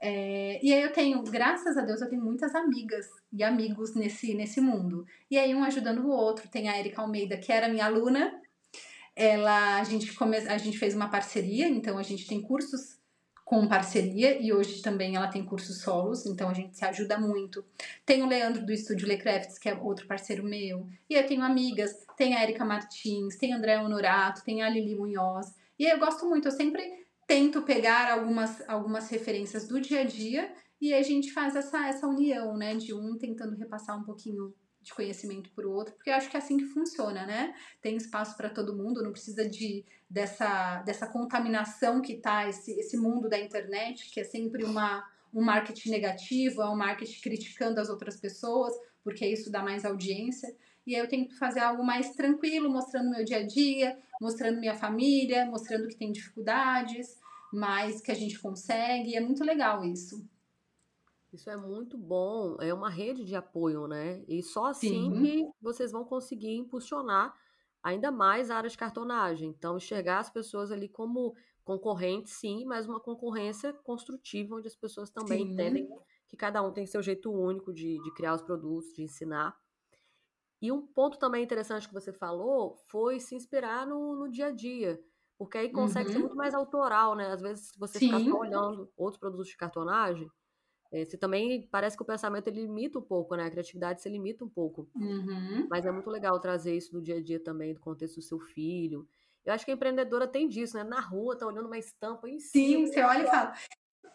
É, 0.00 0.60
e 0.62 0.72
aí 0.72 0.82
eu 0.82 0.92
tenho, 0.92 1.20
graças 1.24 1.76
a 1.76 1.82
Deus, 1.82 2.00
eu 2.00 2.08
tenho 2.08 2.22
muitas 2.22 2.54
amigas 2.54 3.06
e 3.32 3.42
amigos 3.42 3.94
nesse, 3.94 4.32
nesse 4.34 4.60
mundo. 4.60 5.04
E 5.30 5.36
aí 5.36 5.54
um 5.54 5.64
ajudando 5.64 6.04
o 6.06 6.10
outro. 6.10 6.48
Tem 6.48 6.68
a 6.68 6.78
Erika 6.78 7.02
Almeida, 7.02 7.36
que 7.36 7.52
era 7.52 7.68
minha 7.68 7.84
aluna. 7.84 8.40
Ela, 9.14 9.80
a 9.80 9.84
gente, 9.84 10.14
come, 10.14 10.36
a 10.36 10.56
gente 10.56 10.78
fez 10.78 10.94
uma 10.94 11.10
parceria, 11.10 11.68
então 11.68 11.98
a 11.98 12.04
gente 12.04 12.26
tem 12.26 12.40
cursos 12.40 12.97
com 13.48 13.66
parceria 13.66 14.38
e 14.38 14.52
hoje 14.52 14.82
também 14.82 15.16
ela 15.16 15.26
tem 15.26 15.42
cursos 15.42 15.80
solos, 15.80 16.26
então 16.26 16.50
a 16.50 16.52
gente 16.52 16.76
se 16.76 16.84
ajuda 16.84 17.18
muito. 17.18 17.64
Tem 18.04 18.22
o 18.22 18.26
Leandro 18.26 18.66
do 18.66 18.70
Estúdio 18.70 19.08
Lecrafts, 19.08 19.58
que 19.58 19.70
é 19.70 19.74
outro 19.74 20.06
parceiro 20.06 20.44
meu, 20.44 20.86
e 21.08 21.14
eu 21.14 21.26
tenho 21.26 21.42
amigas, 21.42 22.04
tem 22.14 22.36
a 22.36 22.42
Erika 22.42 22.62
Martins, 22.62 23.38
tem 23.38 23.54
a 23.54 23.56
André 23.56 23.80
Honorato, 23.80 24.44
tem 24.44 24.62
a 24.62 24.68
Lili 24.68 24.94
Munhoz, 24.94 25.46
e 25.78 25.90
eu 25.90 25.98
gosto 25.98 26.28
muito, 26.28 26.46
eu 26.46 26.52
sempre 26.52 27.06
tento 27.26 27.62
pegar 27.62 28.12
algumas, 28.12 28.62
algumas 28.68 29.08
referências 29.08 29.66
do 29.66 29.80
dia 29.80 30.02
a 30.02 30.04
dia 30.04 30.52
e 30.78 30.92
a 30.92 31.02
gente 31.02 31.32
faz 31.32 31.56
essa, 31.56 31.88
essa 31.88 32.06
união, 32.06 32.54
né, 32.54 32.74
de 32.74 32.92
um 32.92 33.16
tentando 33.16 33.56
repassar 33.56 33.98
um 33.98 34.04
pouquinho 34.04 34.52
de 34.88 34.94
conhecimento 34.94 35.50
para 35.50 35.66
o 35.66 35.72
outro, 35.72 35.94
porque 35.94 36.10
eu 36.10 36.14
acho 36.14 36.30
que 36.30 36.36
é 36.36 36.40
assim 36.40 36.56
que 36.56 36.64
funciona, 36.64 37.26
né? 37.26 37.54
Tem 37.80 37.96
espaço 37.96 38.36
para 38.36 38.48
todo 38.48 38.76
mundo, 38.76 39.02
não 39.02 39.12
precisa 39.12 39.48
de 39.48 39.84
dessa, 40.08 40.82
dessa 40.82 41.06
contaminação 41.06 42.00
que 42.00 42.16
tá 42.16 42.48
esse, 42.48 42.72
esse 42.72 42.96
mundo 42.96 43.28
da 43.28 43.38
internet, 43.38 44.10
que 44.10 44.20
é 44.20 44.24
sempre 44.24 44.64
uma, 44.64 45.06
um 45.32 45.42
marketing 45.42 45.90
negativo, 45.90 46.62
é 46.62 46.70
um 46.70 46.76
marketing 46.76 47.20
criticando 47.20 47.80
as 47.80 47.90
outras 47.90 48.18
pessoas, 48.18 48.72
porque 49.04 49.26
isso 49.26 49.50
dá 49.50 49.62
mais 49.62 49.84
audiência. 49.84 50.54
E 50.86 50.94
aí 50.94 51.00
eu 51.02 51.08
tento 51.08 51.36
fazer 51.38 51.60
algo 51.60 51.84
mais 51.84 52.14
tranquilo, 52.14 52.70
mostrando 52.70 53.10
meu 53.10 53.24
dia 53.24 53.38
a 53.38 53.46
dia, 53.46 53.98
mostrando 54.20 54.58
minha 54.58 54.74
família, 54.74 55.44
mostrando 55.44 55.86
que 55.86 55.96
tem 55.96 56.10
dificuldades, 56.10 57.18
mas 57.52 58.00
que 58.00 58.10
a 58.10 58.14
gente 58.14 58.38
consegue. 58.38 59.10
E 59.10 59.16
é 59.16 59.20
muito 59.20 59.44
legal 59.44 59.84
isso. 59.84 60.26
Isso 61.38 61.48
é 61.50 61.56
muito 61.56 61.96
bom, 61.96 62.56
é 62.58 62.74
uma 62.74 62.90
rede 62.90 63.24
de 63.24 63.36
apoio, 63.36 63.86
né? 63.86 64.24
E 64.26 64.42
só 64.42 64.66
assim 64.66 65.08
Sim. 65.08 65.22
que 65.22 65.48
vocês 65.62 65.92
vão 65.92 66.04
conseguir 66.04 66.56
impulsionar 66.56 67.32
ainda 67.80 68.10
mais 68.10 68.50
a 68.50 68.56
área 68.56 68.68
de 68.68 68.76
cartonagem. 68.76 69.48
Então, 69.50 69.76
enxergar 69.76 70.18
as 70.18 70.28
pessoas 70.28 70.72
ali 70.72 70.88
como 70.88 71.36
concorrentes, 71.62 72.32
sim, 72.32 72.64
mas 72.64 72.88
uma 72.88 72.98
concorrência 72.98 73.72
construtiva, 73.72 74.56
onde 74.56 74.66
as 74.66 74.74
pessoas 74.74 75.10
também 75.10 75.44
sim. 75.44 75.52
entendem 75.52 75.88
que 76.26 76.36
cada 76.36 76.60
um 76.60 76.72
tem 76.72 76.86
seu 76.86 77.00
jeito 77.00 77.32
único 77.32 77.72
de, 77.72 78.02
de 78.02 78.14
criar 78.14 78.34
os 78.34 78.42
produtos, 78.42 78.92
de 78.92 79.04
ensinar. 79.04 79.56
E 80.60 80.72
um 80.72 80.84
ponto 80.84 81.20
também 81.20 81.44
interessante 81.44 81.86
que 81.86 81.94
você 81.94 82.12
falou 82.12 82.74
foi 82.88 83.20
se 83.20 83.36
inspirar 83.36 83.86
no, 83.86 84.16
no 84.16 84.28
dia 84.28 84.46
a 84.46 84.50
dia. 84.50 85.00
Porque 85.38 85.56
aí 85.56 85.70
consegue 85.70 86.08
uhum. 86.08 86.12
ser 86.14 86.18
muito 86.18 86.36
mais 86.36 86.52
autoral, 86.52 87.14
né? 87.14 87.30
Às 87.30 87.40
vezes, 87.40 87.68
se 87.68 87.78
você 87.78 88.00
Sim. 88.00 88.06
ficar 88.06 88.28
só 88.28 88.40
olhando 88.40 88.92
outros 88.96 89.20
produtos 89.20 89.46
de 89.46 89.56
cartonagem, 89.56 90.28
é, 90.90 91.04
você 91.04 91.16
também 91.16 91.68
parece 91.70 91.96
que 91.96 92.02
o 92.02 92.06
pensamento 92.06 92.48
ele 92.48 92.62
limita 92.62 92.98
um 92.98 93.02
pouco, 93.02 93.36
né? 93.36 93.44
A 93.44 93.50
criatividade 93.50 94.00
se 94.00 94.08
limita 94.08 94.44
um 94.44 94.48
pouco. 94.48 94.88
Uhum. 94.94 95.66
Mas 95.68 95.84
é 95.84 95.92
muito 95.92 96.08
legal 96.08 96.38
trazer 96.40 96.74
isso 96.74 96.92
do 96.92 97.02
dia 97.02 97.16
a 97.16 97.22
dia 97.22 97.38
também, 97.38 97.74
do 97.74 97.80
contexto 97.80 98.16
do 98.16 98.22
seu 98.22 98.38
filho. 98.38 99.06
Eu 99.44 99.52
acho 99.52 99.64
que 99.64 99.70
a 99.70 99.74
empreendedora 99.74 100.26
tem 100.26 100.48
disso, 100.48 100.76
né? 100.76 100.84
Na 100.84 101.00
rua, 101.00 101.36
tá 101.36 101.46
olhando 101.46 101.66
uma 101.66 101.78
estampa 101.78 102.28
em 102.28 102.38
Sim, 102.38 102.86
você 102.86 103.00
olha 103.02 103.22
e 103.22 103.26
fala. 103.26 103.54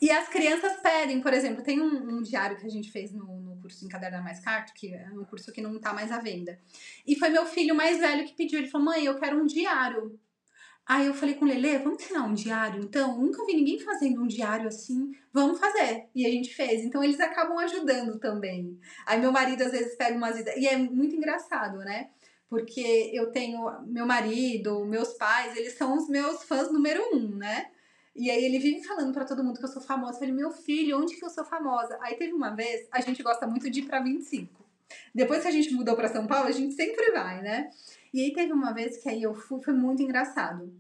E 0.01 0.11
as 0.11 0.27
crianças 0.27 0.81
pedem, 0.81 1.21
por 1.21 1.33
exemplo, 1.33 1.63
tem 1.63 1.79
um, 1.79 2.17
um 2.17 2.21
diário 2.21 2.57
que 2.57 2.65
a 2.65 2.69
gente 2.69 2.91
fez 2.91 3.13
no, 3.13 3.39
no 3.39 3.55
curso 3.61 3.85
Encaderna 3.85 4.21
Mais 4.21 4.39
Carto, 4.39 4.73
que 4.73 4.93
é 4.93 5.07
um 5.13 5.23
curso 5.23 5.51
que 5.51 5.61
não 5.61 5.79
tá 5.79 5.93
mais 5.93 6.11
à 6.11 6.19
venda. 6.19 6.59
E 7.05 7.15
foi 7.15 7.29
meu 7.29 7.45
filho 7.45 7.75
mais 7.75 7.99
velho 7.99 8.25
que 8.25 8.33
pediu. 8.33 8.59
Ele 8.59 8.67
falou: 8.67 8.85
mãe, 8.87 9.05
eu 9.05 9.19
quero 9.19 9.41
um 9.41 9.45
diário. 9.45 10.19
Aí 10.85 11.07
eu 11.07 11.13
falei 11.13 11.35
com 11.35 11.45
o 11.45 11.47
Lele, 11.47 11.77
vamos 11.77 12.03
ensinar 12.03 12.23
um 12.23 12.33
diário 12.33 12.83
então? 12.83 13.17
Nunca 13.17 13.45
vi 13.45 13.53
ninguém 13.53 13.79
fazendo 13.79 14.21
um 14.21 14.27
diário 14.27 14.67
assim, 14.67 15.11
vamos 15.31 15.57
fazer. 15.59 16.09
E 16.13 16.25
a 16.25 16.29
gente 16.29 16.53
fez. 16.53 16.83
Então 16.83 17.03
eles 17.03 17.19
acabam 17.19 17.57
ajudando 17.59 18.19
também. 18.19 18.77
Aí 19.05 19.19
meu 19.19 19.31
marido 19.31 19.61
às 19.63 19.71
vezes 19.71 19.95
pega 19.95 20.17
umas 20.17 20.37
ideias. 20.37 20.61
E 20.61 20.67
é 20.67 20.77
muito 20.77 21.15
engraçado, 21.15 21.77
né? 21.79 22.09
Porque 22.49 23.09
eu 23.13 23.31
tenho 23.31 23.65
meu 23.85 24.05
marido, 24.05 24.85
meus 24.85 25.13
pais, 25.13 25.55
eles 25.55 25.73
são 25.73 25.97
os 25.97 26.09
meus 26.09 26.43
fãs 26.43 26.71
número 26.71 27.01
um, 27.15 27.29
né? 27.35 27.67
E 28.15 28.29
aí 28.29 28.43
ele 28.43 28.59
vive 28.59 28.83
falando 28.83 29.11
para 29.11 29.25
todo 29.25 29.43
mundo 29.43 29.57
que 29.57 29.65
eu 29.65 29.69
sou 29.69 29.81
famosa. 29.81 30.15
Eu 30.15 30.19
falei, 30.19 30.33
meu 30.33 30.51
filho, 30.51 30.99
onde 30.99 31.15
que 31.15 31.25
eu 31.25 31.29
sou 31.29 31.45
famosa? 31.45 31.97
Aí 32.01 32.15
teve 32.15 32.33
uma 32.33 32.51
vez, 32.51 32.87
a 32.91 33.01
gente 33.01 33.23
gosta 33.23 33.47
muito 33.47 33.69
de 33.69 33.79
ir 33.79 33.85
pra 33.85 34.01
25. 34.01 34.63
Depois 35.15 35.41
que 35.41 35.47
a 35.47 35.51
gente 35.51 35.73
mudou 35.73 35.95
para 35.95 36.09
São 36.09 36.27
Paulo, 36.27 36.47
a 36.47 36.51
gente 36.51 36.75
sempre 36.75 37.11
vai, 37.11 37.41
né? 37.41 37.71
E 38.13 38.21
aí 38.21 38.33
teve 38.33 38.53
uma 38.53 38.73
vez 38.73 38.97
que 38.97 39.09
aí 39.09 39.23
eu 39.23 39.33
fui, 39.33 39.61
foi 39.63 39.73
muito 39.73 40.03
engraçado. 40.03 40.71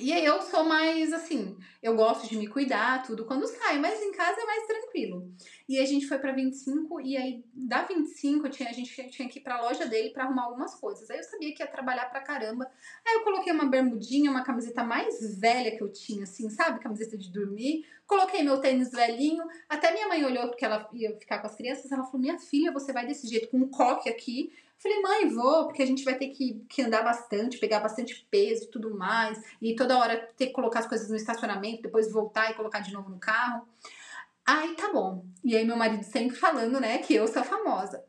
E 0.00 0.12
aí 0.12 0.24
eu 0.24 0.40
sou 0.42 0.62
mais 0.62 1.12
assim, 1.12 1.56
eu 1.82 1.96
gosto 1.96 2.28
de 2.28 2.36
me 2.36 2.46
cuidar, 2.46 3.02
tudo 3.02 3.24
quando 3.24 3.48
saio, 3.48 3.80
mas 3.80 4.00
em 4.00 4.12
casa 4.12 4.40
é 4.40 4.44
mais 4.44 4.64
tranquilo. 4.64 5.28
E 5.68 5.80
a 5.80 5.84
gente 5.84 6.06
foi 6.06 6.20
para 6.20 6.30
25 6.30 7.00
e 7.00 7.16
aí 7.16 7.44
da 7.52 7.82
25 7.82 8.48
tinha, 8.48 8.70
a 8.70 8.72
gente 8.72 9.10
tinha 9.10 9.28
que 9.28 9.40
ir 9.40 9.42
pra 9.42 9.60
loja 9.60 9.86
dele 9.86 10.10
para 10.10 10.22
arrumar 10.22 10.44
algumas 10.44 10.76
coisas. 10.76 11.10
Aí 11.10 11.18
eu 11.18 11.24
sabia 11.24 11.52
que 11.52 11.60
ia 11.60 11.66
trabalhar 11.66 12.06
pra 12.10 12.20
caramba. 12.20 12.70
Aí 13.04 13.14
eu 13.14 13.24
coloquei 13.24 13.52
uma 13.52 13.66
bermudinha, 13.66 14.30
uma 14.30 14.44
camiseta 14.44 14.84
mais 14.84 15.36
velha 15.36 15.76
que 15.76 15.82
eu 15.82 15.92
tinha, 15.92 16.22
assim, 16.22 16.48
sabe? 16.48 16.78
Camiseta 16.78 17.18
de 17.18 17.32
dormir. 17.32 17.84
Coloquei 18.06 18.44
meu 18.44 18.60
tênis 18.60 18.92
velhinho. 18.92 19.44
Até 19.68 19.92
minha 19.92 20.06
mãe 20.06 20.24
olhou 20.24 20.46
porque 20.46 20.64
ela 20.64 20.88
ia 20.92 21.18
ficar 21.18 21.40
com 21.40 21.48
as 21.48 21.56
crianças. 21.56 21.90
Ela 21.90 22.04
falou: 22.04 22.20
Minha 22.20 22.38
filha, 22.38 22.70
você 22.70 22.92
vai 22.92 23.04
desse 23.04 23.26
jeito, 23.26 23.48
com 23.48 23.58
um 23.58 23.68
coque 23.68 24.08
aqui. 24.08 24.52
Falei, 24.78 25.00
mãe, 25.02 25.28
vou, 25.28 25.66
porque 25.66 25.82
a 25.82 25.86
gente 25.86 26.04
vai 26.04 26.14
ter 26.14 26.28
que, 26.28 26.64
que 26.68 26.82
andar 26.82 27.02
bastante, 27.02 27.58
pegar 27.58 27.80
bastante 27.80 28.26
peso 28.30 28.64
e 28.64 28.70
tudo 28.70 28.96
mais, 28.96 29.40
e 29.60 29.74
toda 29.74 29.98
hora 29.98 30.16
ter 30.36 30.46
que 30.46 30.52
colocar 30.52 30.78
as 30.80 30.86
coisas 30.86 31.08
no 31.10 31.16
estacionamento, 31.16 31.82
depois 31.82 32.12
voltar 32.12 32.50
e 32.50 32.54
colocar 32.54 32.78
de 32.78 32.92
novo 32.92 33.10
no 33.10 33.18
carro. 33.18 33.66
Aí 34.46 34.74
tá 34.76 34.92
bom. 34.92 35.26
E 35.44 35.56
aí 35.56 35.64
meu 35.64 35.76
marido 35.76 36.04
sempre 36.04 36.36
falando, 36.36 36.80
né, 36.80 36.98
que 36.98 37.12
eu 37.12 37.26
sou 37.26 37.42
famosa. 37.42 38.04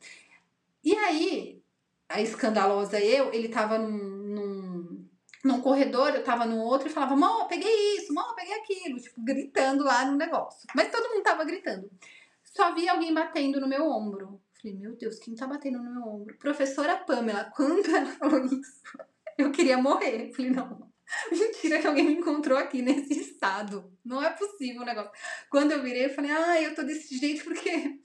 E 0.84 0.95
aí, 0.95 1.61
a 2.07 2.22
escandalosa 2.22 2.99
eu, 2.99 3.34
ele 3.34 3.49
tava 3.49 3.80
num, 3.80 3.97
num, 3.97 5.09
num 5.43 5.61
corredor, 5.61 6.15
eu 6.15 6.24
tava 6.24 6.45
no 6.45 6.59
outro 6.59 6.88
e 6.88 6.91
falava, 6.91 7.15
mó, 7.15 7.45
peguei 7.45 7.97
isso, 7.97 8.13
mó, 8.13 8.34
peguei 8.34 8.53
aquilo, 8.53 8.99
tipo, 8.99 9.22
gritando 9.22 9.84
lá 9.84 10.05
no 10.05 10.15
negócio. 10.15 10.67
Mas 10.76 10.91
todo 10.91 11.09
mundo 11.09 11.24
tava 11.24 11.43
gritando. 11.43 11.89
Só 12.43 12.74
vi 12.76 12.88
alguém 12.88 13.13
batendo 13.13 13.59
no 13.59 13.67
meu 13.67 13.89
ombro. 13.89 14.39
Falei, 14.62 14.78
meu 14.78 14.93
Deus, 14.95 15.18
quem 15.20 15.36
tá 15.36 15.47
batendo 15.47 15.82
no 15.82 15.89
meu 15.89 16.03
ombro? 16.03 16.38
Professora 16.38 16.97
Pamela, 16.97 17.45
quando 17.55 17.95
ela 17.95 18.12
falou 18.14 18.45
isso, 18.45 18.82
eu 19.38 19.51
queria 19.51 19.78
morrer. 19.78 20.34
Falei, 20.34 20.51
não, 20.51 20.91
mentira 21.32 21.80
que 21.80 21.88
alguém 21.88 22.05
me 22.05 22.16
encontrou 22.16 22.57
aqui 22.57 22.82
nesse 22.82 23.14
estado. 23.20 23.89
Não 24.03 24.22
é 24.22 24.30
possível 24.32 24.82
o 24.82 24.86
negócio. 24.86 25.12
Quando 25.49 25.72
eu 25.72 25.82
virei, 25.82 26.05
eu 26.05 26.14
falei, 26.14 26.32
ah, 26.32 26.62
eu 26.62 26.76
tô 26.76 26.84
desse 26.84 27.18
jeito 27.18 27.45
porque 27.45 27.99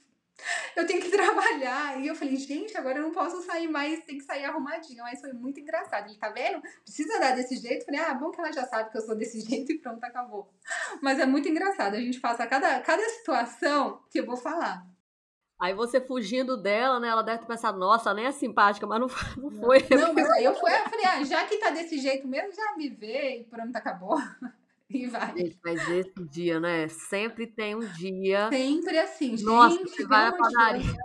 eu 0.77 0.87
tenho 0.87 1.01
que 1.01 1.09
trabalhar. 1.11 1.99
E 2.01 2.07
eu 2.07 2.15
falei, 2.15 2.37
gente, 2.37 2.77
agora 2.77 2.99
eu 2.99 3.03
não 3.03 3.11
posso 3.11 3.41
sair 3.41 3.67
mais, 3.67 4.05
tem 4.05 4.17
que 4.17 4.23
sair 4.23 4.45
arrumadinha. 4.45 5.03
Mas 5.03 5.19
foi 5.19 5.33
muito 5.33 5.59
engraçado. 5.59 6.07
Ele 6.07 6.17
tá 6.17 6.29
vendo? 6.29 6.61
Precisa 6.85 7.19
dar 7.19 7.35
desse 7.35 7.57
jeito. 7.57 7.81
Eu 7.81 7.85
falei, 7.85 7.99
ah, 7.99 8.13
bom 8.13 8.31
que 8.31 8.39
ela 8.39 8.53
já 8.53 8.65
sabe 8.65 8.91
que 8.91 8.97
eu 8.97 9.01
sou 9.01 9.15
desse 9.15 9.41
jeito 9.45 9.73
e 9.73 9.79
pronto, 9.79 10.01
acabou. 10.05 10.49
Mas 11.01 11.19
é 11.19 11.25
muito 11.25 11.49
engraçado. 11.49 11.95
A 11.95 11.99
gente 11.99 12.21
passa 12.21 12.47
cada, 12.47 12.79
cada 12.79 13.03
situação 13.09 14.01
que 14.09 14.21
eu 14.21 14.25
vou 14.25 14.37
falar. 14.37 14.94
Aí 15.59 15.73
você 15.73 16.01
fugindo 16.01 16.57
dela, 16.57 16.99
né? 16.99 17.07
Ela 17.07 17.21
deve 17.21 17.39
ter 17.39 17.45
pensado, 17.45 17.79
nossa, 17.79 18.13
nem 18.13 18.25
é 18.25 18.31
simpática, 18.31 18.85
mas 18.85 18.99
não, 18.99 19.07
não 19.37 19.51
foi. 19.51 19.79
Não, 19.89 20.13
mas 20.13 20.29
aí 20.31 20.43
eu 20.43 20.53
fui, 20.55 20.71
eu 20.71 20.89
falei, 20.89 21.05
ah, 21.05 21.23
já 21.23 21.45
que 21.45 21.57
tá 21.57 21.69
desse 21.69 21.97
jeito 21.97 22.27
mesmo, 22.27 22.51
já 22.53 22.75
me 22.75 22.89
vê 22.89 23.39
e 23.39 23.43
pronto, 23.45 23.75
acabou. 23.75 24.17
E 24.87 25.07
vai. 25.07 25.35
Gente, 25.35 25.59
mas 25.63 25.89
esse 25.89 26.23
dia, 26.25 26.59
né? 26.59 26.87
Sempre 26.87 27.47
tem 27.47 27.73
um 27.73 27.79
dia. 27.79 28.49
Sempre 28.49 28.99
assim, 28.99 29.35
Nossa, 29.43 29.77
gente. 29.77 29.89
você 29.89 30.05
vai 30.05 30.27
à 30.27 30.31
padaria. 30.31 30.95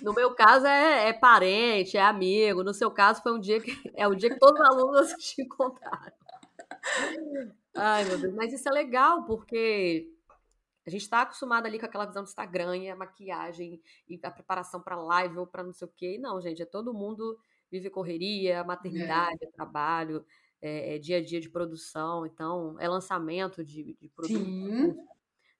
No 0.00 0.12
meu 0.12 0.34
caso 0.34 0.66
é, 0.66 1.08
é, 1.08 1.12
parente, 1.12 1.96
é 1.96 2.02
amigo. 2.02 2.62
No 2.62 2.72
seu 2.72 2.90
caso 2.90 3.22
foi 3.22 3.32
um 3.32 3.38
dia 3.38 3.60
que 3.60 3.76
é 3.94 4.06
o 4.06 4.14
dia 4.14 4.30
que 4.30 4.38
todos 4.38 4.58
os 4.60 4.66
alunos 4.66 5.12
te 5.20 5.42
encontraram. 5.42 6.12
Ai, 7.74 8.04
meu 8.04 8.18
Deus, 8.18 8.34
mas 8.34 8.52
isso 8.52 8.68
é 8.68 8.72
legal 8.72 9.24
porque 9.24 10.11
a 10.86 10.90
gente 10.90 11.02
está 11.02 11.22
acostumado 11.22 11.66
ali 11.66 11.78
com 11.78 11.86
aquela 11.86 12.06
visão 12.06 12.22
do 12.22 12.28
Instagram 12.28 12.76
e 12.76 12.90
a 12.90 12.96
maquiagem 12.96 13.80
e 14.08 14.18
a 14.22 14.30
preparação 14.30 14.80
para 14.80 14.96
live 14.96 15.38
ou 15.38 15.46
para 15.46 15.62
não 15.62 15.72
sei 15.72 15.86
o 15.86 15.92
quê. 15.96 16.18
Não, 16.20 16.40
gente, 16.40 16.62
é 16.62 16.66
todo 16.66 16.92
mundo 16.92 17.38
vive 17.70 17.88
correria, 17.88 18.64
maternidade, 18.64 19.44
é. 19.44 19.50
trabalho, 19.52 20.24
é, 20.60 20.94
é, 20.94 20.98
dia 20.98 21.18
a 21.18 21.24
dia 21.24 21.40
de 21.40 21.48
produção, 21.48 22.26
então 22.26 22.76
é 22.78 22.88
lançamento 22.88 23.64
de, 23.64 23.96
de 24.00 24.08
produtos. 24.08 24.96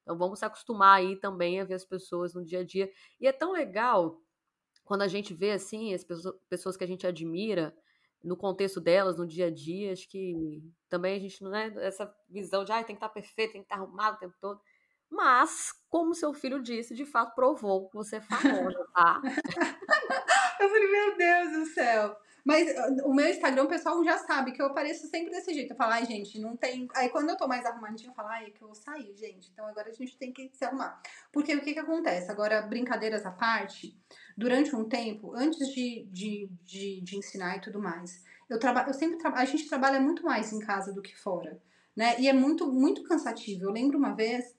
Então 0.02 0.18
vamos 0.18 0.40
se 0.40 0.44
acostumar 0.44 0.98
aí 0.98 1.16
também 1.16 1.60
a 1.60 1.64
ver 1.64 1.74
as 1.74 1.84
pessoas 1.84 2.34
no 2.34 2.44
dia 2.44 2.60
a 2.60 2.64
dia. 2.64 2.90
E 3.20 3.26
é 3.26 3.32
tão 3.32 3.52
legal 3.52 4.20
quando 4.84 5.02
a 5.02 5.08
gente 5.08 5.32
vê 5.32 5.52
assim 5.52 5.94
as 5.94 6.04
pessoas 6.48 6.76
que 6.76 6.84
a 6.84 6.86
gente 6.86 7.06
admira 7.06 7.72
no 8.22 8.36
contexto 8.36 8.80
delas, 8.80 9.16
no 9.16 9.26
dia 9.26 9.46
a 9.46 9.50
dia, 9.50 9.92
acho 9.92 10.08
que 10.08 10.62
também 10.88 11.16
a 11.16 11.20
gente 11.20 11.42
não 11.42 11.54
é 11.54 11.72
essa 11.78 12.12
visão 12.28 12.64
de 12.64 12.72
ah, 12.72 12.82
tem 12.82 12.94
que 12.94 13.04
estar 13.04 13.08
perfeito, 13.08 13.52
tem 13.52 13.62
que 13.62 13.66
estar 13.66 13.76
arrumado 13.76 14.16
o 14.16 14.18
tempo 14.18 14.34
todo. 14.40 14.60
Mas, 15.12 15.74
como 15.90 16.14
seu 16.14 16.32
filho 16.32 16.62
disse, 16.62 16.94
de 16.94 17.04
fato 17.04 17.34
provou 17.34 17.90
que 17.90 17.94
você 17.94 18.16
é 18.16 18.20
famosa, 18.22 18.86
tá? 18.94 19.20
eu 20.58 20.68
falei, 20.70 20.90
meu 20.90 21.16
Deus 21.18 21.52
do 21.52 21.66
céu. 21.66 22.16
Mas 22.42 22.74
ah, 22.76 22.88
o 23.04 23.12
meu 23.12 23.28
Instagram, 23.28 23.64
o 23.64 23.68
pessoal 23.68 24.02
já 24.02 24.16
sabe 24.16 24.52
que 24.52 24.62
eu 24.62 24.66
apareço 24.66 25.06
sempre 25.08 25.30
desse 25.30 25.52
jeito. 25.52 25.72
Eu 25.72 25.76
falo, 25.76 25.92
ai, 25.92 26.06
gente, 26.06 26.40
não 26.40 26.56
tem. 26.56 26.88
Aí 26.94 27.10
quando 27.10 27.28
eu 27.28 27.36
tô 27.36 27.46
mais 27.46 27.62
arrumadinha, 27.66 28.08
eu 28.08 28.14
falo, 28.14 28.28
ai, 28.28 28.46
é 28.46 28.50
que 28.50 28.62
eu 28.62 28.68
vou 28.68 28.74
sair, 28.74 29.14
gente. 29.14 29.50
Então 29.52 29.66
agora 29.66 29.90
a 29.90 29.92
gente 29.92 30.16
tem 30.16 30.32
que 30.32 30.50
se 30.54 30.64
arrumar. 30.64 30.98
Porque 31.30 31.54
o 31.54 31.60
que 31.60 31.74
que 31.74 31.78
acontece? 31.78 32.30
Agora, 32.30 32.62
brincadeiras 32.62 33.26
à 33.26 33.30
parte, 33.30 33.94
durante 34.34 34.74
um 34.74 34.88
tempo, 34.88 35.34
antes 35.36 35.68
de, 35.68 36.08
de, 36.10 36.48
de, 36.64 37.02
de 37.02 37.18
ensinar 37.18 37.58
e 37.58 37.60
tudo 37.60 37.78
mais, 37.78 38.24
eu, 38.48 38.58
traba... 38.58 38.86
eu 38.88 38.94
sempre 38.94 39.18
trabalho. 39.18 39.42
A 39.42 39.44
gente 39.44 39.68
trabalha 39.68 40.00
muito 40.00 40.24
mais 40.24 40.54
em 40.54 40.58
casa 40.58 40.90
do 40.90 41.02
que 41.02 41.14
fora. 41.14 41.60
Né? 41.94 42.18
E 42.18 42.28
é 42.28 42.32
muito, 42.32 42.66
muito 42.72 43.02
cansativo. 43.02 43.64
Eu 43.64 43.70
lembro 43.70 43.98
uma 43.98 44.14
vez 44.14 44.56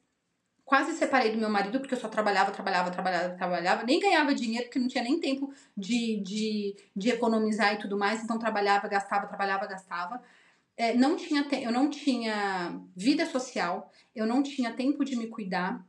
quase 0.74 0.93
separei 0.93 1.32
do 1.32 1.38
meu 1.38 1.51
marido, 1.51 1.80
porque 1.80 1.93
eu 1.93 1.99
só 1.99 2.07
trabalhava, 2.07 2.49
trabalhava, 2.49 2.89
trabalhava, 2.89 3.36
trabalhava, 3.36 3.84
nem 3.84 3.99
ganhava 3.99 4.34
dinheiro, 4.34 4.65
porque 4.65 4.80
não 4.80 4.88
tinha 4.88 5.03
nem 5.03 5.19
tempo 5.19 5.53
de, 5.78 6.19
de, 6.21 6.76
de 6.95 7.09
economizar 7.11 7.76
e 7.76 7.78
tudo 7.78 7.95
mais, 7.95 8.24
então 8.24 8.39
trabalhava, 8.39 8.88
gastava, 8.88 9.28
trabalhava, 9.28 9.67
gastava. 9.67 10.19
É, 10.76 10.95
não 10.95 11.15
tinha 11.15 11.45
eu 11.61 11.71
não 11.71 11.91
tinha 11.91 12.82
vida 12.95 13.24
social, 13.28 13.91
eu 14.15 14.26
não 14.26 14.41
tinha 14.41 14.74
tempo 14.74 15.05
de 15.05 15.15
me 15.15 15.28
cuidar. 15.28 15.86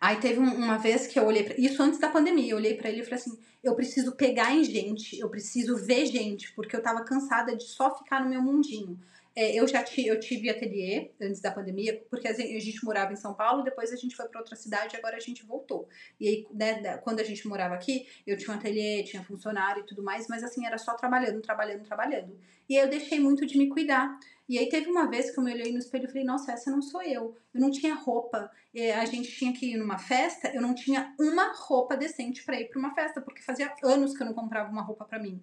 Aí 0.00 0.16
teve 0.16 0.38
uma 0.38 0.78
vez 0.78 1.06
que 1.06 1.18
eu 1.18 1.26
olhei 1.26 1.42
pra, 1.42 1.54
isso 1.58 1.82
antes 1.82 2.00
da 2.00 2.08
pandemia, 2.08 2.52
eu 2.52 2.56
olhei 2.56 2.78
para 2.78 2.88
ele 2.88 3.02
e 3.02 3.04
falei 3.04 3.18
assim: 3.18 3.38
eu 3.62 3.74
preciso 3.74 4.12
pegar 4.16 4.54
em 4.54 4.64
gente, 4.64 5.18
eu 5.20 5.28
preciso 5.28 5.76
ver 5.76 6.06
gente, 6.06 6.50
porque 6.54 6.74
eu 6.74 6.82
tava 6.82 7.04
cansada 7.04 7.54
de 7.54 7.64
só 7.64 7.94
ficar 7.94 8.24
no 8.24 8.30
meu 8.30 8.40
mundinho. 8.40 8.98
É, 9.38 9.54
eu 9.54 9.68
já 9.68 9.84
tive, 9.84 10.08
eu 10.08 10.18
tive 10.18 10.50
ateliê 10.50 11.12
antes 11.22 11.40
da 11.40 11.52
pandemia, 11.52 12.04
porque 12.10 12.26
a 12.26 12.32
gente 12.32 12.84
morava 12.84 13.12
em 13.12 13.16
São 13.16 13.32
Paulo, 13.32 13.62
depois 13.62 13.92
a 13.92 13.94
gente 13.94 14.16
foi 14.16 14.26
para 14.26 14.40
outra 14.40 14.56
cidade, 14.56 14.96
agora 14.96 15.16
a 15.16 15.20
gente 15.20 15.46
voltou. 15.46 15.88
E 16.18 16.26
aí, 16.26 16.46
né, 16.52 16.96
quando 17.04 17.20
a 17.20 17.22
gente 17.22 17.46
morava 17.46 17.76
aqui, 17.76 18.08
eu 18.26 18.36
tinha 18.36 18.52
um 18.52 18.58
ateliê, 18.58 19.04
tinha 19.04 19.22
funcionário 19.22 19.84
e 19.84 19.86
tudo 19.86 20.02
mais, 20.02 20.26
mas 20.26 20.42
assim, 20.42 20.66
era 20.66 20.76
só 20.76 20.94
trabalhando, 20.94 21.40
trabalhando, 21.40 21.84
trabalhando. 21.84 22.36
E 22.68 22.76
aí 22.76 22.82
eu 22.82 22.90
deixei 22.90 23.20
muito 23.20 23.46
de 23.46 23.56
me 23.56 23.68
cuidar. 23.68 24.18
E 24.48 24.58
aí 24.58 24.68
teve 24.68 24.88
uma 24.88 25.06
vez 25.06 25.30
que 25.30 25.38
eu 25.38 25.44
me 25.44 25.52
olhei 25.52 25.70
no 25.70 25.78
espelho 25.78 26.04
e 26.04 26.08
falei, 26.08 26.24
nossa, 26.24 26.52
essa 26.52 26.70
não 26.70 26.80
sou 26.80 27.02
eu. 27.02 27.36
Eu 27.52 27.60
não 27.60 27.70
tinha 27.70 27.94
roupa. 27.94 28.50
E 28.72 28.90
a 28.90 29.04
gente 29.04 29.30
tinha 29.30 29.52
que 29.52 29.72
ir 29.72 29.76
numa 29.76 29.98
festa, 29.98 30.50
eu 30.54 30.62
não 30.62 30.74
tinha 30.74 31.14
uma 31.18 31.52
roupa 31.52 31.96
decente 31.96 32.42
para 32.44 32.58
ir 32.58 32.70
para 32.70 32.78
uma 32.78 32.94
festa, 32.94 33.20
porque 33.20 33.42
fazia 33.42 33.74
anos 33.82 34.16
que 34.16 34.22
eu 34.22 34.26
não 34.26 34.32
comprava 34.32 34.70
uma 34.70 34.82
roupa 34.82 35.04
para 35.04 35.18
mim. 35.18 35.40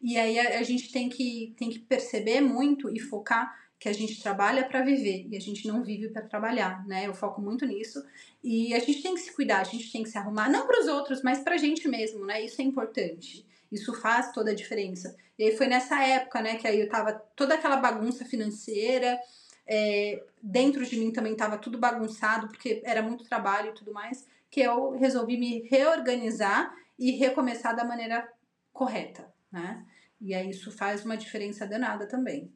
E 0.00 0.16
aí 0.16 0.38
a, 0.38 0.60
a, 0.60 0.62
gente 0.62 0.92
tem 0.92 1.08
que, 1.08 1.52
tem 1.56 1.68
que 1.68 1.80
perceber 1.80 2.40
muito 2.40 2.88
e 2.94 3.00
focar 3.00 3.58
que 3.78 3.88
a 3.88 3.92
gente 3.92 4.22
trabalha 4.22 4.64
para 4.64 4.82
viver 4.82 5.26
e 5.30 5.36
a 5.36 5.40
gente 5.40 5.66
não 5.66 5.82
vive 5.82 6.08
para 6.08 6.22
trabalhar, 6.22 6.86
né? 6.86 7.06
Eu 7.06 7.14
foco 7.14 7.40
muito 7.40 7.66
nisso. 7.66 8.04
E 8.42 8.72
a 8.72 8.78
gente 8.78 9.02
tem 9.02 9.14
que 9.14 9.20
se 9.20 9.32
cuidar, 9.32 9.60
a 9.60 9.64
gente 9.64 9.90
tem 9.90 10.02
que 10.02 10.08
se 10.08 10.16
arrumar, 10.16 10.48
não 10.48 10.66
para 10.66 10.80
os 10.80 10.86
outros, 10.86 11.22
mas 11.22 11.40
para 11.40 11.54
a 11.54 11.58
gente 11.58 11.88
mesmo, 11.88 12.24
né? 12.24 12.44
Isso 12.44 12.60
é 12.60 12.64
importante. 12.64 13.44
Isso 13.74 13.92
faz 13.94 14.32
toda 14.32 14.52
a 14.52 14.54
diferença. 14.54 15.16
E 15.38 15.44
aí 15.44 15.56
foi 15.56 15.66
nessa 15.66 16.00
época, 16.02 16.40
né, 16.40 16.56
que 16.56 16.66
aí 16.66 16.80
eu 16.80 16.88
tava 16.88 17.12
toda 17.34 17.54
aquela 17.54 17.76
bagunça 17.76 18.24
financeira, 18.24 19.18
é, 19.66 20.24
dentro 20.42 20.84
de 20.84 20.96
mim 20.96 21.12
também 21.12 21.36
tava 21.36 21.58
tudo 21.58 21.78
bagunçado, 21.78 22.48
porque 22.48 22.82
era 22.84 23.02
muito 23.02 23.24
trabalho 23.24 23.70
e 23.70 23.74
tudo 23.74 23.92
mais, 23.92 24.26
que 24.50 24.60
eu 24.60 24.92
resolvi 24.92 25.36
me 25.36 25.66
reorganizar 25.68 26.72
e 26.98 27.12
recomeçar 27.12 27.74
da 27.74 27.84
maneira 27.84 28.30
correta, 28.72 29.32
né? 29.50 29.84
E 30.20 30.34
aí 30.34 30.50
isso 30.50 30.70
faz 30.70 31.04
uma 31.04 31.16
diferença 31.16 31.66
danada 31.66 32.06
também. 32.06 32.54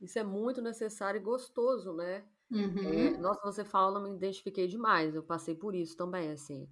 Isso 0.00 0.18
é 0.18 0.24
muito 0.24 0.60
necessário 0.60 1.18
e 1.18 1.22
gostoso, 1.22 1.92
né? 1.92 2.24
Uhum. 2.50 2.82
É, 2.84 3.16
nossa, 3.18 3.40
você 3.42 3.64
fala, 3.64 4.00
não 4.00 4.10
me 4.10 4.16
identifiquei 4.16 4.66
demais. 4.66 5.14
Eu 5.14 5.22
passei 5.22 5.54
por 5.54 5.74
isso 5.74 5.96
também, 5.96 6.30
assim. 6.30 6.68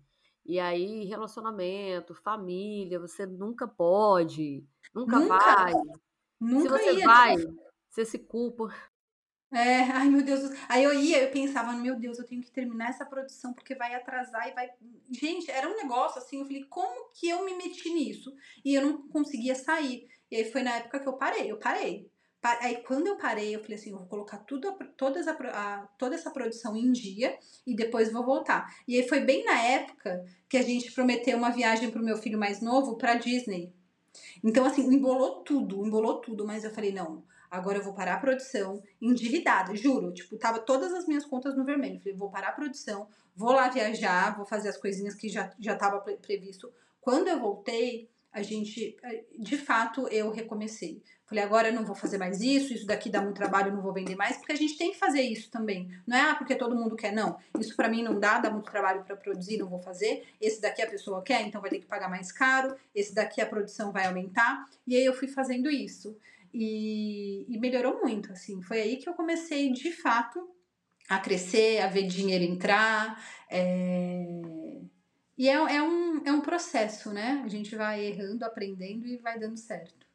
E 0.48 0.60
aí, 0.60 1.04
relacionamento, 1.04 2.14
família, 2.14 3.00
você 3.00 3.26
nunca 3.26 3.66
pode, 3.66 4.64
nunca, 4.94 5.18
nunca 5.18 5.38
vai. 5.38 5.72
Nunca 6.40 6.62
Se 6.62 6.68
você 6.68 6.92
ia, 6.92 7.04
vai, 7.04 7.36
você 7.90 8.04
se 8.04 8.18
culpa. 8.20 8.72
É, 9.52 9.80
ai 9.90 10.08
meu 10.08 10.22
Deus. 10.22 10.42
Aí 10.68 10.84
eu 10.84 10.92
ia, 10.92 11.22
eu 11.22 11.30
pensava, 11.30 11.72
meu 11.72 11.98
Deus, 11.98 12.18
eu 12.18 12.26
tenho 12.26 12.42
que 12.42 12.50
terminar 12.50 12.90
essa 12.90 13.04
produção 13.04 13.52
porque 13.52 13.74
vai 13.74 13.94
atrasar 13.94 14.48
e 14.48 14.54
vai. 14.54 14.68
Gente, 15.10 15.50
era 15.50 15.68
um 15.68 15.76
negócio 15.76 16.18
assim, 16.20 16.38
eu 16.38 16.46
falei, 16.46 16.64
como 16.64 17.10
que 17.12 17.28
eu 17.28 17.44
me 17.44 17.54
meti 17.54 17.92
nisso? 17.92 18.32
E 18.64 18.74
eu 18.74 18.82
não 18.82 19.08
conseguia 19.08 19.54
sair. 19.54 20.08
E 20.30 20.36
aí 20.36 20.44
foi 20.50 20.62
na 20.62 20.76
época 20.76 21.00
que 21.00 21.08
eu 21.08 21.14
parei, 21.14 21.50
eu 21.50 21.58
parei. 21.58 22.10
Aí 22.60 22.82
quando 22.82 23.06
eu 23.06 23.16
parei, 23.16 23.54
eu 23.54 23.60
falei 23.60 23.76
assim, 23.76 23.90
eu 23.90 23.98
vou 23.98 24.06
colocar 24.06 24.38
tudo, 24.38 24.72
todas 24.96 25.26
a, 25.26 25.32
a, 25.32 25.86
toda 25.98 26.14
essa 26.14 26.30
produção 26.30 26.76
em 26.76 26.92
dia 26.92 27.36
e 27.66 27.74
depois 27.74 28.12
vou 28.12 28.24
voltar. 28.24 28.72
E 28.86 28.96
aí 28.96 29.08
foi 29.08 29.20
bem 29.20 29.44
na 29.44 29.60
época 29.60 30.24
que 30.48 30.56
a 30.56 30.62
gente 30.62 30.92
prometeu 30.92 31.36
uma 31.36 31.50
viagem 31.50 31.90
pro 31.90 32.02
meu 32.02 32.16
filho 32.16 32.38
mais 32.38 32.60
novo 32.60 32.96
para 32.96 33.14
Disney. 33.14 33.72
Então 34.42 34.64
assim, 34.64 34.82
embolou 34.82 35.42
tudo, 35.42 35.84
embolou 35.84 36.20
tudo, 36.20 36.46
mas 36.46 36.64
eu 36.64 36.70
falei, 36.70 36.92
não, 36.92 37.24
agora 37.50 37.78
eu 37.78 37.84
vou 37.84 37.94
parar 37.94 38.14
a 38.14 38.20
produção, 38.20 38.82
endividada, 39.00 39.74
juro, 39.74 40.12
tipo, 40.12 40.36
tava 40.36 40.58
todas 40.58 40.92
as 40.92 41.06
minhas 41.06 41.24
contas 41.24 41.56
no 41.56 41.64
vermelho. 41.64 42.00
Falei, 42.00 42.16
vou 42.16 42.30
parar 42.30 42.48
a 42.48 42.52
produção, 42.52 43.08
vou 43.34 43.52
lá 43.52 43.68
viajar, 43.68 44.36
vou 44.36 44.46
fazer 44.46 44.68
as 44.68 44.76
coisinhas 44.76 45.14
que 45.14 45.28
já 45.28 45.52
já 45.58 45.74
tava 45.74 46.00
previsto. 46.00 46.72
Quando 47.00 47.28
eu 47.28 47.38
voltei, 47.38 48.10
a 48.32 48.42
gente, 48.42 48.96
eh, 49.02 49.24
de 49.38 49.56
fato, 49.56 50.06
eu 50.08 50.30
recomecei. 50.30 51.02
Falei, 51.26 51.42
agora 51.42 51.68
eu 51.68 51.74
não 51.74 51.84
vou 51.84 51.96
fazer 51.96 52.18
mais 52.18 52.40
isso, 52.40 52.72
isso 52.72 52.86
daqui 52.86 53.10
dá 53.10 53.20
muito 53.20 53.34
trabalho, 53.34 53.68
eu 53.68 53.74
não 53.74 53.82
vou 53.82 53.92
vender 53.92 54.14
mais, 54.14 54.36
porque 54.36 54.52
a 54.52 54.56
gente 54.56 54.78
tem 54.78 54.92
que 54.92 54.98
fazer 54.98 55.22
isso 55.22 55.50
também. 55.50 55.90
Não 56.06 56.16
é 56.16 56.20
ah, 56.20 56.34
porque 56.36 56.54
todo 56.54 56.76
mundo 56.76 56.94
quer, 56.94 57.12
não. 57.12 57.36
Isso 57.58 57.74
para 57.74 57.88
mim 57.88 58.00
não 58.00 58.20
dá, 58.20 58.38
dá 58.38 58.48
muito 58.48 58.70
trabalho 58.70 59.02
para 59.02 59.16
produzir, 59.16 59.58
não 59.58 59.68
vou 59.68 59.80
fazer. 59.80 60.24
Esse 60.40 60.60
daqui 60.60 60.80
a 60.80 60.86
pessoa 60.86 61.22
quer, 61.22 61.42
então 61.42 61.60
vai 61.60 61.68
ter 61.68 61.80
que 61.80 61.86
pagar 61.86 62.08
mais 62.08 62.30
caro. 62.30 62.76
Esse 62.94 63.12
daqui 63.12 63.40
a 63.40 63.46
produção 63.46 63.90
vai 63.90 64.06
aumentar. 64.06 64.68
E 64.86 64.94
aí 64.94 65.04
eu 65.04 65.12
fui 65.12 65.26
fazendo 65.26 65.68
isso. 65.68 66.16
E, 66.54 67.44
e 67.48 67.58
melhorou 67.58 68.00
muito, 68.00 68.32
assim. 68.32 68.62
Foi 68.62 68.80
aí 68.80 68.96
que 68.96 69.08
eu 69.08 69.14
comecei, 69.14 69.72
de 69.72 69.90
fato, 69.90 70.48
a 71.08 71.18
crescer, 71.18 71.80
a 71.80 71.88
ver 71.88 72.06
dinheiro 72.06 72.44
entrar. 72.44 73.20
É... 73.50 74.42
E 75.36 75.48
é, 75.48 75.54
é, 75.54 75.82
um, 75.82 76.24
é 76.24 76.32
um 76.32 76.40
processo, 76.40 77.12
né? 77.12 77.42
A 77.44 77.48
gente 77.48 77.74
vai 77.74 78.04
errando, 78.06 78.44
aprendendo 78.44 79.06
e 79.06 79.16
vai 79.16 79.38
dando 79.40 79.58
certo. 79.58 80.05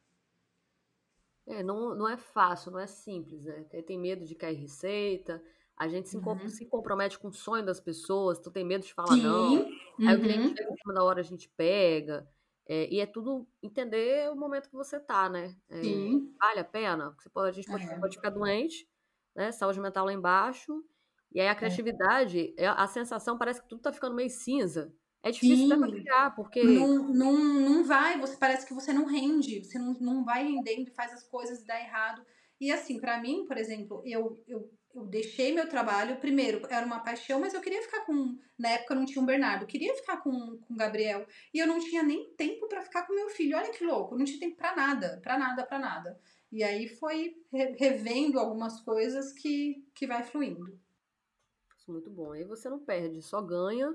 É, 1.46 1.62
não, 1.62 1.94
não 1.94 2.08
é 2.08 2.16
fácil, 2.16 2.70
não 2.70 2.78
é 2.78 2.86
simples, 2.86 3.44
né? 3.44 3.64
Tem 3.86 3.98
medo 3.98 4.24
de 4.24 4.34
cair 4.34 4.56
receita, 4.56 5.42
a 5.76 5.88
gente 5.88 6.08
se, 6.08 6.16
uhum. 6.16 6.48
se 6.48 6.66
compromete 6.66 7.18
com 7.18 7.28
o 7.28 7.32
sonho 7.32 7.64
das 7.64 7.80
pessoas, 7.80 8.38
tu 8.38 8.50
tem 8.50 8.64
medo 8.64 8.84
de 8.84 8.94
falar 8.94 9.14
Sim. 9.14 9.22
não. 9.22 9.54
Uhum. 9.54 10.08
Aí 10.08 10.16
o 10.16 10.20
cliente 10.20 10.40
uhum. 10.40 10.56
chega 10.56 10.72
em 10.72 10.76
cima 10.76 10.94
da 10.94 11.02
hora, 11.02 11.20
a 11.20 11.24
gente 11.24 11.48
pega. 11.56 12.28
É, 12.68 12.88
e 12.88 13.00
é 13.00 13.06
tudo 13.06 13.46
entender 13.60 14.30
o 14.30 14.36
momento 14.36 14.68
que 14.68 14.76
você 14.76 15.00
tá, 15.00 15.28
né? 15.28 15.56
É, 15.68 15.82
Sim. 15.82 16.32
Vale 16.38 16.60
a 16.60 16.64
pena? 16.64 17.14
Você 17.18 17.28
pode, 17.28 17.48
a 17.48 17.52
gente 17.52 17.68
pode, 17.68 17.84
é. 17.84 17.98
pode, 17.98 18.16
ficar 18.16 18.30
doente, 18.30 18.88
né? 19.34 19.50
Saúde 19.50 19.80
mental 19.80 20.06
lá 20.06 20.12
embaixo. 20.12 20.84
E 21.32 21.40
aí 21.40 21.48
a 21.48 21.50
é. 21.50 21.54
criatividade, 21.54 22.54
é. 22.56 22.68
a 22.68 22.86
sensação 22.86 23.36
parece 23.36 23.60
que 23.60 23.68
tudo 23.68 23.82
tá 23.82 23.92
ficando 23.92 24.14
meio 24.14 24.30
cinza. 24.30 24.94
É 25.22 25.30
difícil 25.30 25.68
Sim. 25.68 25.72
até 25.72 25.92
criar, 25.92 26.34
porque. 26.34 26.62
Não, 26.62 27.08
não, 27.08 27.32
não 27.32 27.84
vai, 27.84 28.18
você 28.18 28.36
parece 28.36 28.66
que 28.66 28.74
você 28.74 28.92
não 28.92 29.04
rende, 29.04 29.64
você 29.64 29.78
não, 29.78 29.94
não 30.00 30.24
vai 30.24 30.44
rendendo 30.44 30.88
e 30.88 30.94
faz 30.94 31.12
as 31.12 31.22
coisas 31.22 31.60
e 31.60 31.66
dá 31.66 31.78
errado. 31.80 32.24
E 32.60 32.72
assim, 32.72 33.00
para 33.00 33.20
mim, 33.20 33.44
por 33.46 33.56
exemplo, 33.56 34.02
eu, 34.04 34.42
eu, 34.48 34.68
eu 34.94 35.04
deixei 35.06 35.54
meu 35.54 35.68
trabalho. 35.68 36.18
Primeiro, 36.18 36.66
era 36.68 36.84
uma 36.84 37.00
paixão, 37.00 37.40
mas 37.40 37.54
eu 37.54 37.60
queria 37.60 37.82
ficar 37.82 38.04
com. 38.04 38.36
Na 38.58 38.70
época 38.70 38.96
não 38.96 39.04
tinha 39.04 39.22
um 39.22 39.26
Bernardo, 39.26 39.62
eu 39.62 39.68
queria 39.68 39.94
ficar 39.94 40.16
com, 40.18 40.58
com 40.58 40.74
o 40.74 40.76
Gabriel. 40.76 41.24
E 41.54 41.58
eu 41.58 41.66
não 41.68 41.78
tinha 41.78 42.02
nem 42.02 42.34
tempo 42.34 42.68
para 42.68 42.82
ficar 42.82 43.06
com 43.06 43.14
meu 43.14 43.30
filho. 43.30 43.56
Olha 43.56 43.70
que 43.70 43.84
louco, 43.84 44.14
eu 44.14 44.18
não 44.18 44.24
tinha 44.24 44.40
tempo 44.40 44.56
pra 44.56 44.74
nada, 44.74 45.20
pra 45.22 45.38
nada, 45.38 45.64
pra 45.64 45.78
nada. 45.78 46.20
E 46.50 46.64
aí 46.64 46.88
foi 46.88 47.34
revendo 47.78 48.38
algumas 48.38 48.80
coisas 48.80 49.32
que, 49.32 49.86
que 49.94 50.06
vai 50.06 50.22
fluindo. 50.22 50.78
Muito 51.88 52.10
bom. 52.10 52.32
Aí 52.32 52.44
você 52.44 52.68
não 52.68 52.78
perde, 52.78 53.22
só 53.22 53.40
ganha 53.40 53.94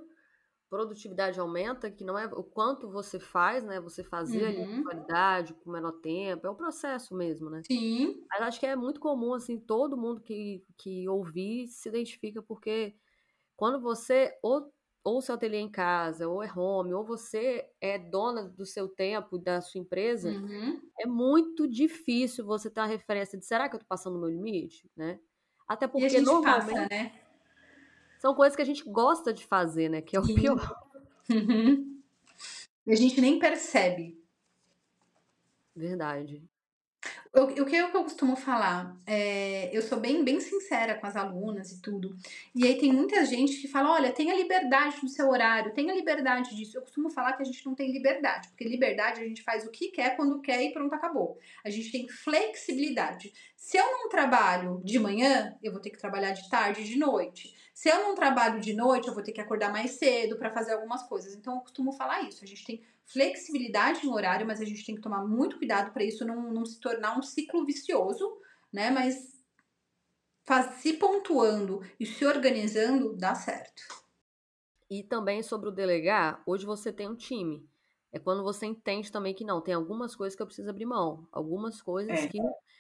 produtividade 0.70 1.39
aumenta, 1.39 1.89
que 1.89 2.03
não 2.03 2.18
é 2.18 2.26
o 2.26 2.43
quanto 2.43 2.89
você 2.89 3.20
faz, 3.20 3.63
né? 3.63 3.80
Você 3.80 4.03
fazer 4.03 4.41
uhum. 4.41 4.47
ali 4.47 4.55
com 4.57 4.74
uhum. 4.74 4.84
qualidade, 4.84 5.53
com 5.53 5.72
menor 5.72 5.93
tempo, 5.93 6.45
é 6.45 6.49
um 6.49 6.55
processo 6.55 7.15
mesmo, 7.15 7.49
né? 7.49 7.61
Sim. 7.65 8.24
Mas 8.30 8.41
acho 8.41 8.59
que 8.59 8.65
é 8.65 8.76
muito 8.76 8.99
comum, 8.99 9.34
assim, 9.34 9.59
todo 9.59 9.97
mundo 9.97 10.22
que, 10.22 10.63
que 10.78 11.07
ouvir 11.07 11.68
se 11.68 11.89
identifica, 11.89 12.41
porque 12.41 12.95
quando 13.55 13.82
você 13.82 14.38
ou, 14.43 14.72
ou 15.03 15.22
seu 15.22 15.36
ateliê 15.36 15.59
em 15.59 15.72
casa, 15.72 16.28
ou 16.28 16.43
é 16.43 16.51
home, 16.53 16.93
ou 16.93 17.05
você 17.05 17.65
é 17.80 17.97
dona 17.97 18.43
do 18.43 18.65
seu 18.65 18.89
tempo, 18.89 19.38
da 19.38 19.61
sua 19.61 19.80
empresa, 19.80 20.30
uhum. 20.30 20.82
é 20.99 21.07
muito 21.07 21.68
difícil 21.68 22.45
você 22.45 22.70
ter 22.70 22.82
a 22.82 22.86
referência 22.86 23.38
de 23.38 23.45
será 23.45 23.70
que 23.70 23.76
eu 23.76 23.80
tô 23.80 23.86
passando 23.88 24.18
o 24.18 24.20
meu 24.20 24.30
limite, 24.30 24.91
né? 24.95 25.20
Até 25.68 25.88
porque 25.88 26.22
normalmente... 26.22 26.74
Passa, 26.74 26.88
né? 26.89 27.26
São 28.20 28.34
coisas 28.34 28.55
que 28.55 28.61
a 28.61 28.65
gente 28.65 28.84
gosta 28.84 29.34
de 29.34 29.45
fazer, 29.45 29.89
né? 29.89 30.01
Que 30.01 30.15
é 30.15 30.20
o 30.20 30.26
Sim. 30.26 30.36
pior. 30.36 30.80
Uhum. 31.30 32.01
A 32.88 32.95
gente 32.95 33.20
nem 33.20 33.38
percebe. 33.38 34.18
Verdade. 35.76 36.41
O, 37.34 37.65
que 37.65 37.76
eu 37.76 37.91
costumo 37.91 38.36
falar? 38.36 38.97
É, 39.05 39.70
eu 39.76 39.82
sou 39.84 39.99
bem, 39.99 40.24
bem 40.24 40.39
sincera 40.39 40.95
com 40.95 41.05
as 41.05 41.15
alunas 41.15 41.72
e 41.72 41.82
tudo. 41.82 42.15
E 42.55 42.65
aí 42.65 42.80
tem 42.80 42.91
muita 42.91 43.24
gente 43.26 43.61
que 43.61 43.68
fala: 43.68 43.93
olha, 43.93 44.11
tenha 44.11 44.36
liberdade 44.36 44.97
no 45.03 45.09
seu 45.09 45.30
horário, 45.30 45.74
tenha 45.74 45.93
liberdade 45.93 46.55
disso. 46.55 46.78
Eu 46.78 46.82
costumo 46.82 47.11
falar 47.11 47.34
que 47.34 47.43
a 47.43 47.45
gente 47.45 47.63
não 47.63 47.76
tem 47.76 47.91
liberdade, 47.91 48.47
porque 48.47 48.63
liberdade 48.63 49.22
a 49.22 49.24
gente 49.24 49.43
faz 49.43 49.65
o 49.68 49.70
que 49.70 49.89
quer, 49.89 50.15
quando 50.15 50.41
quer 50.41 50.63
e 50.63 50.74
pronto, 50.74 50.95
acabou. 50.95 51.38
A 51.63 51.70
gente 51.70 51.91
tem 51.91 52.07
flexibilidade. 52.07 53.32
Se 53.55 53.78
eu 53.78 53.86
não 53.86 54.09
trabalho 54.09 54.82
de 54.84 54.97
manhã, 54.97 55.55
eu 55.61 55.72
vou 55.72 55.82
ter 55.82 55.91
que 55.91 55.99
trabalhar 55.99 56.32
de 56.32 56.49
tarde 56.49 56.82
e 56.82 56.86
de 56.86 56.97
noite. 56.97 57.53
Se 57.78 57.89
eu 57.89 58.01
não 58.01 58.15
trabalho 58.15 58.59
de 58.59 58.73
noite, 58.73 59.07
eu 59.07 59.13
vou 59.13 59.21
ter 59.21 59.32
que 59.32 59.39
acordar 59.39 59.71
mais 59.71 59.91
cedo 59.91 60.36
para 60.36 60.49
fazer 60.49 60.73
algumas 60.73 61.03
coisas. 61.03 61.36
Então, 61.36 61.53
eu 61.53 61.61
costumo 61.61 61.91
falar 61.91 62.23
isso. 62.23 62.43
A 62.43 62.47
gente 62.47 62.65
tem 62.65 62.84
flexibilidade 63.05 64.03
no 64.03 64.15
horário, 64.15 64.47
mas 64.47 64.59
a 64.59 64.65
gente 64.65 64.84
tem 64.84 64.95
que 64.95 65.01
tomar 65.01 65.23
muito 65.23 65.59
cuidado 65.59 65.93
para 65.93 66.03
isso 66.03 66.25
não, 66.25 66.51
não 66.51 66.65
se 66.65 66.80
tornar 66.80 67.15
um 67.15 67.21
ciclo 67.21 67.63
vicioso, 67.63 68.36
né? 68.73 68.89
Mas 68.89 69.39
faz, 70.43 70.82
se 70.82 70.93
pontuando 70.93 71.84
e 71.99 72.05
se 72.07 72.25
organizando, 72.25 73.15
dá 73.15 73.36
certo. 73.36 73.84
E 74.89 75.03
também 75.03 75.43
sobre 75.43 75.69
o 75.69 75.71
delegar, 75.71 76.41
hoje 76.47 76.65
você 76.65 76.91
tem 76.91 77.07
um 77.07 77.15
time. 77.15 77.63
É 78.11 78.17
quando 78.17 78.41
você 78.41 78.65
entende 78.65 79.11
também 79.11 79.36
que 79.36 79.45
não, 79.45 79.61
tem 79.61 79.75
algumas 79.75 80.15
coisas 80.15 80.36
que 80.36 80.41
eu 80.41 80.47
preciso 80.47 80.71
abrir 80.71 80.88
mão, 80.88 81.28
algumas 81.32 81.80
coisas 81.80 82.21
é. 82.21 82.28
que 82.28 82.39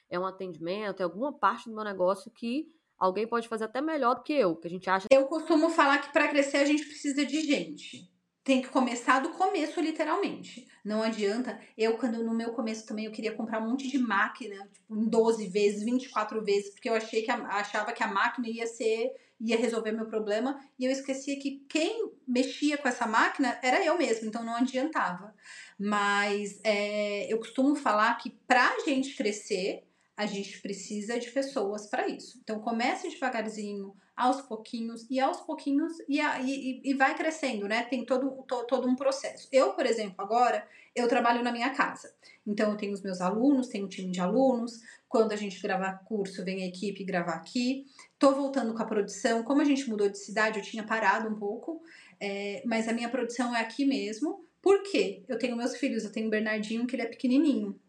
é 0.09 0.17
um 0.17 0.25
atendimento, 0.25 1.01
é 1.01 1.03
alguma 1.03 1.31
parte 1.31 1.69
do 1.69 1.75
meu 1.75 1.83
negócio 1.83 2.31
que 2.31 2.75
alguém 2.97 3.27
pode 3.27 3.47
fazer 3.47 3.65
até 3.65 3.81
melhor 3.81 4.15
do 4.15 4.23
que 4.23 4.33
eu, 4.33 4.55
que 4.55 4.67
a 4.67 4.69
gente 4.69 4.89
acha. 4.89 5.07
Eu 5.11 5.25
costumo 5.25 5.69
falar 5.69 5.99
que 5.99 6.11
para 6.11 6.27
crescer 6.27 6.57
a 6.57 6.65
gente 6.65 6.85
precisa 6.85 7.25
de 7.25 7.41
gente. 7.41 8.09
Tem 8.43 8.61
que 8.61 8.69
começar 8.69 9.19
do 9.19 9.31
começo, 9.31 9.81
literalmente. 9.81 10.65
Não 10.83 11.03
adianta. 11.03 11.59
Eu, 11.77 11.97
quando 11.97 12.23
no 12.23 12.33
meu 12.33 12.53
começo 12.53 12.85
também, 12.85 13.05
eu 13.05 13.11
queria 13.11 13.33
comprar 13.33 13.61
um 13.61 13.69
monte 13.69 13.89
de 13.89 13.97
máquina, 13.97 14.55
tipo, 14.71 14.95
em 14.95 15.09
12 15.09 15.47
vezes, 15.47 15.83
24 15.83 16.41
vezes, 16.43 16.69
porque 16.69 16.89
eu 16.89 16.95
achei 16.95 17.23
que 17.23 17.29
a, 17.29 17.35
achava 17.47 17.91
que 17.91 18.01
a 18.01 18.07
máquina 18.07 18.47
ia 18.47 18.65
ser 18.65 19.11
ia 19.39 19.57
resolver 19.57 19.91
meu 19.91 20.07
problema 20.07 20.59
e 20.79 20.85
eu 20.85 20.91
esquecia 20.91 21.39
que 21.39 21.63
quem 21.69 22.11
mexia 22.27 22.77
com 22.77 22.87
essa 22.87 23.05
máquina 23.05 23.59
era 23.61 23.83
eu 23.85 23.97
mesmo, 23.97 24.27
então 24.27 24.43
não 24.43 24.55
adiantava. 24.55 25.33
Mas 25.77 26.59
é, 26.63 27.31
eu 27.31 27.37
costumo 27.37 27.75
falar 27.75 28.15
que 28.15 28.31
para 28.47 28.67
a 28.67 28.79
gente 28.79 29.15
crescer, 29.15 29.86
a 30.17 30.25
gente 30.25 30.59
precisa 30.61 31.19
de 31.19 31.29
pessoas 31.29 31.85
para 31.85 32.07
isso. 32.07 32.39
Então 32.43 32.59
comece 32.59 33.07
devagarzinho, 33.07 33.95
aos 34.15 34.41
pouquinhos, 34.41 35.05
e 35.11 35.19
aos 35.19 35.39
pouquinhos, 35.41 35.93
e, 36.09 36.19
e, 36.19 36.81
e 36.83 36.93
vai 36.95 37.15
crescendo, 37.15 37.67
né? 37.67 37.83
Tem 37.83 38.03
todo, 38.03 38.43
to, 38.47 38.65
todo 38.65 38.87
um 38.87 38.95
processo. 38.95 39.47
Eu, 39.51 39.73
por 39.73 39.85
exemplo, 39.85 40.15
agora, 40.17 40.67
eu 40.95 41.07
trabalho 41.07 41.43
na 41.43 41.51
minha 41.51 41.69
casa. 41.69 42.11
Então 42.45 42.71
eu 42.71 42.77
tenho 42.77 42.93
os 42.93 43.03
meus 43.03 43.21
alunos, 43.21 43.67
tenho 43.67 43.85
um 43.85 43.87
time 43.87 44.11
de 44.11 44.19
alunos. 44.19 44.81
Quando 45.07 45.33
a 45.33 45.35
gente 45.35 45.61
gravar 45.61 46.03
curso, 46.03 46.43
vem 46.43 46.63
a 46.63 46.65
equipe 46.65 47.03
gravar 47.03 47.35
aqui. 47.35 47.85
Tô 48.17 48.33
voltando 48.33 48.73
com 48.73 48.81
a 48.81 48.85
produção. 48.85 49.43
Como 49.43 49.61
a 49.61 49.65
gente 49.65 49.87
mudou 49.87 50.09
de 50.09 50.17
cidade, 50.17 50.57
eu 50.57 50.65
tinha 50.65 50.83
parado 50.83 51.29
um 51.29 51.35
pouco, 51.35 51.79
é, 52.19 52.63
mas 52.65 52.87
a 52.87 52.93
minha 52.93 53.09
produção 53.09 53.55
é 53.55 53.61
aqui 53.61 53.85
mesmo. 53.85 54.43
Por 54.63 54.81
quê? 54.81 55.23
Eu 55.27 55.37
tenho 55.37 55.55
meus 55.55 55.77
filhos, 55.77 56.03
eu 56.03 56.11
tenho 56.11 56.25
o 56.25 56.31
Bernardinho, 56.31 56.87
que 56.87 56.95
ele 56.95 57.03
é 57.03 57.07
pequenininho. 57.07 57.79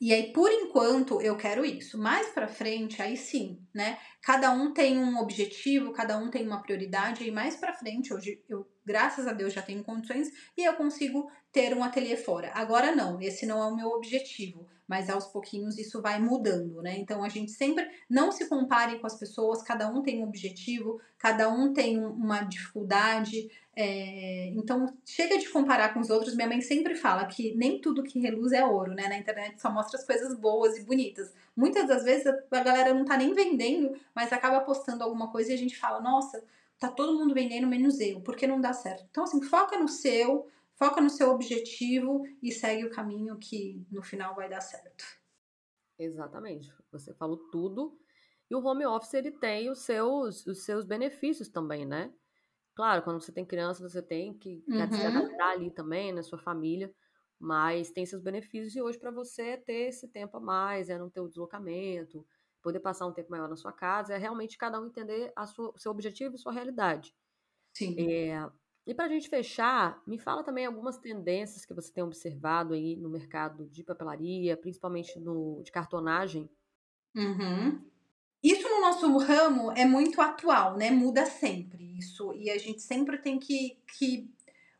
E 0.00 0.12
aí, 0.12 0.32
por 0.32 0.50
enquanto, 0.50 1.20
eu 1.20 1.36
quero 1.36 1.64
isso. 1.64 1.98
Mais 1.98 2.28
para 2.28 2.48
frente, 2.48 3.00
aí 3.00 3.16
sim, 3.16 3.60
né? 3.74 3.98
Cada 4.22 4.50
um 4.50 4.72
tem 4.72 4.98
um 4.98 5.18
objetivo, 5.18 5.92
cada 5.92 6.18
um 6.18 6.30
tem 6.30 6.46
uma 6.46 6.62
prioridade. 6.62 7.24
E 7.24 7.30
mais 7.30 7.56
para 7.56 7.72
frente, 7.72 8.12
hoje 8.12 8.42
eu 8.48 8.66
graças 8.84 9.26
a 9.26 9.32
Deus, 9.32 9.52
já 9.52 9.62
tenho 9.62 9.84
condições 9.84 10.30
e 10.56 10.64
eu 10.64 10.74
consigo 10.74 11.30
ter 11.52 11.74
um 11.76 11.84
ateliê 11.84 12.16
fora. 12.16 12.50
Agora 12.54 12.94
não, 12.94 13.20
esse 13.20 13.46
não 13.46 13.62
é 13.62 13.66
o 13.66 13.76
meu 13.76 13.88
objetivo, 13.88 14.66
mas 14.92 15.08
aos 15.08 15.24
pouquinhos 15.24 15.78
isso 15.78 16.02
vai 16.02 16.20
mudando, 16.20 16.82
né? 16.82 16.98
Então 16.98 17.24
a 17.24 17.28
gente 17.30 17.50
sempre 17.50 17.88
não 18.10 18.30
se 18.30 18.46
compare 18.46 18.98
com 18.98 19.06
as 19.06 19.18
pessoas, 19.18 19.62
cada 19.62 19.88
um 19.88 20.02
tem 20.02 20.20
um 20.20 20.24
objetivo, 20.24 21.00
cada 21.16 21.48
um 21.48 21.72
tem 21.72 21.98
uma 22.04 22.42
dificuldade. 22.42 23.50
É... 23.74 24.48
então 24.54 24.92
chega 25.06 25.38
de 25.38 25.48
comparar 25.48 25.94
com 25.94 26.00
os 26.00 26.10
outros. 26.10 26.36
Minha 26.36 26.46
mãe 26.46 26.60
sempre 26.60 26.94
fala 26.94 27.24
que 27.24 27.54
nem 27.54 27.80
tudo 27.80 28.02
que 28.02 28.20
reluz 28.20 28.52
é 28.52 28.62
ouro, 28.62 28.92
né? 28.92 29.08
Na 29.08 29.16
internet 29.16 29.62
só 29.62 29.70
mostra 29.72 29.98
as 29.98 30.04
coisas 30.04 30.38
boas 30.38 30.76
e 30.76 30.84
bonitas. 30.84 31.32
Muitas 31.56 31.88
das 31.88 32.04
vezes 32.04 32.26
a 32.26 32.62
galera 32.62 32.92
não 32.92 33.06
tá 33.06 33.16
nem 33.16 33.32
vendendo, 33.32 33.96
mas 34.14 34.30
acaba 34.30 34.60
postando 34.60 35.02
alguma 35.02 35.32
coisa 35.32 35.52
e 35.52 35.54
a 35.54 35.58
gente 35.58 35.78
fala, 35.78 36.02
nossa, 36.02 36.44
tá 36.78 36.88
todo 36.88 37.18
mundo 37.18 37.32
vendendo 37.32 37.66
menos 37.66 37.98
eu, 37.98 38.20
porque 38.20 38.46
não 38.46 38.60
dá 38.60 38.74
certo. 38.74 39.06
Então 39.10 39.24
assim, 39.24 39.40
foca 39.40 39.78
no 39.78 39.88
seu, 39.88 40.46
Foca 40.78 41.00
no 41.00 41.10
seu 41.10 41.30
objetivo 41.30 42.22
e 42.42 42.50
segue 42.52 42.84
o 42.84 42.90
caminho 42.90 43.38
que 43.38 43.86
no 43.90 44.02
final 44.02 44.34
vai 44.34 44.48
dar 44.48 44.60
certo. 44.60 45.04
Exatamente. 45.98 46.72
Você 46.90 47.14
falou 47.14 47.36
tudo. 47.50 47.98
E 48.50 48.54
o 48.54 48.64
home 48.64 48.84
office 48.84 49.14
ele 49.14 49.30
tem 49.30 49.70
os 49.70 49.80
seus, 49.80 50.46
os 50.46 50.64
seus 50.64 50.84
benefícios 50.84 51.48
também, 51.48 51.86
né? 51.86 52.12
Claro, 52.74 53.02
quando 53.02 53.20
você 53.20 53.32
tem 53.32 53.44
criança, 53.44 53.86
você 53.86 54.02
tem 54.02 54.34
que 54.34 54.64
uhum. 54.68 54.92
se 54.92 55.02
adaptar 55.06 55.52
ali 55.52 55.70
também, 55.70 56.12
na 56.12 56.22
sua 56.22 56.38
família, 56.38 56.94
mas 57.38 57.90
tem 57.90 58.06
seus 58.06 58.22
benefícios. 58.22 58.74
E 58.74 58.82
hoje, 58.82 58.98
para 58.98 59.10
você 59.10 59.56
ter 59.58 59.88
esse 59.88 60.08
tempo 60.08 60.38
a 60.38 60.40
mais, 60.40 60.88
é 60.88 60.98
não 60.98 61.10
ter 61.10 61.20
o 61.20 61.28
deslocamento, 61.28 62.26
poder 62.62 62.80
passar 62.80 63.06
um 63.06 63.12
tempo 63.12 63.30
maior 63.30 63.48
na 63.48 63.56
sua 63.56 63.72
casa, 63.72 64.14
é 64.14 64.18
realmente 64.18 64.56
cada 64.56 64.80
um 64.80 64.86
entender 64.86 65.32
a 65.36 65.46
sua, 65.46 65.70
o 65.74 65.78
seu 65.78 65.92
objetivo 65.92 66.34
e 66.34 66.38
sua 66.38 66.52
realidade. 66.52 67.14
Sim. 67.74 67.96
É, 68.10 68.50
e 68.86 68.94
para 68.94 69.04
a 69.04 69.08
gente 69.08 69.28
fechar, 69.28 70.02
me 70.06 70.18
fala 70.18 70.42
também 70.42 70.66
algumas 70.66 70.98
tendências 70.98 71.64
que 71.64 71.72
você 71.72 71.92
tem 71.92 72.02
observado 72.02 72.74
aí 72.74 72.96
no 72.96 73.08
mercado 73.08 73.68
de 73.68 73.84
papelaria, 73.84 74.56
principalmente 74.56 75.18
no 75.20 75.62
de 75.62 75.70
cartonagem. 75.70 76.50
Uhum. 77.14 77.80
Isso 78.42 78.68
no 78.68 78.80
nosso 78.80 79.16
ramo 79.18 79.70
é 79.72 79.84
muito 79.84 80.20
atual, 80.20 80.76
né? 80.76 80.90
Muda 80.90 81.26
sempre 81.26 81.96
isso. 81.96 82.34
E 82.34 82.50
a 82.50 82.58
gente 82.58 82.82
sempre 82.82 83.18
tem 83.18 83.38
que, 83.38 83.78
que 83.96 84.28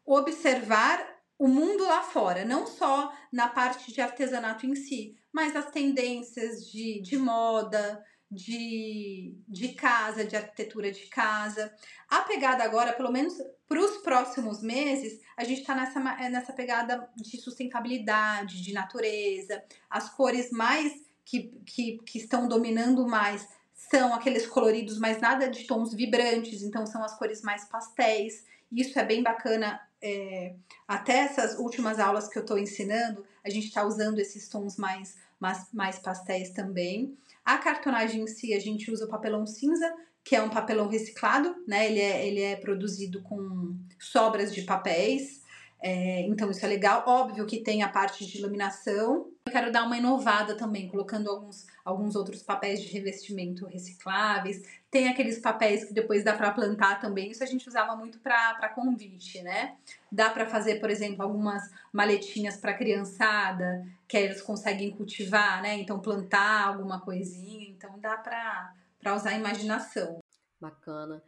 observar 0.05 0.98
o 1.38 1.46
mundo 1.46 1.84
lá 1.84 2.03
fora, 2.03 2.44
não 2.44 2.66
só 2.66 3.12
na 3.32 3.48
parte 3.48 3.92
de 3.92 4.00
artesanato 4.00 4.66
em 4.66 4.74
si, 4.74 5.16
mas 5.32 5.55
as 5.55 5.70
tendências 5.70 6.66
de, 6.68 7.00
de 7.00 7.16
moda, 7.16 8.05
de, 8.33 9.37
de 9.47 9.68
casa, 9.74 10.24
de 10.24 10.35
arquitetura 10.35 10.91
de 10.91 11.07
casa. 11.07 11.72
A 12.09 12.20
pegada 12.20 12.64
agora, 12.64 12.95
pelo 12.95 13.12
menos 13.12 13.35
para 13.68 13.78
os 13.78 13.99
próximos 13.99 14.62
meses, 14.62 15.20
a 15.37 15.45
gente 15.45 15.61
está 15.61 15.74
nessa, 15.74 16.01
é, 16.18 16.30
nessa 16.30 16.53
pegada 16.53 17.07
de 17.14 17.37
sustentabilidade, 17.37 18.62
de 18.62 18.72
natureza. 18.72 19.62
As 19.91 20.09
cores 20.09 20.51
mais 20.51 20.93
que, 21.24 21.53
que, 21.66 21.99
que 22.07 22.18
estão 22.18 22.49
dominando 22.49 23.07
mais 23.07 23.47
são 23.74 24.14
aqueles 24.14 24.47
coloridos, 24.47 24.99
mas 24.99 25.20
nada 25.20 25.51
de 25.51 25.64
tons 25.64 25.93
vibrantes, 25.93 26.62
então 26.62 26.87
são 26.87 27.05
as 27.05 27.14
cores 27.18 27.43
mais 27.43 27.66
pastéis. 27.66 28.45
Isso 28.70 28.99
é 28.99 29.05
bem 29.05 29.22
bacana. 29.22 29.78
É, 30.01 30.55
até 30.89 31.18
essas 31.18 31.59
últimas 31.59 32.01
aulas 32.01 32.28
que 32.28 32.39
eu 32.39 32.43
estou 32.43 32.59
ensinando, 32.59 33.24
a 33.45 33.51
gente 33.51 33.66
está 33.66 33.85
usando 33.85 34.18
esses 34.18 34.49
tons 34.49 34.76
mais, 34.76 35.16
mais, 35.43 35.66
mais 35.72 35.99
pastéis 35.99 36.51
também. 36.51 37.18
A 37.45 37.59
cartonagem 37.59 38.22
em 38.22 38.26
si, 38.28 38.55
a 38.55 38.61
gente 38.61 38.90
usa 38.93 39.07
o 39.07 39.09
papelão 39.09 39.45
cinza, 39.45 39.93
que 40.22 40.36
é 40.36 40.43
um 40.43 40.49
papelão 40.49 40.86
reciclado, 40.86 41.53
né? 41.66 41.86
Ele 41.90 41.99
é, 41.99 42.26
ele 42.28 42.40
é 42.40 42.55
produzido 42.55 43.20
com 43.22 43.76
sobras 43.99 44.55
de 44.55 44.62
papéis. 44.62 45.41
É, 45.83 46.20
então 46.22 46.49
isso 46.49 46.64
é 46.64 46.68
legal. 46.68 47.03
Óbvio 47.07 47.45
que 47.45 47.59
tem 47.59 47.83
a 47.83 47.89
parte 47.89 48.24
de 48.24 48.39
iluminação. 48.39 49.26
Eu 49.45 49.53
quero 49.53 49.72
dar 49.72 49.83
uma 49.83 49.99
inovada 49.99 50.57
também, 50.57 50.89
colocando 50.89 51.28
alguns, 51.28 51.66
alguns 51.85 52.14
outros 52.14 52.41
papéis 52.41 52.80
de 52.80 52.87
revestimento 52.87 53.66
recicláveis. 53.66 54.62
Tem 54.89 55.09
aqueles 55.09 55.41
papéis 55.41 55.85
que 55.85 55.93
depois 55.93 56.22
dá 56.22 56.35
para 56.35 56.53
plantar 56.53 57.01
também. 57.01 57.33
Isso 57.33 57.43
a 57.43 57.47
gente 57.47 57.68
usava 57.68 57.97
muito 57.97 58.20
para 58.20 58.68
convite, 58.68 59.43
né? 59.43 59.74
Dá 60.11 60.30
para 60.30 60.47
fazer, 60.47 60.76
por 60.76 60.89
exemplo, 60.89 61.22
algumas 61.22 61.68
maletinhas 61.93 62.57
para 62.57 62.74
criançada, 62.74 63.85
que 64.07 64.16
eles 64.16 64.41
conseguem 64.41 64.93
cultivar, 64.93 65.61
né? 65.62 65.74
Então 65.78 65.99
plantar 65.99 66.68
alguma 66.68 67.01
coisinha. 67.01 67.68
Então 67.68 67.99
dá 67.99 68.16
para 68.16 69.16
usar 69.16 69.30
a 69.30 69.39
imaginação. 69.39 70.20
Bacana. 70.61 71.20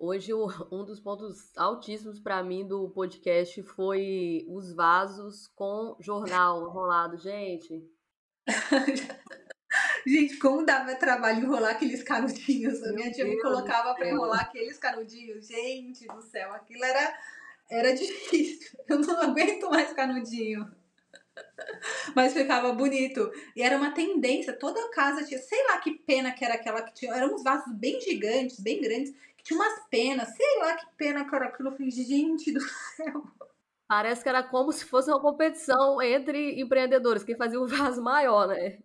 Hoje, 0.00 0.32
um 0.70 0.84
dos 0.84 1.00
pontos 1.00 1.50
altíssimos 1.56 2.20
para 2.20 2.40
mim 2.42 2.64
do 2.66 2.88
podcast 2.90 3.60
foi 3.64 4.46
os 4.48 4.72
vasos 4.72 5.48
com 5.48 5.96
jornal 5.98 6.68
enrolado. 6.68 7.16
Gente. 7.18 7.84
Gente, 10.06 10.38
como 10.38 10.64
dava 10.64 10.94
trabalho 10.94 11.40
enrolar 11.42 11.72
aqueles 11.72 12.02
canudinhos. 12.02 12.82
A 12.84 12.92
minha 12.92 13.10
tia 13.10 13.24
me 13.24 13.38
colocava 13.40 13.94
para 13.94 14.08
enrolar 14.08 14.42
aqueles 14.42 14.78
canudinhos. 14.78 15.48
Gente 15.48 16.06
do 16.06 16.22
céu, 16.22 16.52
aquilo 16.52 16.84
era, 16.84 17.18
era 17.68 17.92
difícil. 17.94 18.78
Eu 18.88 19.00
não 19.00 19.20
aguento 19.20 19.68
mais 19.68 19.92
canudinho. 19.92 20.70
Mas 22.14 22.32
ficava 22.32 22.72
bonito. 22.72 23.30
E 23.54 23.62
era 23.62 23.76
uma 23.76 23.90
tendência. 23.90 24.52
Toda 24.52 24.90
casa 24.90 25.24
tinha, 25.24 25.40
sei 25.40 25.62
lá 25.66 25.78
que 25.78 25.90
pena 25.90 26.32
que 26.32 26.44
era 26.44 26.54
aquela 26.54 26.82
que 26.82 26.94
tinha. 26.94 27.12
Eram 27.12 27.34
uns 27.34 27.42
vasos 27.42 27.74
bem 27.74 28.00
gigantes, 28.00 28.60
bem 28.60 28.80
grandes 28.80 29.12
tinha 29.48 29.58
umas 29.58 29.88
penas, 29.88 30.28
sei 30.36 30.58
lá 30.58 30.76
que 30.76 30.86
pena 30.96 31.26
que 31.26 31.34
era 31.34 31.46
aquilo. 31.46 31.70
Eu 31.70 31.72
falei, 31.72 31.90
gente 31.90 32.52
do 32.52 32.60
céu. 32.60 33.24
Parece 33.88 34.22
que 34.22 34.28
era 34.28 34.42
como 34.42 34.70
se 34.70 34.84
fosse 34.84 35.10
uma 35.10 35.18
competição 35.18 36.02
entre 36.02 36.60
empreendedores, 36.60 37.24
quem 37.24 37.34
fazia 37.34 37.58
o 37.58 37.66
vaso 37.66 38.02
maior, 38.02 38.48
né? 38.48 38.78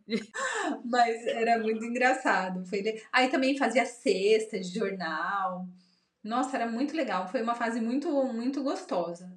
Mas 0.86 1.28
era 1.28 1.60
muito 1.60 1.84
engraçado. 1.84 2.66
Foi... 2.66 2.82
Aí 3.12 3.28
também 3.28 3.58
fazia 3.58 3.86
cestas 3.86 4.68
de 4.68 4.80
jornal. 4.80 5.68
Nossa, 6.24 6.56
era 6.56 6.72
muito 6.72 6.96
legal. 6.96 7.28
Foi 7.28 7.42
uma 7.42 7.56
fase 7.56 7.82
muito, 7.82 8.10
muito 8.32 8.64
gostosa. 8.64 9.30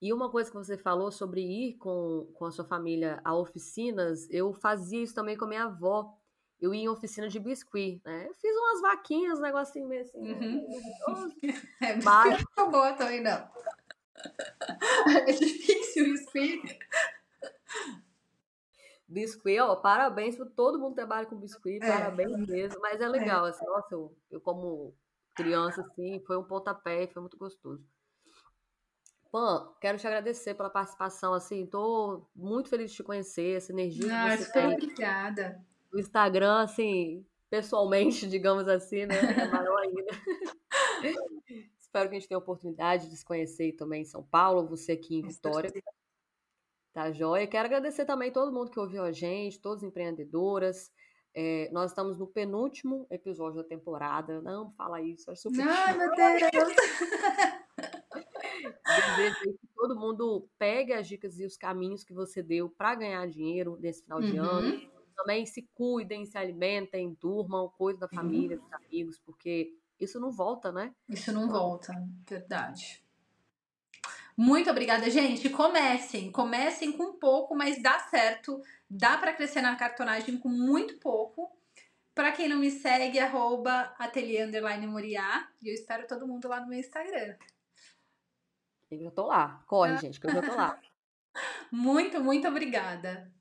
E 0.00 0.10
uma 0.10 0.30
coisa 0.30 0.50
que 0.50 0.56
você 0.56 0.78
falou 0.78 1.12
sobre 1.12 1.42
ir 1.42 1.74
com, 1.74 2.30
com 2.32 2.46
a 2.46 2.50
sua 2.50 2.64
família 2.64 3.20
a 3.22 3.36
oficinas, 3.36 4.26
eu 4.30 4.54
fazia 4.54 5.02
isso 5.02 5.14
também 5.14 5.36
com 5.36 5.44
a 5.44 5.48
minha 5.48 5.64
avó 5.64 6.16
eu 6.64 6.74
ia 6.74 6.84
em 6.84 6.88
oficina 6.88 7.28
de 7.28 7.38
biscuit, 7.38 8.00
né? 8.04 8.26
Eu 8.26 8.34
fiz 8.34 8.56
umas 8.56 8.80
vaquinhas, 8.80 9.38
um 9.38 9.42
negocinho 9.42 9.86
meio 9.86 10.02
assim. 10.02 10.32
Uhum. 10.32 10.66
É, 11.82 11.96
mas 12.02 12.42
não 12.56 12.70
boa 12.70 12.94
também, 12.94 13.20
não. 13.20 13.48
É 15.28 15.32
difícil 15.32 16.06
o 16.06 16.12
biscuit. 16.12 16.78
Biscuit, 19.06 19.60
ó, 19.60 19.76
parabéns 19.76 20.36
para 20.36 20.46
todo 20.46 20.78
mundo 20.78 20.90
que 20.90 20.96
trabalha 20.96 21.26
com 21.26 21.36
biscuit, 21.36 21.84
é. 21.84 21.86
parabéns 21.86 22.48
mesmo. 22.48 22.80
Mas 22.80 23.00
é, 23.00 23.04
é. 23.04 23.08
legal, 23.08 23.46
é. 23.46 23.50
assim, 23.50 23.66
nossa, 23.66 23.94
eu, 23.94 24.16
eu 24.30 24.40
como 24.40 24.94
criança, 25.34 25.82
assim, 25.82 26.20
foi 26.20 26.38
um 26.38 26.44
pontapé 26.44 27.06
foi 27.08 27.20
muito 27.20 27.36
gostoso. 27.36 27.84
Pan, 29.30 29.70
quero 29.80 29.98
te 29.98 30.06
agradecer 30.06 30.54
pela 30.54 30.70
participação, 30.70 31.34
assim, 31.34 31.66
tô 31.66 32.26
muito 32.34 32.70
feliz 32.70 32.90
de 32.90 32.96
te 32.96 33.02
conhecer, 33.02 33.56
essa 33.56 33.72
energia 33.72 34.08
ah, 34.10 34.36
que 34.36 34.44
você 34.44 34.52
tem. 34.52 34.72
Obrigada 34.72 35.62
o 35.94 36.00
Instagram, 36.00 36.62
assim, 36.62 37.24
pessoalmente, 37.48 38.26
digamos 38.28 38.66
assim, 38.68 39.06
né? 39.06 39.14
É 39.16 39.46
maior 39.46 39.78
ainda. 39.78 40.04
Espero 41.78 42.08
que 42.08 42.16
a 42.16 42.18
gente 42.18 42.28
tenha 42.28 42.38
a 42.38 42.42
oportunidade 42.42 43.08
de 43.08 43.16
se 43.16 43.24
conhecer 43.24 43.72
também 43.72 44.02
em 44.02 44.06
São 44.06 44.24
Paulo, 44.24 44.66
você 44.66 44.92
aqui 44.92 45.16
em 45.16 45.22
Vitória. 45.22 45.72
Tá 46.92 47.12
joia? 47.12 47.46
Quero 47.46 47.66
agradecer 47.66 48.04
também 48.04 48.32
todo 48.32 48.52
mundo 48.52 48.70
que 48.70 48.80
ouviu 48.80 49.04
a 49.04 49.12
gente, 49.12 49.60
todas 49.60 49.82
as 49.82 49.88
empreendedoras. 49.88 50.92
É, 51.32 51.68
nós 51.72 51.90
estamos 51.90 52.16
no 52.16 52.26
penúltimo 52.26 53.06
episódio 53.10 53.62
da 53.62 53.68
temporada. 53.68 54.40
Não 54.40 54.72
fala 54.72 55.00
isso, 55.00 55.30
acho 55.30 55.42
super. 55.42 55.68
Ai, 55.68 55.96
meu 55.96 56.10
Deus! 56.14 56.42
Desejo 59.16 59.58
que 59.58 59.66
todo 59.74 59.98
mundo 59.98 60.48
pegue 60.58 60.92
as 60.92 61.06
dicas 61.06 61.38
e 61.38 61.44
os 61.44 61.56
caminhos 61.56 62.04
que 62.04 62.14
você 62.14 62.42
deu 62.42 62.68
para 62.68 62.94
ganhar 62.94 63.26
dinheiro 63.28 63.76
nesse 63.80 64.02
final 64.02 64.20
de 64.20 64.38
uhum. 64.38 64.44
ano 64.44 64.93
também 65.14 65.46
se 65.46 65.62
cuidem, 65.74 66.26
se 66.26 66.36
alimentem, 66.36 67.16
durmam, 67.20 67.72
cuidem 67.76 68.00
da 68.00 68.08
família, 68.08 68.58
dos 68.58 68.72
amigos, 68.72 69.18
porque 69.18 69.76
isso 69.98 70.18
não 70.20 70.30
volta, 70.30 70.72
né? 70.72 70.94
Isso 71.08 71.32
não 71.32 71.48
volta, 71.48 71.94
verdade. 72.28 73.02
Muito 74.36 74.68
obrigada, 74.68 75.08
gente. 75.08 75.48
Comecem, 75.48 76.30
comecem 76.32 76.92
com 76.92 77.12
pouco, 77.12 77.54
mas 77.54 77.80
dá 77.80 77.98
certo. 78.00 78.60
Dá 78.90 79.16
para 79.16 79.32
crescer 79.32 79.60
na 79.60 79.76
cartonagem 79.76 80.36
com 80.38 80.48
muito 80.48 80.98
pouco. 80.98 81.56
Para 82.14 82.32
quem 82.32 82.48
não 82.48 82.58
me 82.58 82.70
segue, 82.70 83.18
arroba 83.18 83.94
ateliê 83.98 84.46
Moriá. 84.86 85.48
E 85.62 85.68
eu 85.68 85.74
espero 85.74 86.06
todo 86.06 86.26
mundo 86.26 86.48
lá 86.48 86.60
no 86.60 86.68
meu 86.68 86.78
Instagram. 86.78 87.36
Eu 88.90 88.98
já 88.98 89.10
tô 89.10 89.26
lá. 89.26 89.62
Corre, 89.66 89.96
gente, 89.98 90.20
que 90.20 90.26
eu 90.26 90.32
já 90.32 90.42
tô 90.42 90.54
lá. 90.54 90.80
muito, 91.70 92.22
muito 92.22 92.46
obrigada. 92.48 93.32